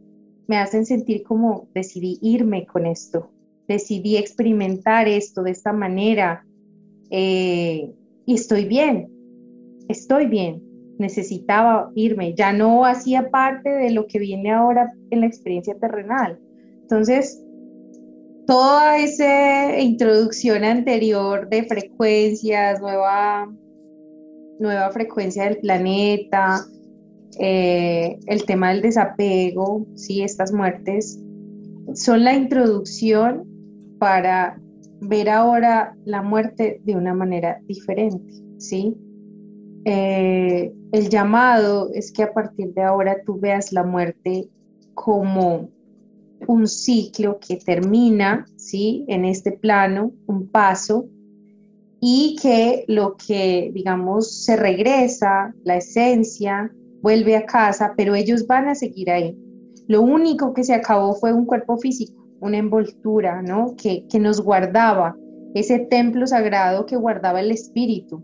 Me 0.47 0.55
hacen 0.55 0.85
sentir 0.85 1.23
como 1.23 1.67
decidí 1.73 2.17
irme 2.21 2.65
con 2.65 2.85
esto, 2.85 3.29
decidí 3.67 4.15
experimentar 4.15 5.09
esto 5.09 5.43
de 5.43 5.51
esta 5.51 5.73
manera 5.73 6.45
eh, 7.09 7.91
y 8.25 8.35
estoy 8.35 8.63
bien, 8.63 9.09
estoy 9.89 10.27
bien. 10.27 10.63
Necesitaba 10.97 11.91
irme, 11.93 12.35
ya 12.35 12.53
no 12.53 12.85
hacía 12.85 13.29
parte 13.31 13.69
de 13.69 13.91
lo 13.91 14.07
que 14.07 14.17
viene 14.17 14.49
ahora 14.49 14.93
en 15.09 15.19
la 15.19 15.27
experiencia 15.27 15.77
terrenal. 15.77 16.39
Entonces, 16.89 17.43
toda 18.45 18.97
esa 18.97 19.77
introducción 19.77 20.63
anterior 20.63 21.49
de 21.49 21.65
frecuencias, 21.65 22.79
nueva, 22.79 23.53
nueva 24.57 24.89
frecuencia 24.91 25.43
del 25.43 25.57
planeta, 25.57 26.65
eh, 27.39 28.17
el 28.27 28.45
tema 28.45 28.69
del 28.69 28.83
desapego, 28.83 29.85
¿sí? 29.95 30.23
estas 30.23 30.53
muertes, 30.53 31.21
son 31.93 32.23
la 32.23 32.33
introducción 32.35 33.43
para 33.99 34.57
ver 35.01 35.29
ahora 35.29 35.93
la 36.05 36.21
muerte 36.21 36.79
de 36.85 36.95
una 36.95 37.13
manera 37.13 37.59
diferente. 37.67 38.33
¿sí? 38.59 38.95
Eh, 39.83 40.73
el 40.93 41.09
llamado 41.09 41.89
es 41.93 42.13
que 42.13 42.23
a 42.23 42.31
partir 42.33 42.73
de 42.73 42.83
ahora 42.83 43.17
tú 43.25 43.37
veas 43.37 43.73
la 43.73 43.83
muerte 43.83 44.47
como 44.93 45.69
un 46.47 46.67
ciclo 46.67 47.39
que 47.39 47.57
termina, 47.57 48.45
¿sí? 48.55 49.05
En 49.07 49.25
este 49.25 49.51
plano, 49.51 50.11
un 50.27 50.47
paso, 50.47 51.07
y 51.99 52.35
que 52.41 52.85
lo 52.87 53.15
que, 53.15 53.71
digamos, 53.73 54.45
se 54.45 54.55
regresa, 54.55 55.53
la 55.63 55.77
esencia, 55.77 56.71
vuelve 57.01 57.35
a 57.35 57.45
casa, 57.45 57.93
pero 57.97 58.15
ellos 58.15 58.45
van 58.45 58.67
a 58.67 58.75
seguir 58.75 59.09
ahí. 59.09 59.37
Lo 59.87 60.01
único 60.01 60.53
que 60.53 60.63
se 60.63 60.73
acabó 60.73 61.15
fue 61.15 61.33
un 61.33 61.45
cuerpo 61.45 61.77
físico, 61.77 62.27
una 62.39 62.57
envoltura, 62.57 63.41
¿no? 63.41 63.75
Que, 63.75 64.05
que 64.07 64.19
nos 64.19 64.41
guardaba, 64.41 65.15
ese 65.55 65.79
templo 65.79 66.27
sagrado 66.27 66.85
que 66.85 66.97
guardaba 66.97 67.39
el 67.39 67.51
espíritu. 67.51 68.23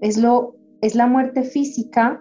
Es, 0.00 0.18
lo, 0.18 0.56
es 0.82 0.94
la 0.94 1.06
muerte 1.06 1.44
física 1.44 2.20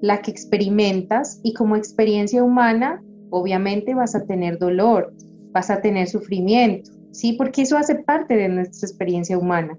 la 0.00 0.22
que 0.22 0.30
experimentas 0.30 1.40
y 1.42 1.54
como 1.54 1.76
experiencia 1.76 2.42
humana 2.42 3.02
obviamente 3.30 3.94
vas 3.94 4.14
a 4.14 4.26
tener 4.26 4.58
dolor, 4.58 5.14
vas 5.52 5.70
a 5.70 5.80
tener 5.80 6.08
sufrimiento, 6.08 6.90
¿sí? 7.12 7.34
Porque 7.34 7.62
eso 7.62 7.76
hace 7.76 7.96
parte 7.96 8.36
de 8.36 8.48
nuestra 8.48 8.88
experiencia 8.88 9.38
humana. 9.38 9.78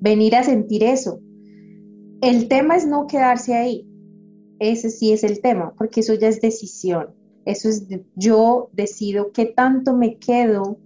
Venir 0.00 0.34
a 0.34 0.42
sentir 0.42 0.82
eso. 0.82 1.20
El 2.20 2.48
tema 2.48 2.76
es 2.76 2.86
no 2.86 3.06
quedarse 3.06 3.54
ahí. 3.54 3.86
Ese 4.58 4.90
sí 4.90 5.12
es 5.12 5.24
el 5.24 5.40
tema, 5.40 5.74
porque 5.76 6.00
eso 6.00 6.14
ya 6.14 6.28
es 6.28 6.40
decisión. 6.40 7.08
Eso 7.44 7.68
es 7.68 7.86
yo 8.14 8.70
decido 8.72 9.32
qué 9.32 9.46
tanto 9.46 9.96
me 9.96 10.18
quedo 10.18 10.78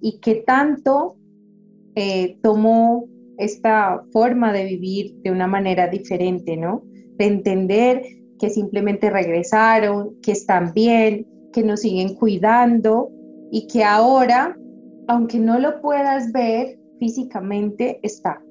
y 0.00 0.20
qué 0.20 0.36
tanto 0.36 1.16
eh, 1.96 2.38
tomo 2.42 3.06
esta 3.38 4.04
forma 4.12 4.52
de 4.52 4.64
vivir 4.64 5.16
de 5.22 5.30
una 5.30 5.46
manera 5.46 5.88
diferente, 5.88 6.56
¿no? 6.56 6.84
De 7.16 7.26
entender 7.26 8.02
que 8.38 8.50
simplemente 8.50 9.10
regresaron, 9.10 10.16
que 10.22 10.32
están 10.32 10.72
bien, 10.72 11.26
que 11.52 11.62
nos 11.62 11.80
siguen 11.80 12.14
cuidando 12.14 13.10
y 13.50 13.66
que 13.66 13.84
ahora, 13.84 14.56
aunque 15.06 15.38
no 15.38 15.58
lo 15.58 15.80
puedas 15.80 16.32
ver 16.32 16.78
físicamente, 16.98 18.00
está. 18.02 18.42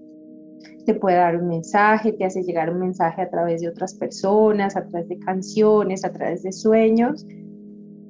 Te 0.85 0.93
puede 0.95 1.17
dar 1.17 1.37
un 1.37 1.49
mensaje, 1.49 2.13
te 2.13 2.25
hace 2.25 2.43
llegar 2.43 2.71
un 2.71 2.79
mensaje 2.79 3.21
a 3.21 3.29
través 3.29 3.61
de 3.61 3.69
otras 3.69 3.93
personas, 3.93 4.75
a 4.75 4.85
través 4.85 5.09
de 5.09 5.19
canciones, 5.19 6.03
a 6.05 6.11
través 6.11 6.43
de 6.43 6.51
sueños, 6.51 7.25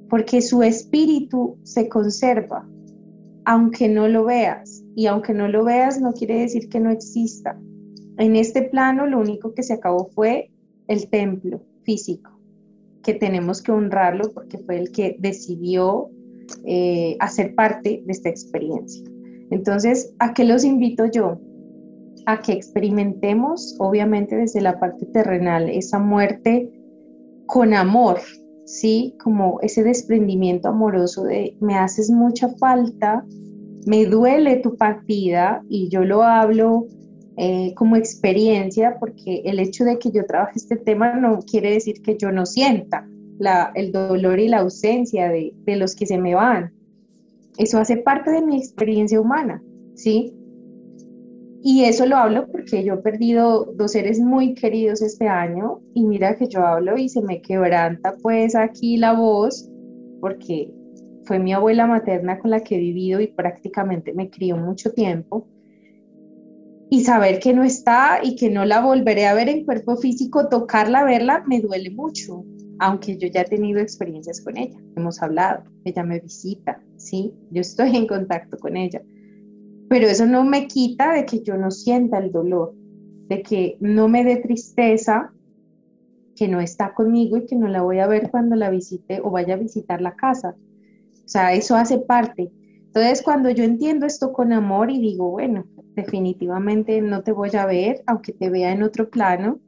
porque 0.08 0.40
su 0.40 0.62
espíritu 0.62 1.58
se 1.64 1.88
conserva, 1.88 2.66
aunque 3.44 3.88
no 3.88 4.08
lo 4.08 4.24
veas. 4.24 4.82
Y 4.94 5.06
aunque 5.06 5.34
no 5.34 5.48
lo 5.48 5.64
veas, 5.64 6.00
no 6.00 6.12
quiere 6.12 6.40
decir 6.40 6.68
que 6.68 6.80
no 6.80 6.90
exista. 6.90 7.58
En 8.16 8.36
este 8.36 8.62
plano, 8.62 9.06
lo 9.06 9.20
único 9.20 9.54
que 9.54 9.62
se 9.62 9.74
acabó 9.74 10.08
fue 10.14 10.50
el 10.86 11.08
templo 11.08 11.60
físico, 11.88 12.38
que 13.02 13.14
tenemos 13.14 13.62
que 13.62 13.72
honrarlo 13.72 14.30
porque 14.34 14.58
fue 14.58 14.76
el 14.76 14.92
que 14.92 15.16
decidió 15.18 16.10
eh, 16.66 17.16
hacer 17.18 17.54
parte 17.54 18.02
de 18.04 18.12
esta 18.12 18.28
experiencia. 18.28 19.02
Entonces, 19.50 20.14
¿a 20.18 20.34
qué 20.34 20.44
los 20.44 20.64
invito 20.64 21.06
yo? 21.06 21.40
A 22.26 22.40
que 22.42 22.52
experimentemos, 22.52 23.74
obviamente 23.78 24.36
desde 24.36 24.60
la 24.60 24.78
parte 24.78 25.06
terrenal, 25.06 25.70
esa 25.70 25.98
muerte 25.98 26.70
con 27.46 27.72
amor, 27.72 28.18
¿sí? 28.66 29.14
Como 29.24 29.58
ese 29.62 29.82
desprendimiento 29.82 30.68
amoroso 30.68 31.24
de 31.24 31.56
me 31.58 31.74
haces 31.76 32.10
mucha 32.10 32.50
falta, 32.58 33.24
me 33.86 34.04
duele 34.04 34.56
tu 34.56 34.76
partida 34.76 35.62
y 35.70 35.88
yo 35.88 36.04
lo 36.04 36.22
hablo 36.22 36.86
eh, 37.38 37.72
como 37.74 37.96
experiencia 37.96 38.96
porque 38.98 39.42
el 39.44 39.60
hecho 39.60 39.84
de 39.84 39.98
que 39.98 40.10
yo 40.10 40.26
trabaje 40.26 40.54
este 40.56 40.76
tema 40.76 41.14
no 41.14 41.38
quiere 41.40 41.70
decir 41.72 42.02
que 42.02 42.16
yo 42.16 42.32
no 42.32 42.44
sienta 42.44 43.08
el 43.74 43.92
dolor 43.92 44.40
y 44.40 44.48
la 44.48 44.58
ausencia 44.58 45.28
de, 45.28 45.54
de 45.64 45.76
los 45.76 45.94
que 45.94 46.06
se 46.06 46.18
me 46.18 46.34
van. 46.34 46.72
Eso 47.56 47.78
hace 47.78 47.96
parte 47.96 48.32
de 48.32 48.42
mi 48.42 48.58
experiencia 48.58 49.20
humana, 49.20 49.62
¿sí? 49.94 50.34
Y 51.62 51.84
eso 51.84 52.06
lo 52.06 52.16
hablo 52.16 52.46
porque 52.50 52.84
yo 52.84 52.94
he 52.94 52.98
perdido 52.98 53.72
dos 53.76 53.92
seres 53.92 54.20
muy 54.20 54.54
queridos 54.54 55.02
este 55.02 55.28
año 55.28 55.80
y 55.94 56.04
mira 56.04 56.36
que 56.36 56.48
yo 56.48 56.64
hablo 56.64 56.96
y 56.96 57.08
se 57.08 57.20
me 57.20 57.40
quebranta 57.40 58.16
pues 58.22 58.54
aquí 58.54 58.96
la 58.96 59.12
voz 59.12 59.68
porque 60.20 60.72
fue 61.24 61.38
mi 61.38 61.52
abuela 61.52 61.86
materna 61.86 62.38
con 62.38 62.50
la 62.50 62.60
que 62.60 62.76
he 62.76 62.78
vivido 62.78 63.20
y 63.20 63.26
prácticamente 63.26 64.12
me 64.14 64.30
crió 64.30 64.56
mucho 64.56 64.92
tiempo. 64.92 65.46
Y 66.90 67.04
saber 67.04 67.38
que 67.38 67.52
no 67.52 67.64
está 67.64 68.20
y 68.22 68.36
que 68.36 68.50
no 68.50 68.64
la 68.64 68.80
volveré 68.80 69.26
a 69.26 69.34
ver 69.34 69.48
en 69.48 69.64
cuerpo 69.64 69.96
físico, 69.96 70.48
tocarla, 70.48 71.04
verla, 71.04 71.44
me 71.46 71.60
duele 71.60 71.90
mucho, 71.90 72.44
aunque 72.78 73.18
yo 73.18 73.28
ya 73.28 73.42
he 73.42 73.44
tenido 73.44 73.80
experiencias 73.80 74.40
con 74.40 74.56
ella, 74.56 74.78
hemos 74.96 75.20
hablado, 75.20 75.64
ella 75.84 76.02
me 76.02 76.20
visita, 76.20 76.80
¿sí? 76.96 77.34
Yo 77.50 77.60
estoy 77.60 77.96
en 77.96 78.06
contacto 78.06 78.56
con 78.56 78.76
ella 78.76 79.02
pero 79.88 80.06
eso 80.06 80.26
no 80.26 80.44
me 80.44 80.68
quita 80.68 81.12
de 81.14 81.24
que 81.24 81.42
yo 81.42 81.56
no 81.56 81.70
sienta 81.70 82.18
el 82.18 82.30
dolor, 82.30 82.74
de 83.28 83.42
que 83.42 83.78
no 83.80 84.08
me 84.08 84.22
dé 84.22 84.36
tristeza 84.36 85.32
que 86.36 86.46
no 86.46 86.60
está 86.60 86.94
conmigo 86.94 87.36
y 87.36 87.46
que 87.46 87.56
no 87.56 87.66
la 87.66 87.82
voy 87.82 87.98
a 87.98 88.06
ver 88.06 88.30
cuando 88.30 88.54
la 88.54 88.70
visite 88.70 89.20
o 89.24 89.30
vaya 89.30 89.54
a 89.54 89.58
visitar 89.58 90.00
la 90.00 90.14
casa. 90.14 90.54
O 91.24 91.28
sea, 91.28 91.52
eso 91.52 91.74
hace 91.74 91.98
parte. 91.98 92.52
Entonces, 92.86 93.22
cuando 93.22 93.50
yo 93.50 93.64
entiendo 93.64 94.06
esto 94.06 94.32
con 94.32 94.52
amor 94.52 94.90
y 94.90 95.00
digo, 95.00 95.30
bueno, 95.30 95.66
definitivamente 95.98 97.00
no 97.00 97.22
te 97.22 97.32
voy 97.32 97.50
a 97.54 97.66
ver, 97.66 98.02
aunque 98.06 98.32
te 98.32 98.48
vea 98.50 98.72
en 98.72 98.82
otro 98.82 99.10
plano, 99.10 99.58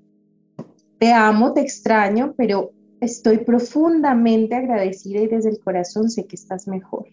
te 0.99 1.13
amo, 1.13 1.53
te 1.53 1.61
extraño, 1.61 2.35
pero 2.37 2.71
estoy 3.01 3.39
profundamente 3.39 4.55
agradecida 4.55 5.21
y 5.21 5.27
desde 5.27 5.51
el 5.51 5.59
corazón 5.59 6.09
sé 6.09 6.27
que 6.27 6.37
estás 6.37 6.69
mejor. 6.69 7.07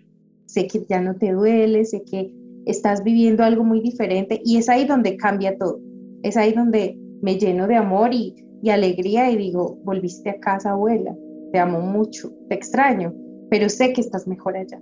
Sé 0.46 0.68
que 0.68 0.86
ya 0.88 1.02
no 1.02 1.16
te 1.16 1.32
duele, 1.32 1.84
sé 1.86 2.04
que 2.04 2.32
estás 2.66 3.04
viviendo 3.04 3.44
algo 3.44 3.64
muy 3.64 3.82
diferente 3.82 4.40
y 4.44 4.58
es 4.58 4.70
ahí 4.70 4.86
donde 4.86 5.18
cambia 5.18 5.58
todo. 5.58 5.80
Es 6.22 6.38
ahí 6.38 6.54
donde 6.54 6.98
me 7.22 7.38
lleno 7.38 7.68
de 7.68 7.76
amor 7.76 8.14
y, 8.14 8.36
alegría 8.70 9.32
y 9.32 9.38
digo, 9.38 9.80
volviste 9.86 10.30
a 10.30 10.40
casa, 10.40 10.72
abuela, 10.72 11.16
te 11.54 11.60
amo 11.60 11.80
mucho, 11.80 12.34
te 12.50 12.56
extraño, 12.56 13.14
pero 13.50 13.70
sé 13.70 13.94
que 13.94 14.02
estás 14.02 14.28
mejor 14.28 14.58
allá. 14.58 14.82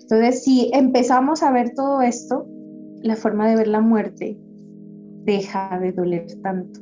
Entonces, 0.00 0.42
si 0.42 0.70
empezamos 0.72 1.42
a 1.42 1.52
ver 1.52 1.74
todo 1.74 2.00
esto, 2.00 2.46
la 3.02 3.16
forma 3.16 3.48
de 3.48 3.56
ver 3.56 3.68
la 3.68 3.80
muerte 3.80 4.38
deja 5.24 5.78
de 5.80 5.92
doler 5.92 6.26
tanto. 6.42 6.80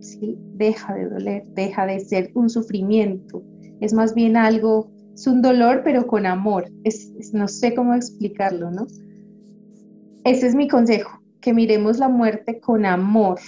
¿sí? 0.00 0.38
Deja 0.54 0.94
de 0.94 1.08
doler, 1.08 1.46
deja 1.54 1.86
de 1.86 2.00
ser 2.00 2.30
un 2.34 2.48
sufrimiento. 2.50 3.42
Es 3.80 3.92
más 3.92 4.14
bien 4.14 4.36
algo, 4.36 4.90
es 5.14 5.26
un 5.26 5.42
dolor, 5.42 5.82
pero 5.84 6.06
con 6.06 6.26
amor. 6.26 6.70
es, 6.84 7.12
no 7.32 7.48
sé 7.48 7.74
cómo 7.74 7.94
explicarlo, 7.94 8.70
¿no? 8.70 8.86
Ese 10.24 10.46
es 10.46 10.54
mi 10.54 10.68
consejo, 10.68 11.20
que 11.40 11.54
miremos 11.54 11.98
la 11.98 12.08
muerte 12.08 12.60
con 12.60 12.84
amor, 12.84 13.38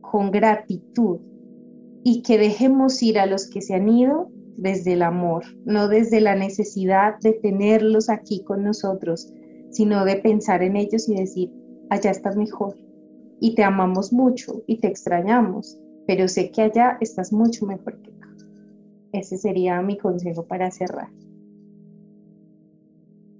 con 0.00 0.30
gratitud 0.30 1.18
y 2.04 2.22
que 2.22 2.38
dejemos 2.38 3.02
ir 3.02 3.18
a 3.18 3.26
los 3.26 3.48
que 3.48 3.60
se 3.60 3.74
han 3.74 3.88
ido 3.88 4.30
desde 4.56 4.92
el 4.92 5.02
amor, 5.02 5.44
no 5.64 5.88
desde 5.88 6.20
la 6.20 6.36
necesidad 6.36 7.18
de 7.20 7.32
tenerlos 7.32 8.08
aquí 8.08 8.44
con 8.44 8.62
nosotros, 8.62 9.32
sino 9.70 10.04
de 10.04 10.16
pensar 10.16 10.62
en 10.62 10.76
ellos 10.76 11.08
y 11.08 11.14
decir, 11.14 11.50
allá 11.90 12.10
estás 12.10 12.36
mejor 12.36 12.76
y 13.40 13.54
te 13.54 13.64
amamos 13.64 14.12
mucho 14.12 14.62
y 14.66 14.78
te 14.78 14.88
extrañamos, 14.88 15.78
pero 16.06 16.28
sé 16.28 16.50
que 16.50 16.62
allá 16.62 16.98
estás 17.00 17.32
mucho 17.32 17.66
mejor 17.66 18.00
que 18.02 18.10
acá. 18.10 18.28
Ese 19.12 19.38
sería 19.38 19.80
mi 19.82 19.98
consejo 19.98 20.46
para 20.46 20.70
cerrar. 20.70 21.08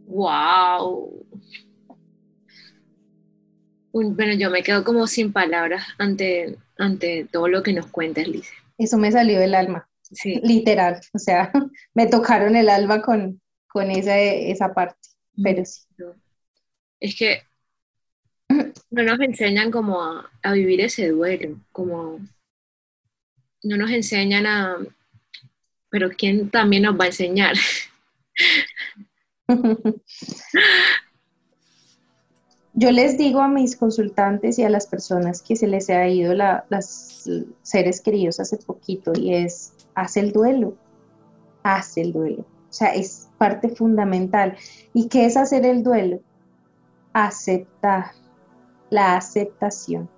¡Wow! 0.06 1.24
bueno, 3.92 4.34
yo 4.34 4.50
me 4.50 4.62
quedo 4.62 4.84
como 4.84 5.06
sin 5.06 5.32
palabras 5.32 5.84
ante, 5.98 6.56
ante 6.78 7.28
todo 7.30 7.48
lo 7.48 7.62
que 7.62 7.72
nos 7.72 7.86
cuentas, 7.86 8.26
Liz. 8.28 8.48
Eso 8.78 8.98
me 8.98 9.12
salió 9.12 9.38
del 9.38 9.54
alma, 9.54 9.88
sí. 10.02 10.40
literal. 10.44 11.00
O 11.12 11.18
sea, 11.18 11.52
me 11.94 12.06
tocaron 12.06 12.56
el 12.56 12.68
alma 12.68 13.02
con, 13.02 13.40
con 13.68 13.90
esa, 13.90 14.18
esa 14.18 14.72
parte. 14.72 14.96
Pero 15.42 15.64
sí. 15.64 15.82
Es 17.00 17.16
que 17.16 17.42
no 18.90 19.02
nos 19.02 19.20
enseñan 19.20 19.70
como 19.70 20.02
a, 20.02 20.30
a 20.42 20.52
vivir 20.52 20.80
ese 20.80 21.08
duelo, 21.08 21.58
como 21.72 22.20
no 23.62 23.76
nos 23.76 23.90
enseñan 23.90 24.46
a, 24.46 24.76
pero 25.90 26.10
¿quién 26.10 26.50
también 26.50 26.84
nos 26.84 26.98
va 26.98 27.04
a 27.04 27.08
enseñar? 27.08 27.54
Yo 32.72 32.92
les 32.92 33.18
digo 33.18 33.40
a 33.40 33.48
mis 33.48 33.76
consultantes 33.76 34.58
y 34.58 34.62
a 34.62 34.70
las 34.70 34.86
personas 34.86 35.42
que 35.42 35.56
se 35.56 35.66
les 35.66 35.90
ha 35.90 36.08
ido 36.08 36.32
las 36.34 37.28
seres 37.62 38.00
queridos 38.00 38.40
hace 38.40 38.56
poquito 38.58 39.12
y 39.14 39.34
es, 39.34 39.72
haz 39.94 40.16
el 40.16 40.32
duelo, 40.32 40.74
haz 41.62 41.98
el 41.98 42.12
duelo. 42.12 42.46
O 42.70 42.72
sea, 42.72 42.94
es 42.94 43.28
parte 43.36 43.68
fundamental. 43.68 44.56
¿Y 44.94 45.08
qué 45.08 45.26
es 45.26 45.36
hacer 45.36 45.66
el 45.66 45.82
duelo? 45.82 46.20
Aceptar, 47.12 48.12
la 48.88 49.16
aceptación. 49.16 50.08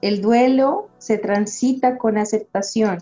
El 0.00 0.20
duelo 0.20 0.90
se 0.98 1.18
transita 1.18 1.98
con 1.98 2.18
aceptación. 2.18 2.98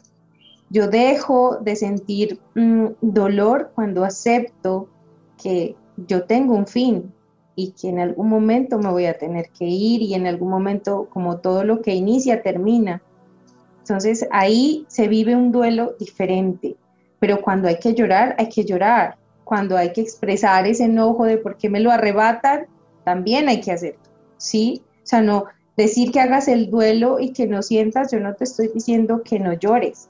Yo 0.70 0.88
dejo 0.88 1.58
de 1.60 1.76
sentir 1.76 2.40
mm, 2.54 2.86
dolor 3.00 3.72
cuando 3.74 4.04
acepto 4.04 4.88
que 5.36 5.76
yo 5.96 6.24
tengo 6.24 6.54
un 6.54 6.66
fin, 6.66 7.12
y 7.54 7.72
que 7.72 7.88
en 7.88 7.98
algún 7.98 8.28
momento 8.28 8.78
me 8.78 8.90
voy 8.90 9.06
a 9.06 9.18
tener 9.18 9.50
que 9.50 9.66
ir 9.66 10.02
y 10.02 10.14
en 10.14 10.26
algún 10.26 10.48
momento 10.48 11.08
como 11.10 11.38
todo 11.38 11.64
lo 11.64 11.82
que 11.82 11.94
inicia 11.94 12.42
termina. 12.42 13.02
Entonces 13.80 14.26
ahí 14.30 14.86
se 14.88 15.08
vive 15.08 15.36
un 15.36 15.52
duelo 15.52 15.94
diferente, 15.98 16.76
pero 17.22 17.40
cuando 17.40 17.68
hay 17.68 17.78
que 17.78 17.94
llorar, 17.94 18.34
hay 18.36 18.48
que 18.48 18.64
llorar. 18.64 19.16
Cuando 19.44 19.76
hay 19.76 19.92
que 19.92 20.00
expresar 20.00 20.66
ese 20.66 20.86
enojo 20.86 21.24
de 21.24 21.38
por 21.38 21.56
qué 21.56 21.70
me 21.70 21.78
lo 21.78 21.92
arrebatan, 21.92 22.66
también 23.04 23.48
hay 23.48 23.60
que 23.60 23.70
hacerlo, 23.70 24.02
¿sí? 24.38 24.82
O 25.04 25.06
sea, 25.06 25.22
no 25.22 25.44
decir 25.76 26.10
que 26.10 26.18
hagas 26.18 26.48
el 26.48 26.68
duelo 26.68 27.20
y 27.20 27.32
que 27.32 27.46
no 27.46 27.62
sientas, 27.62 28.10
yo 28.10 28.18
no 28.18 28.34
te 28.34 28.42
estoy 28.42 28.72
diciendo 28.74 29.22
que 29.24 29.38
no 29.38 29.52
llores, 29.52 30.08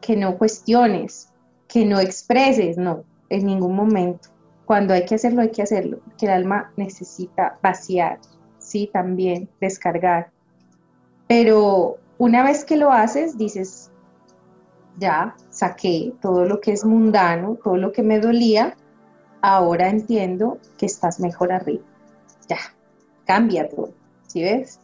que 0.00 0.14
no 0.14 0.38
cuestiones, 0.38 1.32
que 1.66 1.84
no 1.84 1.98
expreses, 1.98 2.76
no, 2.78 3.02
en 3.28 3.44
ningún 3.44 3.74
momento 3.74 4.28
cuando 4.64 4.94
hay 4.94 5.04
que 5.04 5.16
hacerlo, 5.16 5.42
hay 5.42 5.50
que 5.50 5.62
hacerlo, 5.62 5.98
que 6.16 6.26
el 6.26 6.32
alma 6.32 6.72
necesita 6.76 7.58
vaciar, 7.60 8.20
sí, 8.58 8.88
también 8.92 9.48
descargar. 9.60 10.30
Pero 11.26 11.96
una 12.18 12.44
vez 12.44 12.64
que 12.64 12.76
lo 12.76 12.92
haces, 12.92 13.36
dices, 13.36 13.91
ya 14.98 15.34
saqué 15.50 16.12
todo 16.20 16.44
lo 16.44 16.60
que 16.60 16.72
es 16.72 16.84
mundano, 16.84 17.58
todo 17.62 17.76
lo 17.76 17.92
que 17.92 18.02
me 18.02 18.20
dolía, 18.20 18.76
ahora 19.40 19.88
entiendo 19.88 20.58
que 20.78 20.86
estás 20.86 21.20
mejor 21.20 21.52
arriba. 21.52 21.84
Ya, 22.48 22.58
cambia 23.24 23.68
todo, 23.68 23.92
¿sí 24.26 24.42
ves? 24.42 24.80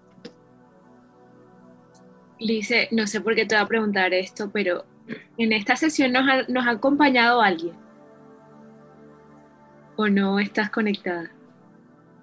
Lice, 2.38 2.88
no 2.92 3.06
sé 3.06 3.20
por 3.20 3.34
qué 3.34 3.46
te 3.46 3.54
voy 3.54 3.64
a 3.64 3.68
preguntar 3.68 4.14
esto, 4.14 4.50
pero 4.52 4.84
en 5.36 5.52
esta 5.52 5.76
sesión 5.76 6.12
nos 6.12 6.28
ha, 6.28 6.42
nos 6.48 6.66
ha 6.66 6.70
acompañado 6.70 7.40
alguien 7.40 7.74
o 9.98 10.08
no 10.08 10.38
estás 10.38 10.70
conectada? 10.70 11.28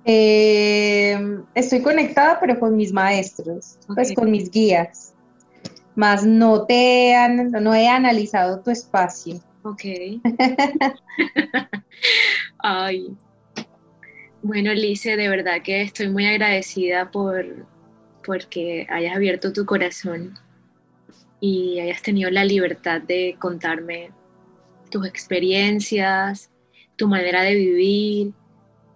Eh, 0.05 1.17
estoy 1.53 1.81
conectada, 1.81 2.39
pero 2.39 2.57
con 2.59 2.75
mis 2.75 2.93
maestros, 2.93 3.77
pues 3.93 4.13
con 4.13 4.31
mis 4.31 4.49
guías. 4.49 5.14
Más 5.95 6.25
no 6.25 6.65
te 6.65 7.15
han, 7.15 7.51
no 7.51 7.73
he 7.73 7.87
analizado 7.87 8.59
tu 8.61 8.71
espacio. 8.71 9.39
Ok. 9.63 9.83
Ay. 12.59 13.15
Bueno, 14.41 14.73
Lice, 14.73 15.17
de 15.17 15.27
verdad 15.27 15.61
que 15.63 15.81
estoy 15.81 16.09
muy 16.09 16.25
agradecida 16.25 17.09
por 17.09 17.65
porque 18.25 18.87
hayas 18.89 19.15
abierto 19.15 19.53
tu 19.53 19.65
corazón 19.65 20.37
y 21.39 21.79
hayas 21.79 22.01
tenido 22.01 22.29
la 22.31 22.43
libertad 22.43 23.01
de 23.01 23.35
contarme 23.39 24.11
tus 24.89 25.07
experiencias, 25.07 26.49
tu 26.95 27.07
manera 27.07 27.43
de 27.43 27.55
vivir 27.55 28.33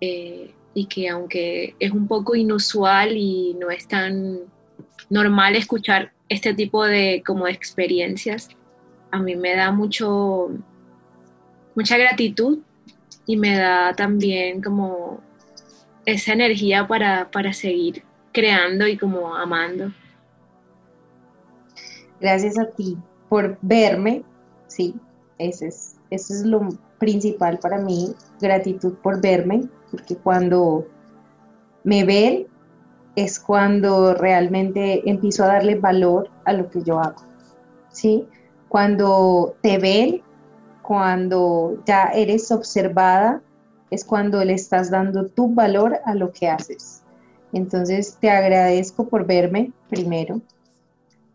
eh, 0.02 0.54
y 0.74 0.86
que 0.88 1.10
aunque 1.10 1.76
es 1.80 1.92
un 1.92 2.08
poco 2.08 2.36
inusual 2.36 3.16
y 3.18 3.56
no 3.60 3.70
es 3.70 3.88
tan 3.88 4.40
normal 5.10 5.56
escuchar 5.56 6.12
este 6.28 6.54
tipo 6.54 6.86
de 6.86 7.24
como 7.26 7.48
experiencias, 7.48 8.50
a 9.12 9.20
mí 9.20 9.36
me 9.36 9.56
da 9.56 9.72
mucho, 9.72 10.50
mucha 11.76 11.98
gratitud 11.98 12.60
y 13.26 13.38
me 13.38 13.58
da 13.58 13.94
también 13.94 14.62
como 14.62 15.22
esa 16.06 16.34
energía 16.34 16.88
para, 16.88 17.30
para 17.32 17.54
seguir 17.54 18.04
creando 18.32 18.88
y 18.88 18.98
como 18.98 19.36
amando. 19.36 19.92
Gracias 22.20 22.60
a 22.60 22.70
ti 22.70 22.98
por 23.30 23.58
verme, 23.62 24.24
sí, 24.68 24.96
ese 25.38 25.68
es, 25.68 25.98
eso 26.10 26.34
es 26.34 26.44
lo 26.44 26.68
principal 26.98 27.60
para 27.60 27.78
mí, 27.78 28.14
gratitud 28.42 28.94
por 28.96 29.22
verme, 29.22 29.70
porque 29.92 30.16
cuando 30.16 30.86
me 31.84 32.04
ven 32.04 32.48
es 33.24 33.40
cuando 33.40 34.14
realmente 34.14 35.10
empiezo 35.10 35.44
a 35.44 35.48
darle 35.48 35.76
valor 35.76 36.30
a 36.46 36.54
lo 36.54 36.70
que 36.70 36.84
yo 36.84 37.00
hago, 37.00 37.22
¿sí? 37.92 38.28
Cuando 38.68 39.56
te 39.62 39.78
ven, 39.78 40.22
cuando 40.82 41.82
ya 41.86 42.12
eres 42.14 42.52
observada, 42.52 43.42
es 43.90 44.06
cuando 44.06 44.44
le 44.44 44.54
estás 44.54 44.92
dando 44.92 45.28
tu 45.28 45.54
valor 45.54 46.00
a 46.06 46.14
lo 46.16 46.32
que 46.32 46.48
haces. 46.48 47.04
Entonces 47.54 48.18
te 48.20 48.30
agradezco 48.30 49.08
por 49.08 49.26
verme 49.26 49.72
primero 49.90 50.42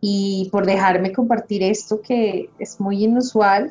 y 0.00 0.48
por 0.52 0.66
dejarme 0.66 1.12
compartir 1.12 1.62
esto 1.62 2.00
que 2.00 2.50
es 2.58 2.78
muy 2.80 3.04
inusual 3.04 3.70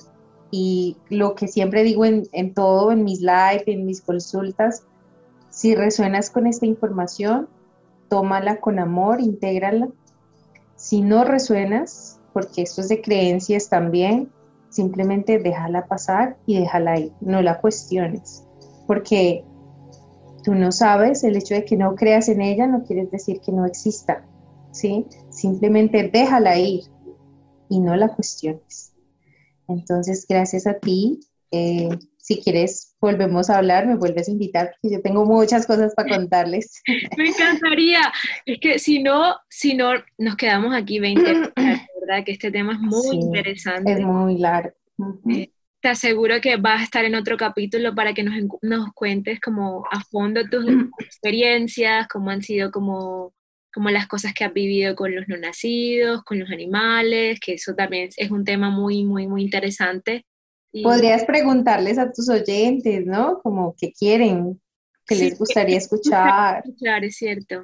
y 0.51 0.97
lo 1.09 1.35
que 1.35 1.47
siempre 1.47 1.83
digo 1.83 2.05
en, 2.05 2.53
todo, 2.53 2.91
en 2.91 3.03
mis 3.03 3.21
live, 3.21 3.63
en 3.67 3.85
mis 3.85 4.01
consultas, 4.01 4.83
si 5.49 5.75
resuenas 5.75 6.29
con 6.29 6.47
esta 6.47 6.65
información, 6.65 7.47
tómala 8.13 8.59
con 8.59 8.77
amor, 8.77 9.21
intégrala. 9.21 9.89
Si 10.75 11.01
no 11.01 11.23
resuenas, 11.23 12.19
porque 12.31 12.61
esto 12.61 12.81
es 12.81 12.89
de 12.89 13.01
creencias 13.01 13.69
también, 13.69 14.31
simplemente 14.69 15.39
déjala 15.39 15.87
pasar 15.87 16.37
y 16.45 16.59
déjala 16.59 16.91
ahí, 16.91 17.11
no 17.21 17.41
la 17.41 17.59
cuestiones, 17.59 18.43
porque 18.85 19.43
tú 20.43 20.53
no 20.53 20.71
sabes, 20.71 21.23
el 21.23 21.37
hecho 21.37 21.55
de 21.55 21.65
que 21.65 21.75
no 21.75 21.95
creas 21.95 22.29
en 22.29 22.41
ella 22.41 22.67
no 22.67 22.83
quiere 22.83 23.07
decir 23.07 23.41
que 23.41 23.51
no 23.51 23.65
exista, 23.65 24.23
¿sí? 24.69 25.07
Simplemente 25.29 26.07
déjala 26.13 26.59
ir 26.59 26.83
y 27.67 27.79
no 27.79 27.95
la 27.95 28.09
cuestiones. 28.09 28.93
Entonces, 29.67 30.27
gracias 30.29 30.67
a 30.67 30.75
ti. 30.75 31.19
Eh, 31.49 31.89
si 32.23 32.41
quieres, 32.41 32.95
volvemos 33.01 33.49
a 33.49 33.57
hablar, 33.57 33.85
me 33.85 33.95
vuelves 33.95 34.29
a 34.29 34.31
invitar, 34.31 34.71
porque 34.81 34.95
yo 34.95 35.01
tengo 35.01 35.25
muchas 35.25 35.67
cosas 35.67 35.93
para 35.93 36.07
contarles. 36.15 36.81
Me 37.17 37.27
encantaría. 37.27 37.99
Es 38.45 38.59
que 38.61 38.79
si 38.79 39.03
no, 39.03 39.35
si 39.49 39.73
no, 39.73 39.91
nos 40.17 40.37
quedamos 40.37 40.73
aquí 40.73 40.99
20 40.99 41.21
¿verdad? 42.01 42.23
Que 42.25 42.31
este 42.31 42.49
tema 42.49 42.73
es 42.73 42.79
muy 42.79 43.17
interesante. 43.17 43.91
Es 43.91 43.99
muy 43.99 44.37
largo 44.37 44.71
te 45.81 45.89
aseguro 45.89 46.39
que 46.39 46.55
vas 46.55 46.79
a 46.79 46.83
estar 46.85 47.03
en 47.03 47.13
otro 47.13 47.35
capítulo 47.35 47.93
para 47.93 48.13
que 48.13 48.23
nos, 48.23 48.35
nos 48.61 48.93
cuentes 48.93 49.41
como 49.41 49.83
a 49.91 49.99
fondo 49.99 50.47
tus 50.49 50.65
experiencias, 50.99 52.07
cómo 52.07 52.29
han 52.29 52.41
sido 52.41 52.71
como, 52.71 53.33
como 53.73 53.89
las 53.89 54.07
cosas 54.07 54.33
que 54.33 54.45
has 54.45 54.53
vivido 54.53 54.95
con 54.95 55.13
los 55.13 55.27
no 55.27 55.35
nacidos, 55.35 56.23
con 56.23 56.39
los 56.39 56.49
animales, 56.51 57.41
que 57.41 57.55
eso 57.55 57.75
también 57.75 58.07
es 58.15 58.31
un 58.31 58.45
tema 58.45 58.69
muy, 58.69 59.03
muy, 59.03 59.27
muy 59.27 59.41
interesante. 59.41 60.25
Podrías 60.81 61.23
preguntarles 61.25 61.99
a 61.99 62.11
tus 62.11 62.29
oyentes, 62.29 63.05
¿no? 63.05 63.41
Como 63.41 63.75
qué 63.77 63.91
quieren, 63.91 64.59
que 65.05 65.15
les 65.15 65.37
gustaría 65.37 65.77
escuchar. 65.77 66.63
Claro, 66.79 67.05
es 67.05 67.15
cierto. 67.15 67.63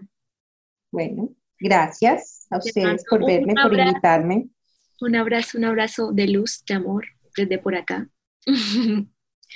Bueno, 0.92 1.30
gracias 1.60 2.46
a 2.52 2.58
ustedes 2.58 3.04
por 3.10 3.26
verme, 3.26 3.54
por 3.62 3.78
invitarme. 3.78 4.50
Un 5.02 5.16
abrazo, 5.16 5.58
un 5.58 5.66
abrazo 5.66 6.12
de 6.12 6.28
luz, 6.28 6.64
de 6.68 6.76
amor 6.76 7.06
desde 7.36 7.58
por 7.58 7.76
acá. 7.76 8.08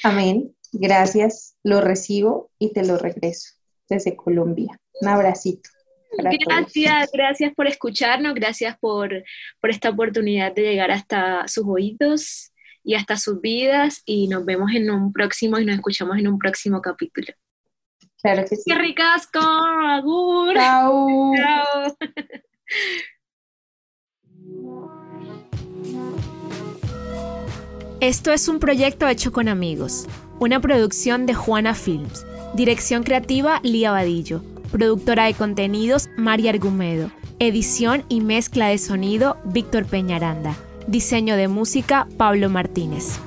Amén. 0.04 0.56
Gracias. 0.72 1.56
Lo 1.64 1.82
recibo 1.82 2.49
y 2.58 2.74
te 2.74 2.84
lo 2.84 2.97
regreso 2.97 3.54
desde 3.88 4.16
Colombia. 4.16 4.80
Un 5.01 5.08
abracito. 5.08 5.70
Gracias, 6.18 7.10
gracias 7.12 7.54
por 7.56 7.68
escucharnos, 7.68 8.36
gracias 8.36 8.78
por, 8.80 9.24
por 9.60 9.70
esta 9.72 9.89
oportunidad 9.89 10.54
de 10.54 10.62
llegar 10.62 10.91
hasta 10.91 11.47
sus 11.47 11.66
oídos 11.66 12.53
y 12.84 12.96
hasta 12.96 13.18
sus 13.18 13.40
vidas 13.42 14.02
y 14.06 14.28
nos 14.28 14.46
vemos 14.46 14.72
en 14.74 14.92
un 14.92 15.14
próximo 15.14 15.58
y 15.60 15.66
nos 15.66 15.76
escuchamos 15.76 16.18
en 16.18 16.28
un 16.28 16.38
próximo 16.38 16.82
capítulo. 16.82 17.28
Claro 18.22 18.44
que 18.50 18.56
sí. 18.56 18.64
¡Qué 18.66 18.76
ricasco! 18.76 19.40
¡Agur! 19.40 20.54
Chao. 20.56 21.34
Chao. 21.36 21.98
Esto 28.00 28.34
es 28.34 28.50
un 28.50 28.60
proyecto 28.60 29.08
hecho 29.08 29.32
con 29.32 29.48
amigos, 29.48 30.08
una 30.40 30.60
producción 30.60 31.26
de 31.26 31.34
Juana 31.34 31.74
Films, 31.74 32.26
dirección 32.54 33.04
creativa 33.04 33.62
Lía 33.64 33.92
Vadillo, 33.92 34.44
productora 34.74 35.26
de 35.26 35.34
contenidos 35.36 36.10
María 36.18 36.52
Argumedo, 36.52 37.12
edición 37.40 38.04
y 38.10 38.20
mezcla 38.20 38.68
de 38.68 38.78
sonido 38.78 39.38
Víctor 39.46 39.86
Peñaranda, 39.86 40.58
Diseño 40.88 41.36
de 41.36 41.48
música 41.48 42.08
Pablo 42.18 42.50
Martínez. 42.50 43.20